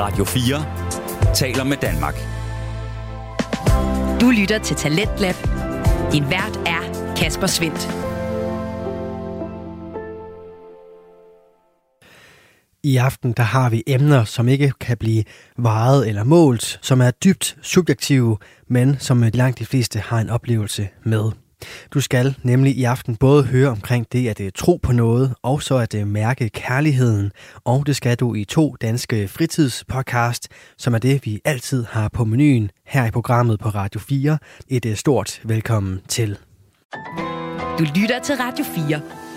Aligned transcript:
Radio 0.00 0.24
4 0.24 1.34
taler 1.34 1.64
med 1.64 1.76
Danmark. 1.76 2.14
Du 4.20 4.30
lytter 4.30 4.58
til 4.58 4.76
Talentlab. 4.76 5.34
Din 6.12 6.30
vært 6.30 6.56
er 6.66 7.14
Kasper 7.16 7.46
Svendt. 7.46 7.88
I 12.82 12.96
aften 12.96 13.32
der 13.32 13.42
har 13.42 13.70
vi 13.70 13.82
emner, 13.86 14.24
som 14.24 14.48
ikke 14.48 14.72
kan 14.80 14.96
blive 14.96 15.24
varet 15.58 16.08
eller 16.08 16.24
målt, 16.24 16.78
som 16.82 17.00
er 17.00 17.10
dybt 17.10 17.56
subjektive, 17.62 18.38
men 18.68 18.96
som 18.98 19.22
langt 19.22 19.58
de 19.58 19.66
fleste 19.66 19.98
har 19.98 20.18
en 20.18 20.30
oplevelse 20.30 20.88
med. 21.04 21.32
Du 21.94 22.00
skal 22.00 22.34
nemlig 22.42 22.76
i 22.76 22.84
aften 22.84 23.16
både 23.16 23.44
høre 23.44 23.68
omkring 23.68 24.06
det 24.12 24.28
at 24.28 24.40
øh, 24.40 24.52
tro 24.54 24.80
på 24.82 24.92
noget, 24.92 25.34
og 25.42 25.62
så 25.62 25.76
at 25.76 25.94
øh, 25.94 26.06
mærke 26.06 26.48
kærligheden. 26.48 27.32
Og 27.64 27.86
det 27.86 27.96
skal 27.96 28.16
du 28.16 28.34
i 28.34 28.44
to 28.44 28.76
danske 28.80 29.28
fritidspodcast, 29.28 30.48
som 30.78 30.94
er 30.94 30.98
det, 30.98 31.26
vi 31.26 31.40
altid 31.44 31.84
har 31.84 32.08
på 32.08 32.24
menuen 32.24 32.70
her 32.86 33.06
i 33.06 33.10
programmet 33.10 33.60
på 33.60 33.68
Radio 33.68 34.00
4. 34.00 34.38
Et 34.68 34.86
øh, 34.86 34.96
stort 34.96 35.40
velkommen 35.44 36.00
til. 36.08 36.38
Du 37.78 37.84
lytter 37.94 38.20
til 38.24 38.34
Radio 38.34 38.64
4. 38.64 39.29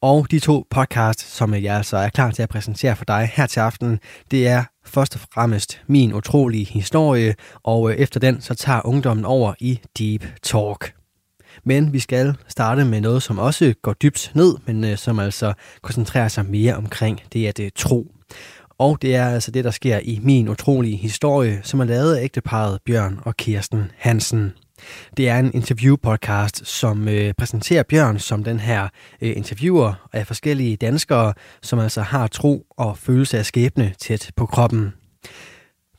Og 0.00 0.30
de 0.30 0.38
to 0.38 0.66
podcasts, 0.70 1.24
som 1.24 1.54
jeg 1.54 1.76
altså 1.76 1.96
er 1.96 2.08
klar 2.08 2.30
til 2.30 2.42
at 2.42 2.48
præsentere 2.48 2.96
for 2.96 3.04
dig 3.04 3.30
her 3.34 3.46
til 3.46 3.60
aften, 3.60 4.00
det 4.30 4.48
er 4.48 4.64
først 4.86 5.14
og 5.14 5.20
fremmest 5.34 5.80
min 5.86 6.12
utrolige 6.12 6.64
historie, 6.64 7.34
og 7.62 7.90
øh, 7.90 7.96
efter 7.96 8.20
den 8.20 8.40
så 8.40 8.54
tager 8.54 8.86
ungdommen 8.86 9.24
over 9.24 9.54
i 9.60 9.80
Deep 9.98 10.26
Talk. 10.42 10.94
Men 11.64 11.92
vi 11.92 11.98
skal 11.98 12.34
starte 12.48 12.84
med 12.84 13.00
noget, 13.00 13.22
som 13.22 13.38
også 13.38 13.74
går 13.82 13.92
dybt 13.92 14.32
ned, 14.34 14.56
men 14.66 14.84
øh, 14.84 14.96
som 14.96 15.18
altså 15.18 15.52
koncentrerer 15.82 16.28
sig 16.28 16.46
mere 16.46 16.74
omkring 16.74 17.20
det 17.32 17.46
at 17.46 17.56
det 17.56 17.74
tro. 17.74 18.12
Og 18.78 19.02
det 19.02 19.14
er 19.14 19.28
altså 19.28 19.50
det, 19.50 19.64
der 19.64 19.70
sker 19.70 19.98
i 19.98 20.20
min 20.22 20.48
utrolige 20.48 20.96
historie, 20.96 21.60
som 21.62 21.80
er 21.80 21.84
lavet 21.84 22.16
af 22.16 22.24
ægteparet 22.24 22.78
Bjørn 22.86 23.20
og 23.24 23.36
Kirsten 23.36 23.90
Hansen. 23.96 24.52
Det 25.16 25.28
er 25.28 25.38
en 25.38 25.50
interviewpodcast, 25.54 26.66
som 26.66 27.08
øh, 27.08 27.34
præsenterer 27.38 27.82
Bjørn 27.82 28.18
som 28.18 28.44
den 28.44 28.60
her 28.60 28.88
øh, 29.22 29.36
interviewer 29.36 30.08
af 30.12 30.26
forskellige 30.26 30.76
danskere, 30.76 31.34
som 31.62 31.78
altså 31.78 32.02
har 32.02 32.26
tro 32.26 32.66
og 32.70 32.98
følelse 32.98 33.38
af 33.38 33.46
skæbne 33.46 33.94
tæt 33.98 34.30
på 34.36 34.46
kroppen. 34.46 34.92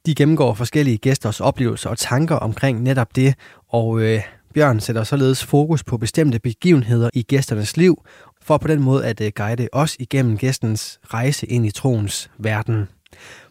De 0.06 0.16
gennemgår 0.16 0.54
forskellige 0.54 0.98
gæsters 0.98 1.40
oplevelser 1.40 1.90
og 1.90 1.98
tanker 1.98 2.36
omkring 2.36 2.84
netop 2.84 3.16
det, 3.16 3.36
og 3.70 4.02
øh, 4.02 4.22
Bjørn 4.54 4.80
sætter 4.80 5.04
således 5.04 5.44
fokus 5.44 5.84
på 5.84 5.98
bestemte 5.98 6.40
begivenheder 6.40 7.10
i 7.14 7.24
gæsternes 7.24 7.78
liv, 7.78 8.04
for 8.42 8.58
på 8.58 8.68
den 8.68 8.82
måde 8.82 9.06
at 9.06 9.22
øh, 9.22 9.32
guide 9.36 9.68
os 9.72 9.96
igennem 10.00 10.38
gæstens 10.38 11.00
rejse 11.14 11.48
ind 11.48 11.66
i 11.66 11.72
troens 11.72 12.30
verden. 12.38 12.88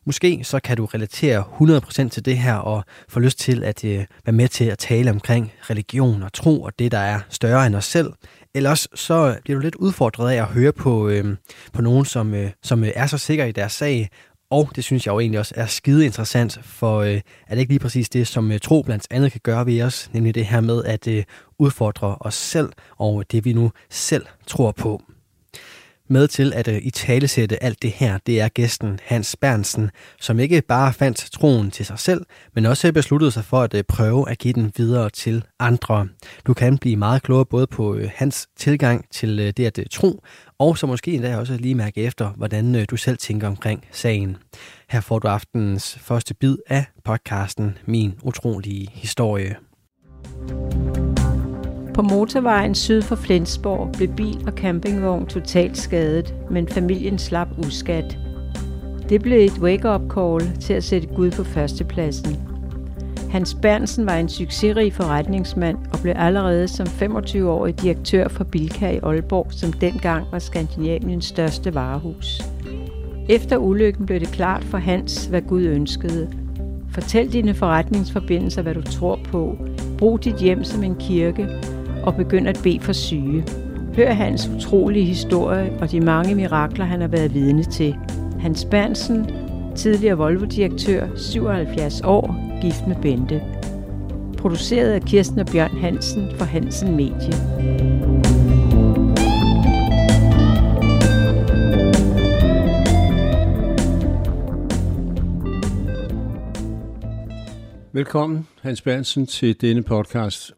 Måske 0.08 0.40
så 0.44 0.60
kan 0.60 0.76
du 0.76 0.84
relatere 0.84 1.44
100% 2.06 2.08
til 2.08 2.24
det 2.24 2.38
her 2.38 2.54
og 2.54 2.84
få 3.08 3.20
lyst 3.20 3.38
til 3.38 3.64
at 3.64 3.84
øh, 3.84 4.04
være 4.26 4.32
med 4.32 4.48
til 4.48 4.64
at 4.64 4.78
tale 4.78 5.10
omkring 5.10 5.52
religion 5.70 6.22
og 6.22 6.32
tro 6.32 6.62
og 6.62 6.78
det, 6.78 6.92
der 6.92 6.98
er 6.98 7.20
større 7.28 7.66
end 7.66 7.74
os 7.74 7.84
selv. 7.84 8.12
Ellers 8.54 8.88
så 8.94 9.36
bliver 9.44 9.58
du 9.58 9.62
lidt 9.62 9.74
udfordret 9.74 10.32
af 10.32 10.36
at 10.36 10.44
høre 10.44 10.72
på, 10.72 11.08
øh, 11.08 11.36
på 11.72 11.82
nogen, 11.82 12.04
som, 12.04 12.34
øh, 12.34 12.50
som 12.62 12.84
øh, 12.84 12.90
er 12.94 13.06
så 13.06 13.18
sikker 13.18 13.44
i 13.44 13.52
deres 13.52 13.72
sag, 13.72 14.08
og 14.50 14.70
det 14.76 14.84
synes 14.84 15.06
jeg 15.06 15.12
jo 15.12 15.20
egentlig 15.20 15.40
også 15.40 15.54
er 15.56 15.66
skide 15.66 16.04
interessant, 16.04 16.58
for 16.62 16.98
øh, 16.98 17.20
er 17.46 17.54
det 17.54 17.58
ikke 17.58 17.72
lige 17.72 17.80
præcis 17.80 18.08
det, 18.08 18.26
som 18.26 18.52
øh, 18.52 18.60
tro 18.60 18.82
blandt 18.82 19.06
andet 19.10 19.32
kan 19.32 19.40
gøre 19.44 19.66
ved 19.66 19.82
os, 19.82 20.10
nemlig 20.12 20.34
det 20.34 20.46
her 20.46 20.60
med 20.60 20.84
at 20.84 21.08
øh, 21.08 21.24
udfordre 21.58 22.16
os 22.20 22.34
selv 22.34 22.68
og 22.96 23.24
det, 23.32 23.44
vi 23.44 23.52
nu 23.52 23.72
selv 23.90 24.26
tror 24.46 24.72
på. 24.72 25.02
Med 26.10 26.28
til 26.28 26.52
at 26.54 26.68
øh, 26.68 26.78
i 26.82 26.90
talesætte 26.90 27.62
alt 27.62 27.82
det 27.82 27.90
her, 27.90 28.18
det 28.26 28.40
er 28.40 28.48
gæsten 28.48 29.00
Hans 29.02 29.36
Bernsen, 29.36 29.90
som 30.20 30.40
ikke 30.40 30.62
bare 30.62 30.92
fandt 30.92 31.16
troen 31.32 31.70
til 31.70 31.86
sig 31.86 31.98
selv, 31.98 32.24
men 32.54 32.66
også 32.66 32.92
besluttede 32.92 33.30
sig 33.30 33.44
for 33.44 33.60
at 33.60 33.74
øh, 33.74 33.84
prøve 33.88 34.30
at 34.30 34.38
give 34.38 34.52
den 34.54 34.72
videre 34.76 35.10
til 35.10 35.44
andre. 35.58 36.08
Du 36.46 36.54
kan 36.54 36.78
blive 36.78 36.96
meget 36.96 37.22
klogere 37.22 37.46
både 37.46 37.66
på 37.66 37.94
øh, 37.94 38.10
hans 38.14 38.48
tilgang 38.56 39.04
til 39.10 39.52
det 39.56 39.78
at 39.78 39.78
tro, 39.90 40.22
og 40.58 40.78
så 40.78 40.86
måske 40.86 41.12
endda 41.12 41.36
også 41.36 41.56
lige 41.56 41.74
mærke 41.74 42.02
efter, 42.02 42.30
hvordan 42.36 42.84
du 42.84 42.96
selv 42.96 43.18
tænker 43.18 43.46
omkring 43.46 43.84
sagen. 43.92 44.36
Her 44.90 45.00
får 45.00 45.18
du 45.18 45.28
aftenens 45.28 45.98
første 46.00 46.34
bid 46.34 46.56
af 46.68 46.84
podcasten 47.04 47.78
Min 47.86 48.14
utrolige 48.22 48.88
historie. 48.92 49.56
På 51.98 52.02
motorvejen 52.02 52.74
syd 52.74 53.02
for 53.02 53.16
Flensborg 53.16 53.92
blev 53.92 54.08
bil 54.08 54.38
og 54.46 54.52
campingvogn 54.52 55.26
totalt 55.26 55.78
skadet, 55.78 56.34
men 56.50 56.68
familien 56.68 57.18
slap 57.18 57.48
uskat. 57.58 58.18
Det 59.08 59.22
blev 59.22 59.38
et 59.46 59.58
wake-up 59.58 60.00
call 60.14 60.60
til 60.60 60.72
at 60.72 60.84
sætte 60.84 61.08
Gud 61.08 61.30
på 61.30 61.44
førstepladsen. 61.44 62.36
Hans 63.30 63.56
Bernsen 63.62 64.06
var 64.06 64.14
en 64.14 64.28
succesrig 64.28 64.92
forretningsmand 64.92 65.76
og 65.92 65.98
blev 66.02 66.14
allerede 66.16 66.68
som 66.68 66.86
25-årig 66.86 67.82
direktør 67.82 68.28
for 68.28 68.44
Bilka 68.44 68.90
i 68.90 68.98
Aalborg, 69.02 69.46
som 69.50 69.72
dengang 69.72 70.26
var 70.32 70.38
Skandinaviens 70.38 71.24
største 71.24 71.74
varehus. 71.74 72.42
Efter 73.28 73.56
ulykken 73.56 74.06
blev 74.06 74.20
det 74.20 74.28
klart 74.28 74.64
for 74.64 74.78
Hans, 74.78 75.26
hvad 75.26 75.42
Gud 75.42 75.62
ønskede. 75.62 76.28
Fortæl 76.92 77.32
dine 77.32 77.54
forretningsforbindelser, 77.54 78.62
hvad 78.62 78.74
du 78.74 78.82
tror 78.82 79.18
på. 79.24 79.56
Brug 79.98 80.24
dit 80.24 80.36
hjem 80.36 80.64
som 80.64 80.84
en 80.84 80.94
kirke, 80.94 81.48
og 82.08 82.16
begynd 82.16 82.48
at 82.48 82.60
bede 82.62 82.80
for 82.80 82.92
syge. 82.92 83.44
Hør 83.96 84.12
hans 84.12 84.48
utrolige 84.48 85.04
historie 85.04 85.72
og 85.80 85.90
de 85.90 86.00
mange 86.00 86.34
mirakler, 86.34 86.84
han 86.84 87.00
har 87.00 87.08
været 87.08 87.34
vidne 87.34 87.64
til. 87.64 87.96
Hans 88.40 88.64
Bernsen, 88.64 89.30
tidligere 89.76 90.16
Volvo-direktør, 90.16 91.06
77 91.16 92.00
år, 92.00 92.60
gift 92.62 92.86
med 92.86 92.96
Bente. 93.02 93.42
Produceret 94.38 94.92
af 94.92 95.02
Kirsten 95.02 95.38
og 95.38 95.46
Bjørn 95.46 95.76
Hansen 95.80 96.28
for 96.36 96.44
Hansen 96.44 96.96
Medie. 96.96 97.32
Velkommen, 107.92 108.46
Hans 108.62 108.82
Bernsen, 108.82 109.26
til 109.26 109.60
denne 109.60 109.82
podcast. 109.82 110.57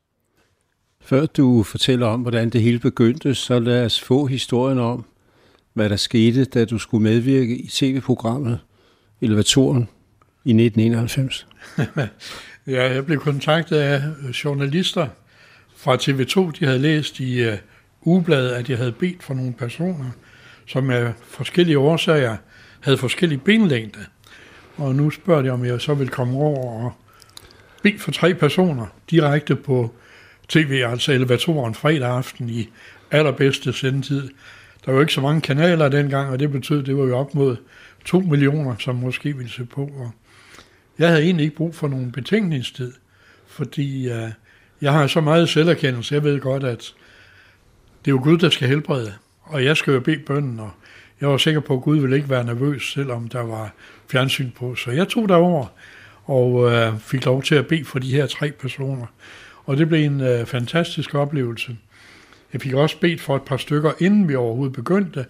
Før 1.10 1.26
du 1.26 1.62
fortæller 1.62 2.06
om, 2.06 2.20
hvordan 2.20 2.50
det 2.50 2.62
hele 2.62 2.78
begyndte, 2.78 3.34
så 3.34 3.58
lad 3.58 3.84
os 3.84 4.00
få 4.00 4.26
historien 4.26 4.78
om, 4.78 5.04
hvad 5.72 5.90
der 5.90 5.96
skete, 5.96 6.44
da 6.44 6.64
du 6.64 6.78
skulle 6.78 7.02
medvirke 7.02 7.56
i 7.56 7.66
tv-programmet 7.66 8.58
Elevatoren 9.20 9.88
i 10.44 10.50
1991. 10.50 11.46
ja, 12.66 12.92
jeg 12.92 13.06
blev 13.06 13.20
kontaktet 13.20 13.76
af 13.76 14.02
journalister 14.44 15.06
fra 15.76 15.96
TV2. 15.96 16.50
De 16.60 16.64
havde 16.64 16.78
læst 16.78 17.20
i 17.20 17.48
uh, 17.48 17.54
ugebladet, 18.02 18.50
at 18.50 18.70
jeg 18.70 18.78
havde 18.78 18.92
bedt 18.92 19.22
for 19.22 19.34
nogle 19.34 19.52
personer, 19.52 20.10
som 20.66 20.90
af 20.90 21.12
forskellige 21.28 21.78
årsager 21.78 22.36
havde 22.80 22.98
forskellige 22.98 23.38
benlængde. 23.38 24.00
Og 24.76 24.94
nu 24.94 25.10
spørger 25.10 25.42
de, 25.42 25.50
om 25.50 25.64
jeg 25.64 25.80
så 25.80 25.94
vil 25.94 26.08
komme 26.08 26.38
over 26.38 26.84
og 26.84 26.92
bede 27.82 27.98
for 27.98 28.12
tre 28.12 28.34
personer 28.34 28.86
direkte 29.10 29.56
på 29.56 29.94
tv, 30.50 30.82
altså 30.86 31.12
elevatoren 31.12 31.74
fredag 31.74 32.08
aften 32.08 32.50
i 32.50 32.68
allerbedste 33.10 33.72
sendetid. 33.72 34.28
Der 34.86 34.92
var 34.92 35.00
ikke 35.00 35.12
så 35.12 35.20
mange 35.20 35.40
kanaler 35.40 35.88
dengang, 35.88 36.30
og 36.30 36.38
det 36.38 36.52
betød, 36.52 36.82
det 36.82 36.96
var 36.96 37.04
jo 37.04 37.18
op 37.18 37.34
mod 37.34 37.56
2 38.04 38.20
millioner, 38.20 38.74
som 38.78 38.96
måske 38.96 39.36
ville 39.36 39.52
se 39.52 39.64
på. 39.64 39.82
Og 39.82 40.10
jeg 40.98 41.08
havde 41.08 41.22
egentlig 41.22 41.44
ikke 41.44 41.56
brug 41.56 41.74
for 41.74 41.88
nogen 41.88 42.12
betænkningstid, 42.12 42.92
fordi 43.46 44.12
uh, 44.12 44.30
jeg 44.80 44.92
har 44.92 45.06
så 45.06 45.20
meget 45.20 45.48
selverkendelse, 45.48 46.14
jeg 46.14 46.24
ved 46.24 46.40
godt, 46.40 46.64
at 46.64 46.94
det 48.04 48.10
er 48.10 48.14
jo 48.14 48.20
Gud, 48.22 48.38
der 48.38 48.50
skal 48.50 48.68
helbrede, 48.68 49.14
og 49.42 49.64
jeg 49.64 49.76
skal 49.76 49.94
jo 49.94 50.00
bede 50.00 50.22
bønden, 50.26 50.60
og 50.60 50.70
jeg 51.20 51.28
var 51.28 51.36
sikker 51.36 51.60
på, 51.60 51.74
at 51.74 51.82
Gud 51.82 51.98
ville 51.98 52.16
ikke 52.16 52.30
være 52.30 52.44
nervøs, 52.44 52.92
selvom 52.92 53.28
der 53.28 53.40
var 53.40 53.72
fjernsyn 54.10 54.50
på. 54.50 54.74
Så 54.74 54.90
jeg 54.90 55.08
tog 55.08 55.28
derover 55.28 55.66
og 56.24 56.52
uh, 56.52 56.98
fik 57.00 57.24
lov 57.24 57.42
til 57.42 57.54
at 57.54 57.66
bede 57.66 57.84
for 57.84 57.98
de 57.98 58.12
her 58.12 58.26
tre 58.26 58.52
personer. 58.52 59.06
Og 59.64 59.76
det 59.76 59.88
blev 59.88 60.04
en 60.04 60.20
øh, 60.20 60.46
fantastisk 60.46 61.14
oplevelse. 61.14 61.76
Jeg 62.52 62.60
fik 62.60 62.72
også 62.72 62.98
bedt 63.00 63.20
for 63.20 63.36
et 63.36 63.42
par 63.42 63.56
stykker, 63.56 63.92
inden 63.98 64.28
vi 64.28 64.34
overhovedet 64.34 64.72
begyndte. 64.72 65.26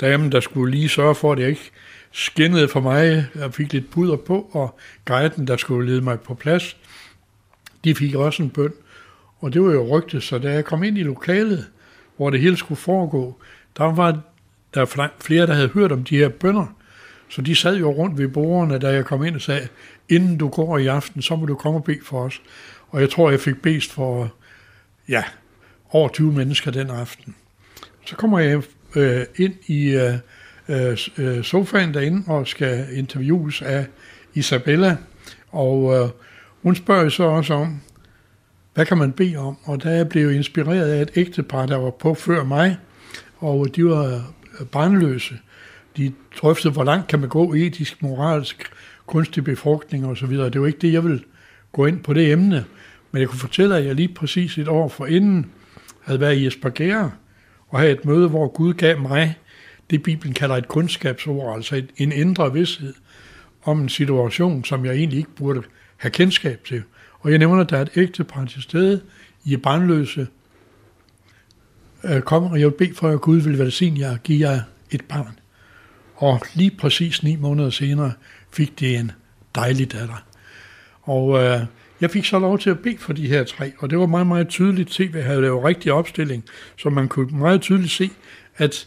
Damen, 0.00 0.32
der 0.32 0.40
skulle 0.40 0.74
lige 0.74 0.88
sørge 0.88 1.14
for, 1.14 1.32
at 1.32 1.38
jeg 1.38 1.48
ikke 1.48 1.70
skinnede 2.12 2.68
for 2.68 2.80
mig. 2.80 3.26
Jeg 3.34 3.54
fik 3.54 3.72
lidt 3.72 3.90
puder 3.90 4.16
på, 4.16 4.50
og 4.52 4.78
guiden, 5.04 5.46
der 5.46 5.56
skulle 5.56 5.90
lede 5.90 6.00
mig 6.00 6.20
på 6.20 6.34
plads, 6.34 6.76
de 7.84 7.94
fik 7.94 8.14
også 8.14 8.42
en 8.42 8.50
bøn. 8.50 8.72
Og 9.38 9.52
det 9.52 9.62
var 9.62 9.72
jo 9.72 9.98
rygtet, 9.98 10.22
så 10.22 10.38
da 10.38 10.52
jeg 10.52 10.64
kom 10.64 10.82
ind 10.82 10.98
i 10.98 11.02
lokalet, 11.02 11.66
hvor 12.16 12.30
det 12.30 12.40
hele 12.40 12.56
skulle 12.56 12.78
foregå, 12.78 13.38
der 13.78 13.84
var 13.84 14.20
der 14.74 15.10
flere, 15.20 15.46
der 15.46 15.54
havde 15.54 15.68
hørt 15.68 15.92
om 15.92 16.04
de 16.04 16.16
her 16.16 16.28
bønder. 16.28 16.66
Så 17.28 17.42
de 17.42 17.54
sad 17.54 17.76
jo 17.76 17.90
rundt 17.90 18.18
ved 18.18 18.28
bordene, 18.28 18.78
da 18.78 18.88
jeg 18.88 19.04
kom 19.04 19.24
ind 19.24 19.34
og 19.34 19.40
sagde, 19.40 19.68
inden 20.08 20.38
du 20.38 20.48
går 20.48 20.78
i 20.78 20.86
aften, 20.86 21.22
så 21.22 21.36
må 21.36 21.46
du 21.46 21.54
komme 21.54 21.78
og 21.78 21.84
bede 21.84 22.00
for 22.02 22.20
os. 22.20 22.42
Og 22.94 23.00
jeg 23.00 23.10
tror, 23.10 23.30
jeg 23.30 23.40
fik 23.40 23.62
bedst 23.62 23.92
for 23.92 24.34
ja, 25.08 25.24
over 25.90 26.08
20 26.08 26.32
mennesker 26.32 26.70
den 26.70 26.90
aften. 26.90 27.34
Så 28.04 28.16
kommer 28.16 28.38
jeg 28.38 28.62
øh, 28.96 29.22
ind 29.36 29.54
i 29.66 29.88
øh, 29.88 30.14
øh, 30.68 30.98
øh, 31.18 31.44
sofaen 31.44 31.94
derinde 31.94 32.22
og 32.26 32.46
skal 32.46 32.86
interviews 32.92 33.62
af 33.62 33.86
Isabella. 34.34 34.96
Og 35.50 35.94
øh, 35.94 36.08
hun 36.62 36.74
spørger 36.76 37.08
så 37.08 37.22
også 37.24 37.54
om, 37.54 37.80
hvad 38.74 38.86
kan 38.86 38.98
man 38.98 39.12
bede 39.12 39.36
om? 39.36 39.56
Og 39.64 39.82
der 39.82 39.90
er 39.90 40.04
blevet 40.04 40.34
inspireret 40.34 40.90
af 40.90 41.02
et 41.02 41.10
ægtepar, 41.14 41.66
der 41.66 41.76
var 41.76 41.90
på 41.90 42.14
før 42.14 42.44
mig, 42.44 42.76
og 43.38 43.76
de 43.76 43.84
var 43.84 44.04
øh, 44.60 44.66
barnløse. 44.66 45.34
De 45.96 46.12
drøftede, 46.40 46.72
hvor 46.72 46.84
langt 46.84 47.08
kan 47.08 47.20
man 47.20 47.28
gå 47.28 47.54
etisk, 47.54 48.02
moralsk, 48.02 48.70
kunstig 49.06 49.44
befrugtning 49.44 50.06
osv. 50.06 50.30
Det 50.30 50.60
var 50.60 50.66
ikke 50.66 50.78
det, 50.78 50.92
jeg 50.92 51.04
ville 51.04 51.20
gå 51.74 51.86
ind 51.86 52.02
på 52.02 52.12
det 52.12 52.32
emne. 52.32 52.64
Men 53.12 53.20
jeg 53.20 53.28
kunne 53.28 53.38
fortælle, 53.38 53.76
at 53.76 53.84
jeg 53.84 53.94
lige 53.94 54.14
præcis 54.14 54.58
et 54.58 54.68
år 54.68 54.88
for 54.88 55.06
inden 55.06 55.46
havde 56.00 56.20
været 56.20 56.36
i 56.36 56.46
Espargera 56.46 57.10
og 57.68 57.78
havde 57.78 57.92
et 57.92 58.04
møde, 58.04 58.28
hvor 58.28 58.48
Gud 58.48 58.74
gav 58.74 59.00
mig 59.00 59.38
det, 59.90 60.02
Bibelen 60.02 60.34
kalder 60.34 60.56
et 60.56 60.68
kundskabsord, 60.68 61.56
altså 61.56 61.82
en 61.96 62.12
indre 62.12 62.52
vidshed 62.52 62.94
om 63.64 63.80
en 63.80 63.88
situation, 63.88 64.64
som 64.64 64.84
jeg 64.84 64.94
egentlig 64.94 65.18
ikke 65.18 65.34
burde 65.36 65.62
have 65.96 66.10
kendskab 66.10 66.64
til. 66.64 66.82
Og 67.20 67.30
jeg 67.30 67.38
nævner, 67.38 67.62
at 67.62 67.70
der 67.70 67.76
er 67.76 67.82
et 67.82 67.90
ægtepar 67.96 68.44
til 68.44 68.62
stede, 68.62 69.02
I 69.44 69.52
er 69.52 69.58
brandløse, 69.58 70.26
øh, 72.04 72.22
kom, 72.22 72.44
og 72.44 72.60
jeg 72.60 72.66
vil 72.66 72.74
bede 72.78 72.94
for, 72.94 73.08
at 73.08 73.20
Gud 73.20 73.40
vil 73.40 73.58
velsigne 73.58 74.00
jer 74.00 74.12
og 74.12 74.22
give 74.22 74.48
jer 74.48 74.60
et 74.90 75.04
barn. 75.04 75.38
Og 76.16 76.40
lige 76.54 76.70
præcis 76.70 77.22
ni 77.22 77.36
måneder 77.36 77.70
senere 77.70 78.12
fik 78.52 78.80
de 78.80 78.96
en 78.96 79.12
dejlig 79.54 79.92
datter. 79.92 80.24
Og 81.04 81.42
øh, 81.42 81.60
jeg 82.00 82.10
fik 82.10 82.24
så 82.24 82.38
lov 82.38 82.58
til 82.58 82.70
at 82.70 82.78
bede 82.78 82.98
for 82.98 83.12
de 83.12 83.28
her 83.28 83.44
tre, 83.44 83.72
og 83.78 83.90
det 83.90 83.98
var 83.98 84.06
meget, 84.06 84.26
meget 84.26 84.48
tydeligt. 84.48 84.90
TV 84.90 85.22
havde 85.22 85.40
lavet 85.40 85.64
rigtig 85.64 85.92
opstilling, 85.92 86.44
så 86.76 86.90
man 86.90 87.08
kunne 87.08 87.38
meget 87.38 87.60
tydeligt 87.60 87.92
se, 87.92 88.10
at 88.56 88.86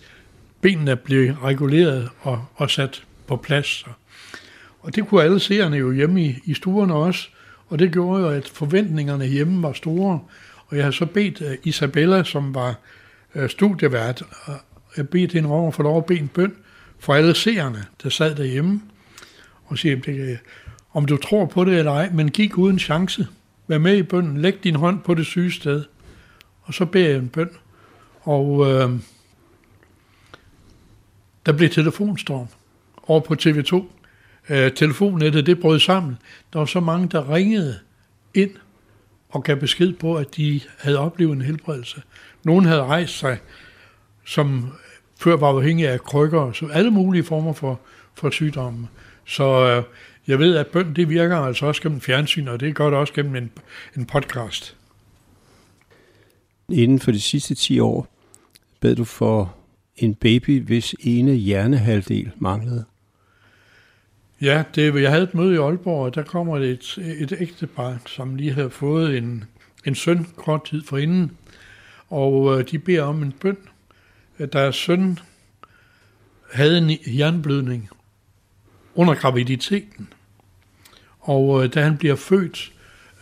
benene 0.62 0.96
blev 0.96 1.34
reguleret 1.34 2.10
og, 2.22 2.46
og 2.56 2.70
sat 2.70 3.04
på 3.28 3.36
plads. 3.36 3.86
Og 4.80 4.96
det 4.96 5.08
kunne 5.08 5.24
alle 5.24 5.40
seerne 5.40 5.78
jo 5.78 5.92
hjemme 5.92 6.26
i, 6.26 6.36
i 6.46 6.54
stuerne 6.54 6.94
også, 6.94 7.28
og 7.68 7.80
det 7.80 7.92
gjorde 7.92 8.22
jo, 8.22 8.30
at 8.30 8.50
forventningerne 8.50 9.26
hjemme 9.26 9.64
var 9.64 9.74
store. 9.74 10.20
Og 10.68 10.78
jeg 10.78 10.84
har 10.84 10.92
så 10.92 11.06
bedt 11.06 11.42
uh, 11.42 11.48
Isabella, 11.64 12.24
som 12.24 12.56
var 12.56 12.76
uh, 13.36 13.48
studievært, 13.48 14.24
og 14.46 14.54
jeg 14.98 15.10
bedt 15.10 15.34
hende 15.34 15.50
om 15.50 15.68
at 15.68 15.74
få 15.74 15.84
lov 15.84 15.98
at 15.98 16.06
bede 16.06 16.20
en 16.20 16.28
bøn 16.28 16.56
for 17.00 17.14
alle 17.14 17.36
seerne, 17.36 17.86
der 18.04 18.10
sad 18.10 18.36
derhjemme, 18.36 18.82
og 19.66 19.78
sige, 19.78 19.96
det, 19.96 20.30
øh, 20.32 20.38
om 20.94 21.06
du 21.06 21.18
tror 21.18 21.46
på 21.46 21.66
det 21.66 21.80
eller 21.80 21.92
ej, 21.92 22.10
men 22.14 22.32
gik 22.32 22.58
uden 22.58 22.80
chance. 22.80 23.28
Vær 23.68 23.78
med 23.78 23.98
i 23.98 24.04
bønnen, 24.04 24.38
læg 24.38 24.64
din 24.64 24.76
hånd 24.76 25.02
på 25.02 25.14
det 25.14 25.26
syge 25.26 25.52
sted, 25.52 25.84
og 26.62 26.74
så 26.74 26.86
beder 26.86 27.10
jeg 27.10 27.18
en 27.18 27.30
bøn. 27.30 27.50
Og 28.22 28.72
øh, 28.72 28.92
der 31.46 31.52
blev 31.52 31.70
telefonstorm 31.70 32.48
over 33.08 33.20
på 33.20 33.34
TV2. 33.34 33.84
Øh, 34.50 34.72
telefonnettet, 34.72 35.46
det 35.46 35.60
brød 35.60 35.80
sammen. 35.80 36.18
Der 36.54 36.60
var 36.60 36.66
så 36.66 36.80
mange, 36.80 37.08
der 37.08 37.34
ringede 37.34 37.80
ind 38.34 38.52
og 39.30 39.44
gav 39.44 39.56
besked 39.56 39.94
på, 39.94 40.16
at 40.16 40.36
de 40.36 40.62
havde 40.80 40.98
oplevet 41.00 41.32
en 41.32 41.42
helbredelse. 41.42 42.02
Nogen 42.44 42.66
havde 42.66 42.84
rejst 42.84 43.18
sig, 43.18 43.38
som 44.26 44.72
før 45.20 45.38
var 45.38 45.48
afhængige 45.48 45.90
af 45.90 46.02
krykker, 46.02 46.52
så 46.52 46.68
alle 46.74 46.92
mulige 46.92 47.24
former 47.24 47.54
for, 47.54 47.80
for 48.16 48.30
sygdomme. 48.30 48.88
Så 49.26 49.44
øh, 49.44 49.84
jeg 50.28 50.40
ved, 50.40 50.56
at 50.56 50.68
bøn 50.68 50.94
det 50.94 51.10
virker 51.10 51.38
altså 51.38 51.66
også 51.66 51.82
gennem 51.82 52.02
fjernsyn, 52.02 52.48
og 52.48 52.60
det 52.60 52.76
gør 52.76 52.90
det 52.90 53.00
også 53.00 53.14
gennem 53.14 53.36
en, 53.36 53.52
en 53.98 54.06
podcast. 54.06 54.76
Inden 56.70 57.00
for 57.00 57.12
de 57.12 57.22
sidste 57.22 57.56
10 57.56 57.80
år 57.80 58.08
bad 58.80 58.96
du 58.96 59.04
for 59.04 59.56
en 59.96 60.16
baby, 60.16 60.62
hvis 60.62 60.96
ene 61.00 61.34
hjernehalvdel 61.34 62.32
manglede. 62.40 62.86
Ja, 64.42 64.64
det, 64.76 65.02
jeg 65.02 65.12
havde 65.12 65.24
et 65.24 65.34
møde 65.34 65.54
i 65.54 65.58
Aalborg, 65.58 66.06
og 66.06 66.16
der 66.16 66.24
kommer 66.24 66.58
et, 66.58 66.98
et 66.98 67.34
ægtepar, 67.40 68.02
som 68.06 68.36
lige 68.36 68.54
havde 68.54 68.70
fået 68.70 69.18
en, 69.18 69.44
en 69.86 69.96
søn 69.96 70.28
kort 70.36 70.66
tid 70.66 70.84
forinden, 70.84 71.38
og 72.10 72.60
øh, 72.60 72.72
de 72.72 72.80
beder 72.80 73.04
om 73.04 73.24
en 73.24 73.32
bøn. 73.32 73.58
Deres 74.54 74.76
søn 74.76 75.20
havde 76.54 76.78
en 76.78 76.90
hjerneblødning 76.90 77.90
under 78.96 79.16
graviditeten, 79.16 80.14
og 81.28 81.64
øh, 81.64 81.74
da 81.74 81.82
han 81.82 81.98
bliver 81.98 82.16
født, 82.16 82.72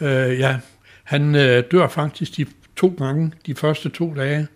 øh, 0.02 0.40
ja, 0.40 0.57
han 1.04 1.36
øh, 1.36 1.63
dør 1.72 1.88
faktisk 1.88 2.38
de 2.38 2.46
to 2.75 2.96
gange, 2.98 3.31
de 3.46 3.56
første 3.56 3.90
to 3.90 4.13
dage, 4.13 4.48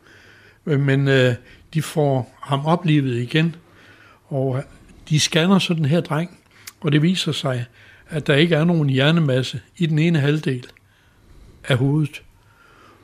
øh, 0.66 0.80
men 0.80 1.08
øh, 1.08 1.36
de 1.74 1.82
får 1.82 2.38
ham 2.42 2.66
oplivet 2.66 3.16
igen, 3.16 3.56
og 4.28 4.58
øh, 4.58 4.64
de 5.10 5.20
scanner 5.20 5.60
så 5.60 5.74
den 5.74 5.86
her 5.86 6.02
dreng, 6.02 6.40
og 6.82 6.92
det 6.92 7.02
viser 7.02 7.32
sig, 7.32 7.66
at 8.10 8.28
der 8.28 8.36
ikke 8.36 8.56
er 8.56 8.64
nogen 8.64 8.90
hjernemasse 8.90 9.62
i 9.78 9.86
den 9.86 10.00
ene 10.00 10.20
halvdel 10.20 10.66
af 11.68 11.78
hovedet. 11.78 12.22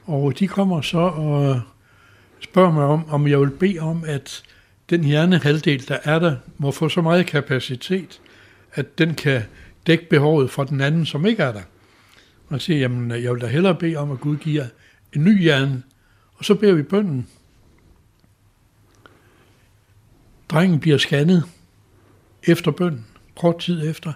Og 0.06 0.40
de 0.40 0.48
kommer 0.48 0.82
så 0.82 0.98
og 0.98 1.50
øh, 1.50 1.58
spørger 2.40 2.72
mig 2.72 2.84
om, 2.84 3.10
om 3.10 3.28
jeg 3.28 3.40
vil 3.40 3.50
bede 3.50 3.80
om, 3.80 4.04
at 4.08 4.44
den 4.90 5.04
hjernehalvdel, 5.04 5.88
der 5.88 5.98
er 6.04 6.20
der, 6.20 6.36
må 6.58 6.72
få 6.72 6.90
så 6.90 7.02
meget 7.02 7.26
kapacitet, 7.26 8.22
at 8.74 8.98
den 8.98 9.14
kan 9.14 9.42
dække 9.88 10.10
behovet 10.10 10.52
for 10.52 10.64
den 10.64 10.82
anden, 10.82 11.06
som 11.06 11.26
ikke 11.26 11.44
er 11.44 11.52
der. 11.52 11.62
Man 12.50 12.60
siger, 12.60 12.80
jamen, 12.80 13.24
jeg 13.24 13.34
vil 13.34 13.42
da 13.42 13.48
hellere 13.48 13.76
bede 13.76 13.96
om, 13.96 14.12
at 14.12 14.20
Gud 14.20 14.38
giver 14.38 14.66
en 15.14 15.24
ny 15.24 15.42
hjerne. 15.42 15.84
Og 16.36 16.46
så 16.46 16.56
beder 16.56 16.74
vi 16.74 16.84
bønden. 16.84 17.28
Drengen 20.50 20.80
bliver 20.80 20.98
scannet 20.98 21.44
efter 22.44 22.72
bønden, 22.72 23.06
kort 23.36 23.60
tid 23.60 23.90
efter, 23.90 24.14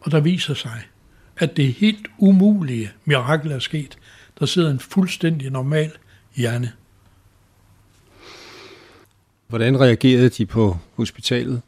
og 0.00 0.10
der 0.10 0.20
viser 0.20 0.54
sig, 0.54 0.82
at 1.36 1.56
det 1.56 1.72
helt 1.72 2.08
umulige 2.18 2.92
mirakel 3.04 3.52
er 3.52 3.58
sket. 3.58 3.98
Der 4.38 4.46
sidder 4.46 4.70
en 4.70 4.80
fuldstændig 4.80 5.50
normal 5.50 5.92
hjerne. 6.34 6.72
Hvordan 9.48 9.80
reagerede 9.80 10.28
de 10.28 10.46
på 10.46 10.78
hospitalet? 10.94 11.62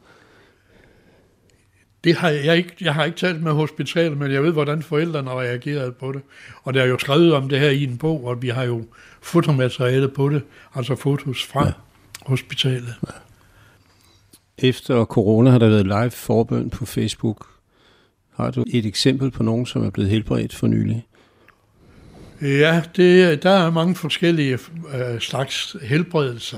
Det 2.03 2.15
har 2.15 2.29
jeg 2.29 2.57
ikke, 2.57 2.75
jeg 2.81 2.93
har 2.93 3.05
ikke 3.05 3.17
talt 3.17 3.41
med 3.41 3.51
hospitalet, 3.51 4.17
men 4.17 4.31
jeg 4.31 4.43
ved, 4.43 4.51
hvordan 4.51 4.83
forældrene 4.83 5.29
har 5.29 5.39
reageret 5.39 5.95
på 5.95 6.11
det. 6.11 6.21
Og 6.63 6.73
der 6.73 6.81
er 6.81 6.85
jo 6.85 6.97
skrevet 6.97 7.33
om 7.33 7.49
det 7.49 7.59
her 7.59 7.69
i 7.69 7.83
en 7.83 7.97
bog, 7.97 8.25
og 8.25 8.41
vi 8.41 8.49
har 8.49 8.63
jo 8.63 8.85
fotomateriale 9.21 10.07
på 10.07 10.29
det, 10.29 10.41
altså 10.75 10.95
fotos 10.95 11.45
fra 11.45 11.65
ja. 11.65 11.71
hospitalet. 12.25 12.95
Ja. 13.07 13.13
Efter 14.67 15.05
corona 15.05 15.49
har 15.49 15.59
der 15.59 15.69
været 15.69 15.85
live 15.85 16.11
forbøn 16.11 16.69
på 16.69 16.85
Facebook. 16.85 17.47
Har 18.35 18.51
du 18.51 18.63
et 18.67 18.85
eksempel 18.85 19.31
på 19.31 19.43
nogen, 19.43 19.65
som 19.65 19.85
er 19.85 19.89
blevet 19.89 20.11
helbredt 20.11 20.55
for 20.55 20.67
nylig? 20.67 21.05
Ja, 22.41 22.81
det, 22.95 23.43
der 23.43 23.49
er 23.49 23.71
mange 23.71 23.95
forskellige 23.95 24.59
øh, 24.93 25.19
slags 25.19 25.75
helbredelser. 25.81 26.57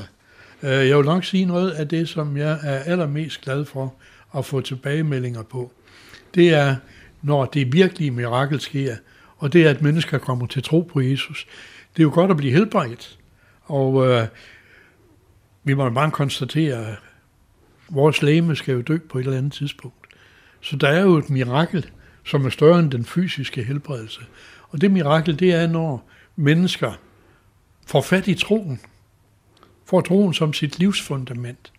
Øh, 0.63 0.70
jeg 0.70 0.98
vil 0.98 1.06
nok 1.06 1.24
sige 1.24 1.46
noget 1.46 1.72
af 1.72 1.88
det, 1.88 2.10
som 2.10 2.38
jeg 2.38 2.60
er 2.63 2.80
allermest 2.80 3.42
glad 3.42 3.66
for 3.66 3.94
at 4.38 4.46
få 4.46 4.62
tilbagemeldinger 4.62 5.44
på. 5.44 5.72
Det 6.36 6.54
er, 6.54 6.76
når 7.22 7.46
det 7.46 7.74
virkelige 7.74 8.12
mirakel 8.12 8.60
sker, 8.60 8.96
og 9.38 9.54
det 9.54 9.66
er, 9.66 9.70
at 9.70 9.82
mennesker 9.82 10.18
kommer 10.18 10.48
til 10.48 10.64
tro 10.64 10.82
på 10.82 11.02
Jesus. 11.02 11.48
Det 11.94 12.00
er 12.00 12.04
jo 12.04 12.12
godt 12.14 12.32
at 12.32 12.38
blive 12.38 12.54
helbredt, 12.54 13.20
og 13.64 14.08
øh, 14.08 14.28
vi 15.64 15.74
må 15.74 15.90
bare 15.90 16.12
konstatere, 16.12 16.88
at 16.88 16.96
vores 17.90 18.22
læge 18.22 18.56
skal 18.56 18.74
jo 18.74 18.82
dø 18.82 18.98
på 19.10 19.20
et 19.20 19.26
eller 19.26 19.38
andet 19.38 19.54
tidspunkt. 19.54 20.08
Så 20.62 20.76
der 20.76 20.88
er 20.88 21.02
jo 21.02 21.18
et 21.18 21.30
mirakel, 21.30 21.90
som 22.26 22.46
er 22.46 22.50
større 22.50 22.80
end 22.80 22.92
den 22.92 23.06
fysiske 23.06 23.64
helbredelse. 23.64 24.22
Og 24.70 24.82
det 24.82 24.92
mirakel, 24.92 25.40
det 25.40 25.54
er, 25.54 25.68
når 25.68 26.10
mennesker 26.36 26.92
får 27.88 28.02
fat 28.02 28.28
i 28.28 28.34
troen, 28.34 28.80
får 29.86 30.02
troen 30.02 30.34
som 30.34 30.54
sit 30.54 30.80
livsfundament. 30.80 31.72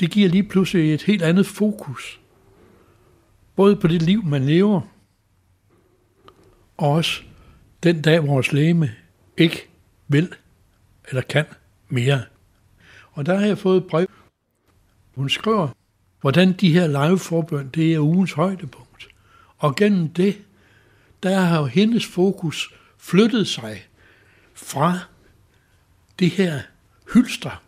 Det 0.00 0.10
giver 0.10 0.28
lige 0.28 0.48
pludselig 0.48 0.94
et 0.94 1.02
helt 1.02 1.22
andet 1.22 1.46
fokus. 1.46 2.20
Både 3.56 3.76
på 3.76 3.88
det 3.88 4.02
liv, 4.02 4.24
man 4.24 4.44
lever, 4.46 4.80
og 6.76 6.90
også 6.90 7.22
den 7.82 8.02
dag, 8.02 8.26
vores 8.26 8.52
læme 8.52 8.94
ikke 9.36 9.68
vil 10.08 10.34
eller 11.08 11.22
kan 11.22 11.44
mere. 11.88 12.22
Og 13.12 13.26
der 13.26 13.38
har 13.38 13.46
jeg 13.46 13.58
fået 13.58 13.76
et 13.76 13.86
brev. 13.86 14.06
Hun 15.14 15.28
skriver, 15.28 15.68
hvordan 16.20 16.52
de 16.52 16.72
her 16.72 16.86
liveforbøn, 16.86 17.68
det 17.68 17.94
er 17.94 18.00
ugens 18.00 18.32
højdepunkt. 18.32 19.08
Og 19.58 19.76
gennem 19.76 20.08
det, 20.08 20.42
der 21.22 21.40
har 21.40 21.58
jo 21.58 21.66
hendes 21.66 22.06
fokus 22.06 22.74
flyttet 22.98 23.48
sig 23.48 23.88
fra 24.54 24.98
det 26.18 26.30
her 26.30 26.60
hylster 27.14 27.62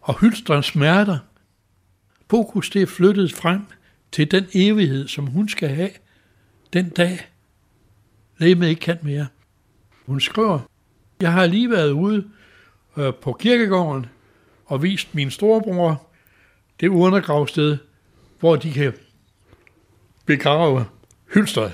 og 0.00 0.20
hylsterens 0.20 0.66
smerter. 0.66 1.18
Fokus 2.30 2.70
det 2.70 2.82
er 2.82 2.86
flyttet 2.86 3.32
frem 3.32 3.60
til 4.12 4.30
den 4.30 4.46
evighed, 4.54 5.08
som 5.08 5.26
hun 5.26 5.48
skal 5.48 5.68
have 5.68 5.90
den 6.72 6.88
dag, 6.88 7.30
lægemet 8.38 8.68
ikke 8.68 8.80
kan 8.80 8.98
mere. 9.02 9.26
Hun 10.06 10.20
skriver, 10.20 10.58
jeg 11.20 11.32
har 11.32 11.46
lige 11.46 11.70
været 11.70 11.90
ude 11.90 12.30
øh, 12.96 13.14
på 13.14 13.32
kirkegården, 13.32 14.06
og 14.66 14.82
vist 14.82 15.14
min 15.14 15.30
storebror 15.30 16.06
det 16.80 16.88
undergravsted, 16.88 17.78
hvor 18.40 18.56
de 18.56 18.72
kan 18.72 18.92
begrave 20.26 20.84
Hylstred. 21.34 21.70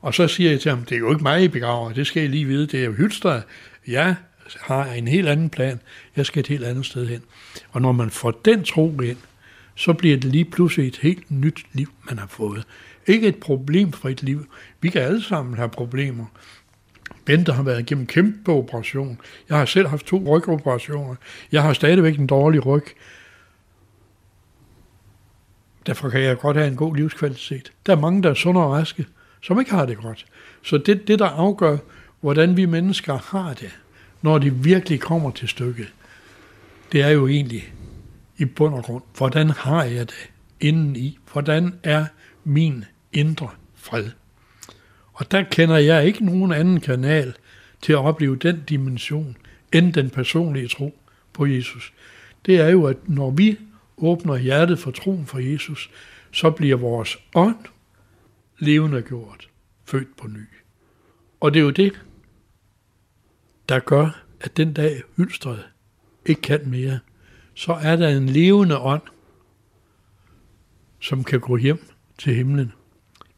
Og 0.00 0.14
så 0.14 0.28
siger 0.28 0.50
jeg 0.50 0.60
til 0.60 0.70
ham, 0.70 0.84
det 0.84 0.94
er 0.94 0.98
jo 0.98 1.10
ikke 1.10 1.22
mig, 1.22 1.44
I 1.44 1.48
begraver, 1.48 1.92
det 1.92 2.06
skal 2.06 2.22
I 2.22 2.26
lige 2.26 2.44
vide, 2.44 2.66
det 2.66 2.80
er 2.80 2.84
jo 2.84 2.92
Hylstred. 2.92 3.42
Jeg 3.86 4.16
har 4.60 4.84
en 4.84 5.08
helt 5.08 5.28
anden 5.28 5.50
plan, 5.50 5.80
jeg 6.16 6.26
skal 6.26 6.40
et 6.40 6.46
helt 6.46 6.64
andet 6.64 6.86
sted 6.86 7.06
hen. 7.06 7.22
Og 7.70 7.82
når 7.82 7.92
man 7.92 8.10
får 8.10 8.30
den 8.30 8.64
tro 8.64 9.00
ind, 9.00 9.16
så 9.78 9.92
bliver 9.92 10.16
det 10.16 10.32
lige 10.32 10.44
pludselig 10.44 10.88
et 10.88 10.96
helt 10.96 11.30
nyt 11.30 11.66
liv, 11.72 11.88
man 12.08 12.18
har 12.18 12.26
fået. 12.26 12.66
Ikke 13.06 13.28
et 13.28 13.36
problemfrit 13.36 14.22
liv. 14.22 14.46
Vi 14.80 14.90
kan 14.90 15.02
alle 15.02 15.22
sammen 15.22 15.56
have 15.56 15.68
problemer. 15.68 16.26
Bente 17.24 17.52
har 17.52 17.62
været 17.62 17.80
igennem 17.80 18.06
kæmpe 18.06 18.52
operation. 18.52 19.20
Jeg 19.48 19.58
har 19.58 19.64
selv 19.64 19.88
haft 19.88 20.06
to 20.06 20.36
rygoperationer. 20.36 21.14
Jeg 21.52 21.62
har 21.62 21.72
stadigvæk 21.72 22.18
en 22.18 22.26
dårlig 22.26 22.66
ryg. 22.66 22.84
Derfor 25.86 26.08
kan 26.08 26.20
jeg 26.20 26.38
godt 26.38 26.56
have 26.56 26.68
en 26.68 26.76
god 26.76 26.96
livskvalitet. 26.96 27.72
Der 27.86 27.96
er 27.96 28.00
mange, 28.00 28.22
der 28.22 28.30
er 28.30 28.34
sunde 28.34 28.64
og 28.64 28.72
raske, 28.72 29.06
som 29.42 29.60
ikke 29.60 29.70
har 29.70 29.86
det 29.86 29.98
godt. 29.98 30.26
Så 30.62 30.78
det, 30.78 31.08
det 31.08 31.18
der 31.18 31.28
afgør, 31.28 31.76
hvordan 32.20 32.56
vi 32.56 32.66
mennesker 32.66 33.18
har 33.36 33.54
det, 33.54 33.78
når 34.22 34.38
det 34.38 34.64
virkelig 34.64 35.00
kommer 35.00 35.30
til 35.30 35.48
stykket, 35.48 35.92
det 36.92 37.02
er 37.02 37.08
jo 37.10 37.28
egentlig 37.28 37.72
i 38.38 38.44
bund 38.44 38.74
og 38.74 38.84
grund, 38.84 39.04
hvordan 39.16 39.50
har 39.50 39.84
jeg 39.84 40.08
det 40.08 40.30
indeni? 40.60 41.18
Hvordan 41.32 41.74
er 41.82 42.06
min 42.44 42.84
indre 43.12 43.48
fred? 43.74 44.10
Og 45.12 45.30
der 45.30 45.42
kender 45.42 45.76
jeg 45.76 46.06
ikke 46.06 46.24
nogen 46.24 46.52
anden 46.52 46.80
kanal 46.80 47.34
til 47.82 47.92
at 47.92 47.98
opleve 47.98 48.36
den 48.36 48.62
dimension, 48.68 49.36
end 49.72 49.92
den 49.92 50.10
personlige 50.10 50.68
tro 50.68 50.98
på 51.32 51.46
Jesus. 51.46 51.92
Det 52.46 52.60
er 52.60 52.68
jo, 52.68 52.84
at 52.84 53.08
når 53.08 53.30
vi 53.30 53.58
åbner 53.96 54.36
hjertet 54.36 54.78
for 54.78 54.90
troen 54.90 55.26
for 55.26 55.38
Jesus, 55.38 55.90
så 56.32 56.50
bliver 56.50 56.76
vores 56.76 57.18
ånd 57.34 57.64
levende 58.58 59.02
gjort, 59.02 59.48
født 59.84 60.16
på 60.16 60.26
ny. 60.28 60.44
Og 61.40 61.54
det 61.54 61.60
er 61.60 61.64
jo 61.64 61.70
det, 61.70 62.00
der 63.68 63.78
gør, 63.78 64.24
at 64.40 64.56
den 64.56 64.72
dag 64.72 65.02
hylstret 65.16 65.64
ikke 66.26 66.40
kan 66.40 66.60
mere, 66.68 66.98
så 67.58 67.72
er 67.72 67.96
der 67.96 68.08
en 68.08 68.28
levende 68.28 68.78
ånd, 68.78 69.02
som 71.00 71.24
kan 71.24 71.40
gå 71.40 71.56
hjem 71.56 71.84
til 72.18 72.34
himlen. 72.34 72.72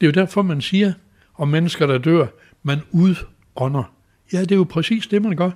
Det 0.00 0.06
er 0.06 0.10
jo 0.10 0.22
derfor, 0.22 0.42
man 0.42 0.60
siger 0.60 0.92
om 1.34 1.48
mennesker, 1.48 1.86
der 1.86 1.98
dør, 1.98 2.26
man 2.62 2.78
udånder. 2.90 3.92
Ja, 4.32 4.40
det 4.40 4.52
er 4.52 4.56
jo 4.56 4.64
præcis 4.64 5.06
det, 5.06 5.22
man 5.22 5.36
gør. 5.36 5.50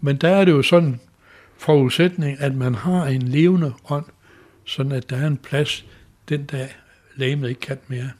Men 0.00 0.16
der 0.16 0.28
er 0.28 0.44
det 0.44 0.52
jo 0.52 0.62
sådan 0.62 1.00
forudsætning, 1.56 2.40
at 2.40 2.54
man 2.54 2.74
har 2.74 3.06
en 3.06 3.22
levende 3.22 3.72
ånd, 3.90 4.04
sådan 4.64 4.92
at 4.92 5.10
der 5.10 5.16
er 5.16 5.26
en 5.26 5.36
plads 5.36 5.86
den 6.28 6.44
dag, 6.44 6.76
lægemet 7.16 7.48
ikke 7.48 7.60
kan 7.60 7.78
mere. 7.88 8.10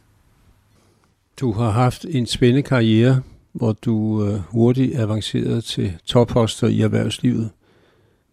Du 1.41 1.53
har 1.53 1.71
haft 1.71 2.05
en 2.09 2.27
spændende 2.27 2.63
karriere, 2.63 3.23
hvor 3.53 3.73
du 3.73 4.25
øh, 4.25 4.41
hurtigt 4.41 4.97
avancerede 4.99 5.61
til 5.61 5.99
topposter 6.05 6.67
i 6.67 6.81
erhvervslivet. 6.81 7.51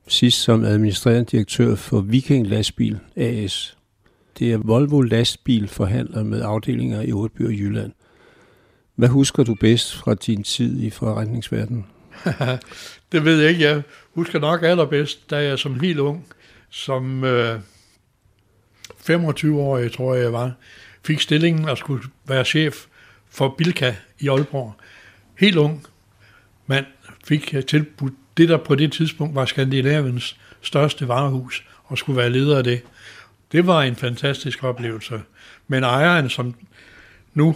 Sidst 0.07 0.41
som 0.41 0.63
administrerende 0.63 1.31
direktør 1.31 1.75
for 1.75 2.01
Viking 2.01 2.47
Lastbil 2.47 2.99
AS. 3.15 3.77
Det 4.39 4.53
er 4.53 4.57
Volvo 4.57 5.01
lastbilforhandler 5.01 6.23
med 6.23 6.41
afdelinger 6.41 7.01
i 7.01 7.11
Ottby 7.13 7.41
og 7.45 7.51
Jylland. 7.51 7.91
Hvad 8.95 9.09
husker 9.09 9.43
du 9.43 9.55
bedst 9.55 9.95
fra 9.95 10.13
din 10.15 10.43
tid 10.43 10.81
i 10.81 10.89
forretningsverdenen? 10.89 11.85
det 13.11 13.25
ved 13.25 13.41
jeg 13.41 13.49
ikke. 13.49 13.63
Jeg 13.63 13.81
husker 14.13 14.39
nok 14.39 14.63
allerbedst, 14.63 15.29
da 15.29 15.43
jeg 15.43 15.59
som 15.59 15.79
helt 15.79 15.99
ung, 15.99 16.25
som 16.69 17.23
øh, 17.23 17.59
25-årig 19.09 19.91
tror 19.91 20.13
jeg 20.13 20.23
jeg 20.23 20.33
var, 20.33 20.51
fik 21.05 21.21
stillingen 21.21 21.69
og 21.69 21.77
skulle 21.77 22.03
være 22.25 22.45
chef 22.45 22.85
for 23.29 23.55
Bilka 23.57 23.95
i 24.19 24.27
Aalborg. 24.27 24.73
Helt 25.39 25.57
ung 25.57 25.85
mand 26.67 26.85
fik 27.25 27.53
øh, 27.53 27.63
tilbudt 27.63 28.13
det, 28.37 28.49
der 28.49 28.57
på 28.57 28.75
det 28.75 28.91
tidspunkt 28.91 29.35
var 29.35 29.45
Skandinaviens 29.45 30.37
største 30.61 31.07
varehus, 31.07 31.65
og 31.83 31.97
skulle 31.97 32.17
være 32.17 32.29
leder 32.29 32.57
af 32.57 32.63
det. 32.63 32.81
Det 33.51 33.67
var 33.67 33.81
en 33.81 33.95
fantastisk 33.95 34.63
oplevelse. 34.63 35.21
Men 35.67 35.83
ejeren, 35.83 36.29
som 36.29 36.55
nu 37.33 37.55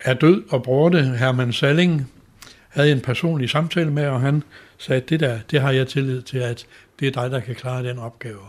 er 0.00 0.14
død 0.14 0.42
og 0.50 0.62
borte, 0.62 1.02
Herman 1.04 1.52
Salling, 1.52 2.10
havde 2.68 2.92
en 2.92 3.00
personlig 3.00 3.50
samtale 3.50 3.90
med, 3.90 4.06
og 4.06 4.20
han 4.20 4.42
sagde, 4.78 5.00
det 5.00 5.20
der, 5.20 5.38
det 5.50 5.60
har 5.60 5.70
jeg 5.70 5.88
tillid 5.88 6.22
til, 6.22 6.38
at 6.38 6.66
det 7.00 7.08
er 7.08 7.22
dig, 7.22 7.30
der 7.30 7.40
kan 7.40 7.54
klare 7.54 7.84
den 7.84 7.98
opgave. 7.98 8.40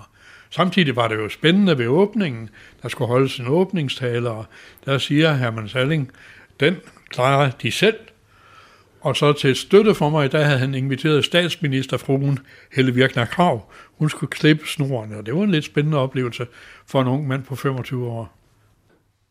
Samtidig 0.49 0.95
var 0.95 1.07
det 1.07 1.15
jo 1.15 1.29
spændende 1.29 1.77
ved 1.77 1.87
åbningen. 1.87 2.49
Der 2.81 2.89
skulle 2.89 3.07
holdes 3.07 3.39
en 3.39 3.47
åbningstale, 3.47 4.29
og 4.29 4.45
der 4.85 4.97
siger 4.97 5.33
Herman 5.33 5.69
Salling, 5.69 6.11
den 6.59 6.75
klarer 7.09 7.51
de 7.51 7.71
selv. 7.71 7.95
Og 9.03 9.15
så 9.15 9.33
til 9.33 9.55
støtte 9.55 9.95
for 9.95 10.09
mig, 10.09 10.31
der 10.31 10.43
havde 10.43 10.59
han 10.59 10.73
inviteret 10.73 11.25
statsministerfruen 11.25 12.39
Helle 12.71 12.93
Virkner 12.93 13.25
Krav. 13.25 13.71
Hun 13.97 14.09
skulle 14.09 14.29
klippe 14.29 14.67
snoren, 14.67 15.13
og 15.13 15.25
det 15.25 15.35
var 15.35 15.43
en 15.43 15.51
lidt 15.51 15.65
spændende 15.65 15.97
oplevelse 15.97 16.47
for 16.85 17.01
en 17.01 17.07
ung 17.07 17.27
mand 17.27 17.43
på 17.43 17.55
25 17.55 18.07
år. 18.07 18.37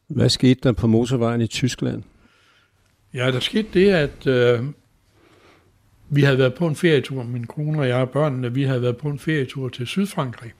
Hvad 0.09 0.29
skete 0.29 0.61
der 0.62 0.73
på 0.73 0.87
motorvejen 0.87 1.41
i 1.41 1.47
Tyskland? 1.47 2.02
Ja, 3.14 3.31
der 3.31 3.41
skete 3.41 3.69
det, 3.75 3.91
at 3.91 4.26
øh, 4.26 4.64
vi 6.09 6.23
havde 6.23 6.38
været 6.38 6.55
på 6.55 6.67
en 6.67 6.76
ferietur, 6.76 7.23
min 7.23 7.47
kone 7.47 7.79
og 7.79 7.88
jeg 7.88 7.97
og 7.97 8.11
børnene, 8.11 8.55
vi 8.55 8.62
havde 8.62 8.83
været 8.83 8.97
på 8.97 9.09
en 9.09 9.19
ferietur 9.19 9.69
til 9.69 9.87
Sydfrankrig. 9.87 10.52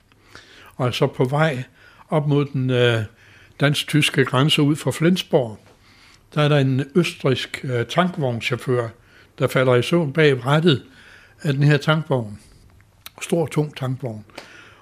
Og 0.75 0.93
så 0.93 1.07
på 1.07 1.25
vej 1.25 1.63
op 2.09 2.27
mod 2.27 2.45
den 2.45 2.69
øh, 2.69 2.99
dansk-tyske 3.59 4.25
grænse 4.25 4.61
ud 4.61 4.75
fra 4.75 4.91
Flensborg, 4.91 5.59
der 6.35 6.41
er 6.41 6.47
der 6.47 6.57
en 6.57 6.83
østrisk 6.95 7.59
øh, 7.63 7.85
tankvognschauffør, 7.85 8.89
der 9.39 9.47
falder 9.47 9.75
i 9.75 9.81
søvn 9.81 10.13
bag 10.13 10.45
rettet 10.45 10.83
af 11.41 11.53
den 11.53 11.63
her 11.63 11.77
tankvogn. 11.77 12.39
Stor, 13.21 13.47
tung 13.47 13.77
tankvogn. 13.77 14.25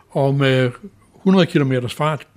Og 0.10 0.36
med 0.36 0.72
100 1.18 1.46
km 1.46 1.88
fart 1.88 2.28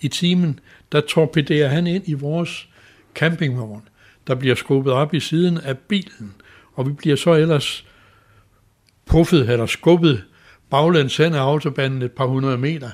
i 0.00 0.08
timen, 0.08 0.60
der 0.92 1.00
torpederer 1.00 1.68
han 1.68 1.86
ind 1.86 2.08
i 2.08 2.12
vores 2.12 2.68
campingvogn, 3.14 3.88
der 4.26 4.34
bliver 4.34 4.54
skubbet 4.54 4.92
op 4.92 5.14
i 5.14 5.20
siden 5.20 5.58
af 5.58 5.78
bilen, 5.78 6.34
og 6.74 6.86
vi 6.86 6.92
bliver 6.92 7.16
så 7.16 7.32
ellers 7.32 7.86
puffet 9.06 9.50
eller 9.50 9.66
skubbet 9.66 10.24
baglæns 10.70 11.16
hen 11.16 11.34
af 11.34 11.40
autobanen 11.40 12.02
et 12.02 12.12
par 12.12 12.26
hundrede 12.26 12.58
meter. 12.58 12.90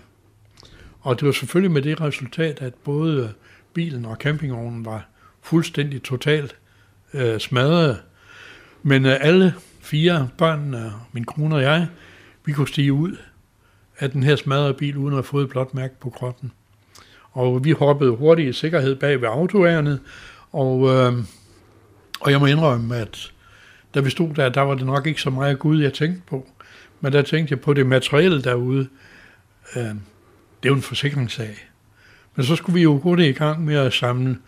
Og 1.00 1.20
det 1.20 1.26
var 1.26 1.32
selvfølgelig 1.32 1.70
med 1.70 1.82
det 1.82 2.00
resultat, 2.00 2.62
at 2.62 2.74
både 2.74 3.32
bilen 3.74 4.04
og 4.04 4.16
campingvognen 4.16 4.84
var 4.84 5.08
fuldstændig 5.42 6.02
totalt 6.02 6.56
øh, 7.14 7.40
smadret. 7.40 8.02
Men 8.82 9.06
øh, 9.06 9.16
alle 9.20 9.54
fire 9.80 10.28
børn, 10.38 10.74
øh, 10.74 10.90
min 11.12 11.24
kone 11.24 11.54
og 11.54 11.62
jeg, 11.62 11.88
vi 12.44 12.52
kunne 12.52 12.68
stige 12.68 12.92
ud 12.92 13.16
af 13.98 14.10
den 14.10 14.22
her 14.22 14.36
smadrede 14.36 14.74
bil, 14.74 14.96
uden 14.96 15.08
at 15.08 15.16
have 15.16 15.24
fået 15.24 15.44
et 15.44 15.50
blåt 15.50 15.74
mærke 15.74 16.00
på 16.00 16.10
kroppen. 16.10 16.52
Og 17.32 17.64
vi 17.64 17.70
hoppede 17.70 18.10
hurtigt 18.10 18.48
i 18.48 18.52
sikkerhed 18.52 18.96
bag 18.96 19.20
ved 19.20 19.28
autoærnet, 19.28 20.00
og, 20.52 20.88
øh, 20.88 21.12
og 22.20 22.30
jeg 22.30 22.40
må 22.40 22.46
indrømme, 22.46 22.96
at 22.96 23.32
da 23.94 24.00
vi 24.00 24.10
stod 24.10 24.34
der, 24.34 24.48
der 24.48 24.60
var 24.60 24.74
det 24.74 24.86
nok 24.86 25.06
ikke 25.06 25.22
så 25.22 25.30
meget 25.30 25.58
Gud, 25.58 25.82
jeg 25.82 25.92
tænkte 25.92 26.22
på. 26.26 26.46
Men 27.00 27.12
der 27.12 27.22
tænkte 27.22 27.52
jeg 27.52 27.60
på 27.60 27.74
det 27.74 27.86
materielle 27.86 28.42
derude. 28.42 28.88
Øh, 29.76 29.82
det 29.82 30.64
er 30.64 30.68
jo 30.68 30.74
en 30.74 30.82
forsikringssag. 30.82 31.56
Men 32.36 32.46
så 32.46 32.56
skulle 32.56 32.74
vi 32.74 32.82
jo 32.82 32.98
hurtigt 32.98 33.36
i 33.36 33.38
gang 33.38 33.64
med 33.64 33.74
at 33.74 33.92
samle 33.92 34.38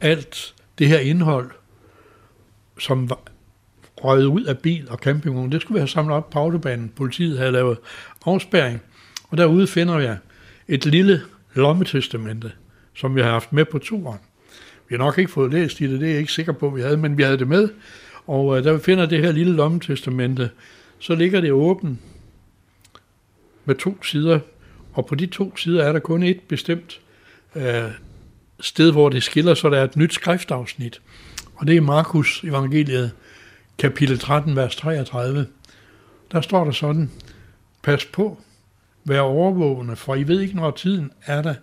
alt 0.00 0.54
det 0.78 0.88
her 0.88 0.98
indhold, 0.98 1.50
som 2.78 3.10
var 3.10 3.18
røget 4.04 4.24
ud 4.24 4.44
af 4.44 4.58
bil 4.58 4.90
og 4.90 4.98
campingvogn, 4.98 5.52
det 5.52 5.60
skulle 5.60 5.76
vi 5.76 5.80
have 5.80 5.88
samlet 5.88 6.16
op 6.16 6.30
på 6.30 6.38
autobanen. 6.38 6.92
Politiet 6.96 7.38
havde 7.38 7.52
lavet 7.52 7.78
afspærring, 8.26 8.80
og 9.28 9.38
derude 9.38 9.66
finder 9.66 9.98
jeg 9.98 10.16
et 10.68 10.86
lille 10.86 11.20
lommetestamente, 11.54 12.52
som 12.94 13.16
vi 13.16 13.20
har 13.20 13.30
haft 13.30 13.52
med 13.52 13.64
på 13.64 13.78
turen. 13.78 14.18
Vi 14.88 14.96
har 14.96 14.98
nok 14.98 15.18
ikke 15.18 15.30
fået 15.30 15.52
læst 15.52 15.80
i 15.80 15.92
det, 15.92 16.00
det 16.00 16.06
er 16.06 16.10
jeg 16.10 16.20
ikke 16.20 16.32
sikker 16.32 16.52
på, 16.52 16.66
at 16.66 16.76
vi 16.76 16.80
havde, 16.80 16.96
men 16.96 17.18
vi 17.18 17.22
havde 17.22 17.38
det 17.38 17.48
med. 17.48 17.68
Og 18.26 18.58
øh, 18.58 18.64
der 18.64 18.72
vi 18.72 18.78
finder 18.78 19.06
det 19.06 19.20
her 19.20 19.32
lille 19.32 19.52
lommetestamente, 19.52 20.50
så 20.98 21.14
ligger 21.14 21.40
det 21.40 21.52
åbent 21.52 21.98
med 23.64 23.74
to 23.74 24.02
sider, 24.02 24.40
og 24.92 25.06
på 25.06 25.14
de 25.14 25.26
to 25.26 25.56
sider 25.56 25.84
er 25.84 25.92
der 25.92 25.98
kun 25.98 26.22
et 26.22 26.40
bestemt 26.48 27.00
øh, 27.56 27.84
sted, 28.60 28.92
hvor 28.92 29.08
det 29.08 29.22
skiller, 29.22 29.54
så 29.54 29.70
der 29.70 29.78
er 29.78 29.84
et 29.84 29.96
nyt 29.96 30.14
skriftafsnit. 30.14 31.00
Og 31.54 31.66
det 31.66 31.76
er 31.76 31.80
Markus 31.80 32.44
evangeliet, 32.44 33.10
kapitel 33.80 34.18
13, 34.18 34.56
vers 34.56 34.76
33. 34.76 35.46
Der 36.32 36.40
står 36.40 36.64
der 36.64 36.72
sådan, 36.72 37.10
pas 37.82 38.04
på, 38.04 38.40
vær 39.04 39.20
overvågende, 39.20 39.96
for 39.96 40.14
I 40.14 40.22
ved 40.22 40.40
ikke, 40.40 40.56
når 40.56 40.70
tiden 40.70 41.12
er 41.26 41.42
der. 41.42 41.54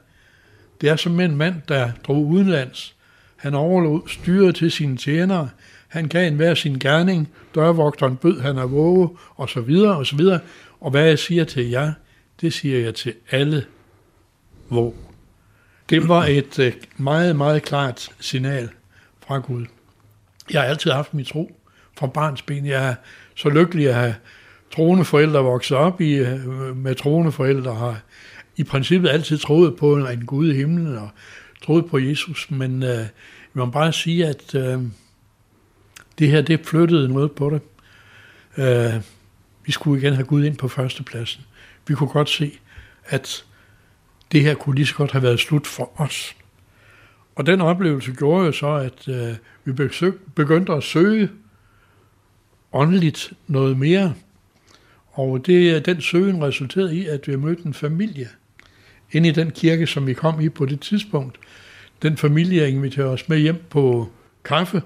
Det 0.81 0.89
er 0.89 0.95
som 0.95 1.19
en 1.19 1.35
mand, 1.35 1.55
der 1.67 1.91
drog 2.07 2.25
udenlands. 2.25 2.95
Han 3.35 3.53
overlod 3.53 4.01
styret 4.07 4.55
til 4.55 4.71
sine 4.71 4.97
tjenere. 4.97 5.49
Han 5.87 6.07
gav 6.07 6.27
en 6.27 6.35
hver 6.35 6.53
sin 6.53 6.79
gerning. 6.79 7.29
Dørvogteren 7.55 8.17
bød 8.17 8.41
han 8.41 8.57
at 8.57 8.71
våge, 8.71 9.09
og 9.35 9.49
så 9.49 9.61
videre, 9.61 9.97
og 9.97 10.05
så 10.05 10.15
videre. 10.15 10.39
Og 10.79 10.91
hvad 10.91 11.05
jeg 11.05 11.19
siger 11.19 11.43
til 11.43 11.69
jer, 11.69 11.93
det 12.41 12.53
siger 12.53 12.79
jeg 12.79 12.95
til 12.95 13.13
alle, 13.31 13.65
Våg. 14.69 14.95
Det 15.89 16.07
var 16.07 16.25
et 16.25 16.59
øh, 16.59 16.73
meget, 16.97 17.35
meget 17.35 17.63
klart 17.63 18.09
signal 18.19 18.69
fra 19.27 19.37
Gud. 19.37 19.65
Jeg 20.51 20.61
har 20.61 20.67
altid 20.67 20.91
haft 20.91 21.13
min 21.13 21.25
tro 21.25 21.57
fra 21.97 22.07
barns 22.07 22.41
ben. 22.41 22.65
Jeg 22.65 22.89
er 22.89 22.95
så 23.35 23.49
lykkelig 23.49 23.87
at 23.87 23.95
have 23.95 24.15
troende 24.71 25.05
forældre 25.05 25.43
vokset 25.43 25.77
op 25.77 26.01
i, 26.01 26.13
øh, 26.13 26.77
med 26.77 26.95
troende 26.95 27.31
forældre, 27.31 27.75
har 27.75 28.01
i 28.57 28.63
princippet 28.63 29.09
altid 29.09 29.37
troet 29.37 29.75
på 29.75 29.95
en 29.95 30.25
Gud 30.25 30.51
i 30.51 30.55
himlen 30.55 30.97
og 30.97 31.09
troet 31.63 31.85
på 31.85 31.97
Jesus, 31.97 32.51
men 32.51 32.83
øh, 32.83 32.89
jeg 32.89 33.07
må 33.53 33.65
bare 33.65 33.93
sige, 33.93 34.27
at 34.27 34.55
øh, 34.55 34.81
det 36.19 36.27
her, 36.27 36.41
det 36.41 36.65
flyttede 36.65 37.07
noget 37.13 37.31
på 37.31 37.49
det. 37.49 37.61
Øh, 38.57 39.01
vi 39.65 39.71
skulle 39.71 40.01
igen 40.01 40.13
have 40.13 40.25
Gud 40.25 40.43
ind 40.43 40.57
på 40.57 40.67
førstepladsen. 40.67 41.41
Vi 41.87 41.93
kunne 41.95 42.09
godt 42.09 42.29
se, 42.29 42.59
at 43.05 43.45
det 44.31 44.41
her 44.41 44.53
kunne 44.53 44.75
lige 44.75 44.85
så 44.85 44.95
godt 44.95 45.11
have 45.11 45.23
været 45.23 45.39
slut 45.39 45.67
for 45.67 46.01
os. 46.01 46.35
Og 47.35 47.45
den 47.45 47.61
oplevelse 47.61 48.11
gjorde 48.11 48.45
jo 48.45 48.51
så, 48.51 48.67
at 48.67 49.07
øh, 49.07 49.35
vi 49.65 49.89
begyndte 50.35 50.73
at 50.73 50.83
søge 50.83 51.29
åndeligt 52.77 53.33
noget 53.47 53.77
mere. 53.77 54.13
Og 55.11 55.45
det, 55.45 55.85
den 55.85 56.01
søgen 56.01 56.43
resulterede 56.43 56.95
i, 56.95 57.05
at 57.05 57.27
vi 57.27 57.35
mødte 57.35 57.65
en 57.65 57.73
familie 57.73 58.29
ind 59.11 59.25
i 59.25 59.31
den 59.31 59.51
kirke, 59.51 59.87
som 59.87 60.07
vi 60.07 60.13
kom 60.13 60.41
i 60.41 60.49
på 60.49 60.65
det 60.65 60.79
tidspunkt. 60.79 61.39
Den 62.01 62.17
familie 62.17 62.69
inviterede 62.69 63.11
os 63.11 63.29
med 63.29 63.37
hjem 63.37 63.63
på 63.69 64.09
kaffe, 64.43 64.81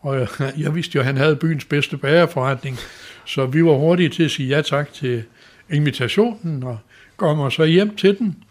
og 0.00 0.18
jeg, 0.18 0.28
jeg 0.64 0.74
vidste 0.74 0.96
jo, 0.96 1.00
at 1.00 1.06
han 1.06 1.16
havde 1.16 1.36
byens 1.36 1.64
bedste 1.64 1.96
bagerforretning, 1.96 2.76
så 3.24 3.46
vi 3.46 3.64
var 3.64 3.74
hurtige 3.74 4.08
til 4.08 4.22
at 4.22 4.30
sige 4.30 4.48
ja 4.48 4.62
tak 4.62 4.92
til 4.92 5.22
invitationen, 5.70 6.62
og 6.62 6.78
kommer 7.16 7.50
så 7.50 7.64
hjem 7.64 7.96
til 7.96 8.18
den. 8.18 8.44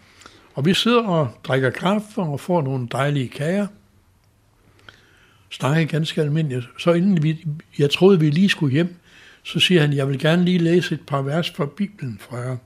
Og 0.54 0.66
vi 0.66 0.74
sidder 0.74 1.04
og 1.04 1.30
drikker 1.44 1.70
kaffe 1.70 2.22
og 2.22 2.40
får 2.40 2.62
nogle 2.62 2.88
dejlige 2.92 3.28
kager. 3.28 3.68
Snakker 5.50 5.86
ganske 5.86 6.22
almindeligt. 6.22 6.66
Så 6.80 6.94
inden 6.94 7.24
vi, 7.24 7.46
jeg 7.80 7.89
troede, 7.89 8.20
vi 8.20 8.30
lige 8.30 8.50
skulle 8.50 8.74
hjem, 8.74 8.96
så 9.44 9.60
siger 9.60 9.82
han, 9.82 9.94
jeg 9.94 10.08
vil 10.08 10.20
gerne 10.20 10.46
lige 10.46 10.58
læse 10.58 10.96
et 10.96 11.06
par 11.08 11.22
vers 11.22 11.50
fra 11.50 11.66
Bibelen 11.66 12.20
fra 12.22 12.38
jer. 12.38 12.58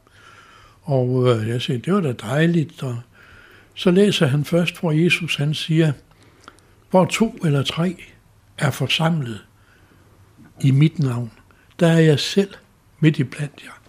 Og 0.81 1.29
øh, 1.29 1.47
jeg 1.47 1.61
siger, 1.61 1.79
det 1.79 1.93
var 1.93 2.01
da 2.01 2.11
dejligt. 2.11 2.83
Og 2.83 2.97
så 3.75 3.91
læser 3.91 4.27
han 4.27 4.45
først, 4.45 4.79
hvor 4.79 4.91
Jesus 4.91 5.35
han 5.35 5.53
siger, 5.53 5.91
hvor 6.89 7.05
to 7.05 7.35
eller 7.45 7.63
tre 7.63 7.95
er 8.57 8.71
forsamlet 8.71 9.45
i 10.61 10.71
mit 10.71 10.99
navn, 10.99 11.31
der 11.79 11.87
er 11.87 11.99
jeg 11.99 12.19
selv 12.19 12.53
midt 12.99 13.19
i 13.19 13.23
blandt 13.23 13.63
jer. 13.63 13.81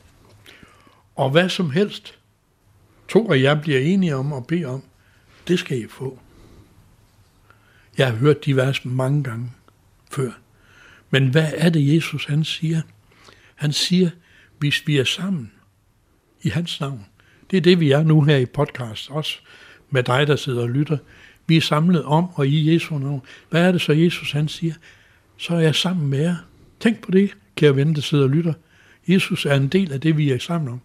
Og 1.17 1.31
hvad 1.31 1.49
som 1.49 1.71
helst, 1.71 2.19
to 3.09 3.33
af 3.33 3.43
jer 3.43 3.61
bliver 3.61 3.81
enige 3.81 4.17
om 4.17 4.33
at 4.33 4.47
bede 4.47 4.65
om, 4.65 4.83
det 5.49 5.59
skal 5.59 5.79
I 5.79 5.87
få. 5.89 6.19
Jeg 7.99 8.07
har 8.07 8.15
hørt 8.15 8.45
de 8.45 8.57
vers 8.57 8.85
mange 8.85 9.23
gange 9.23 9.51
før. 10.11 10.31
Men 11.11 11.29
hvad 11.29 11.53
er 11.57 11.69
det, 11.69 11.95
Jesus 11.95 12.27
han 12.27 12.45
siger? 12.45 12.81
Han 13.55 13.73
siger, 13.73 14.11
hvis 14.59 14.87
vi 14.87 14.99
er 14.99 15.05
sammen 15.05 15.53
i 16.43 16.49
hans 16.49 16.81
navn. 16.81 17.07
Det 17.51 17.57
er 17.57 17.61
det, 17.61 17.81
vi 17.81 17.91
er 17.91 18.03
nu 18.03 18.23
her 18.23 18.37
i 18.37 18.47
podcast, 18.47 19.11
også 19.11 19.39
med 19.91 20.03
dig, 20.03 20.27
der 20.27 20.37
sidder 20.37 20.63
og 20.63 20.71
lytter. 20.71 20.99
Vi 21.47 21.57
er 21.57 21.61
samlet 21.61 22.05
om 22.05 22.29
og 22.35 22.47
i 22.47 22.75
Jesu 22.75 22.99
navn. 22.99 23.23
Hvad 23.51 23.63
er 23.69 23.73
det 23.73 23.81
så, 23.81 23.93
Jesus 23.93 24.33
han 24.33 24.49
siger? 24.49 24.75
Så 25.37 25.55
er 25.55 25.61
jeg 25.61 25.75
sammen 25.75 26.09
med 26.09 26.21
jer. 26.21 26.37
Tænk 26.81 27.01
på 27.01 27.11
det, 27.11 27.31
kære 27.57 27.77
ven, 27.77 27.95
der 27.95 28.01
sidder 28.01 28.25
og 28.25 28.31
lytter. 28.31 28.53
Jesus 29.09 29.47
er 29.47 29.55
en 29.55 29.69
del 29.69 29.93
af 29.93 30.01
det, 30.01 30.17
vi 30.17 30.31
er 30.31 30.39
sammen 30.39 30.69
om. 30.69 30.81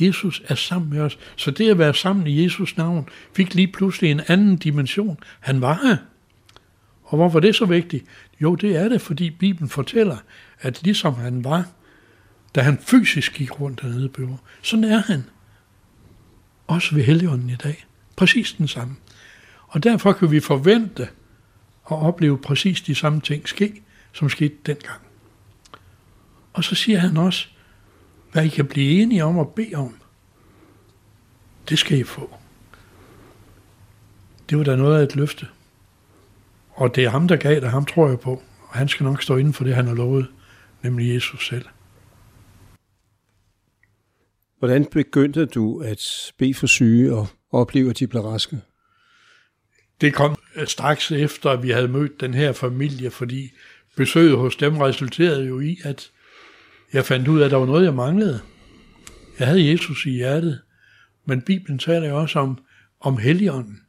Jesus 0.00 0.42
er 0.48 0.54
sammen 0.54 0.90
med 0.90 1.00
os. 1.00 1.18
Så 1.36 1.50
det 1.50 1.70
at 1.70 1.78
være 1.78 1.94
sammen 1.94 2.26
i 2.26 2.42
Jesus 2.42 2.76
navn 2.76 3.08
fik 3.36 3.54
lige 3.54 3.72
pludselig 3.72 4.10
en 4.10 4.20
anden 4.28 4.56
dimension. 4.56 5.18
Han 5.40 5.60
var 5.60 5.80
her. 5.82 5.96
Og 7.12 7.16
hvorfor 7.16 7.38
er 7.38 7.40
det 7.40 7.54
så 7.54 7.64
vigtigt? 7.64 8.04
Jo, 8.40 8.54
det 8.54 8.76
er 8.76 8.88
det, 8.88 9.00
fordi 9.00 9.30
Bibelen 9.30 9.68
fortæller, 9.68 10.16
at 10.60 10.82
ligesom 10.82 11.14
han 11.14 11.44
var, 11.44 11.68
da 12.54 12.60
han 12.60 12.78
fysisk 12.78 13.34
gik 13.34 13.60
rundt 13.60 13.82
dernede 13.82 14.08
på 14.08 14.20
jorden, 14.20 14.38
sådan 14.62 14.84
er 14.84 14.98
han. 14.98 15.24
Også 16.66 16.94
ved 16.94 17.04
Helligånden 17.04 17.50
i 17.50 17.54
dag. 17.54 17.86
Præcis 18.16 18.52
den 18.52 18.68
samme. 18.68 18.96
Og 19.66 19.82
derfor 19.82 20.12
kan 20.12 20.30
vi 20.30 20.40
forvente 20.40 21.02
at 21.90 21.96
opleve 21.96 22.38
præcis 22.38 22.80
de 22.80 22.94
samme 22.94 23.20
ting 23.20 23.48
ske, 23.48 23.82
som 24.12 24.28
skete 24.28 24.54
dengang. 24.66 25.02
Og 26.52 26.64
så 26.64 26.74
siger 26.74 26.98
han 26.98 27.16
også, 27.16 27.46
hvad 28.32 28.44
I 28.44 28.48
kan 28.48 28.66
blive 28.66 29.02
enige 29.02 29.24
om 29.24 29.38
at 29.38 29.48
bede 29.48 29.74
om, 29.74 29.96
det 31.68 31.78
skal 31.78 31.98
I 31.98 32.04
få. 32.04 32.36
Det 34.50 34.58
var 34.58 34.64
da 34.64 34.76
noget 34.76 34.98
af 34.98 35.02
et 35.02 35.16
løfte. 35.16 35.46
Og 36.82 36.94
det 36.94 37.04
er 37.04 37.08
ham, 37.08 37.28
der 37.28 37.36
gav 37.36 37.60
det, 37.60 37.70
ham 37.70 37.86
tror 37.86 38.08
jeg 38.08 38.20
på. 38.20 38.42
Og 38.68 38.78
han 38.78 38.88
skal 38.88 39.04
nok 39.04 39.22
stå 39.22 39.36
inden 39.36 39.52
for 39.52 39.64
det, 39.64 39.74
han 39.74 39.86
har 39.86 39.94
lovet, 39.94 40.26
nemlig 40.82 41.14
Jesus 41.14 41.46
selv. 41.48 41.64
Hvordan 44.58 44.86
begyndte 44.92 45.46
du 45.46 45.80
at 45.80 46.32
bede 46.38 46.54
for 46.54 46.66
syge 46.66 47.14
og 47.14 47.28
opleve, 47.50 47.90
at 47.90 47.98
de 47.98 48.06
blev 48.06 48.22
raske? 48.22 48.60
Det 50.00 50.14
kom 50.14 50.36
straks 50.64 51.10
efter, 51.12 51.50
at 51.50 51.62
vi 51.62 51.70
havde 51.70 51.88
mødt 51.88 52.20
den 52.20 52.34
her 52.34 52.52
familie, 52.52 53.10
fordi 53.10 53.50
besøget 53.96 54.38
hos 54.38 54.56
dem 54.56 54.76
resulterede 54.76 55.44
jo 55.46 55.60
i, 55.60 55.78
at 55.84 56.10
jeg 56.92 57.04
fandt 57.04 57.28
ud 57.28 57.40
af, 57.40 57.44
at 57.44 57.50
der 57.50 57.56
var 57.56 57.66
noget, 57.66 57.84
jeg 57.84 57.94
manglede. 57.94 58.40
Jeg 59.38 59.46
havde 59.46 59.70
Jesus 59.70 60.06
i 60.06 60.10
hjertet, 60.10 60.60
men 61.24 61.42
Bibelen 61.42 61.78
taler 61.78 62.08
jo 62.08 62.20
også 62.20 62.38
om, 62.38 62.58
om 63.00 63.16
Helligånden. 63.18 63.80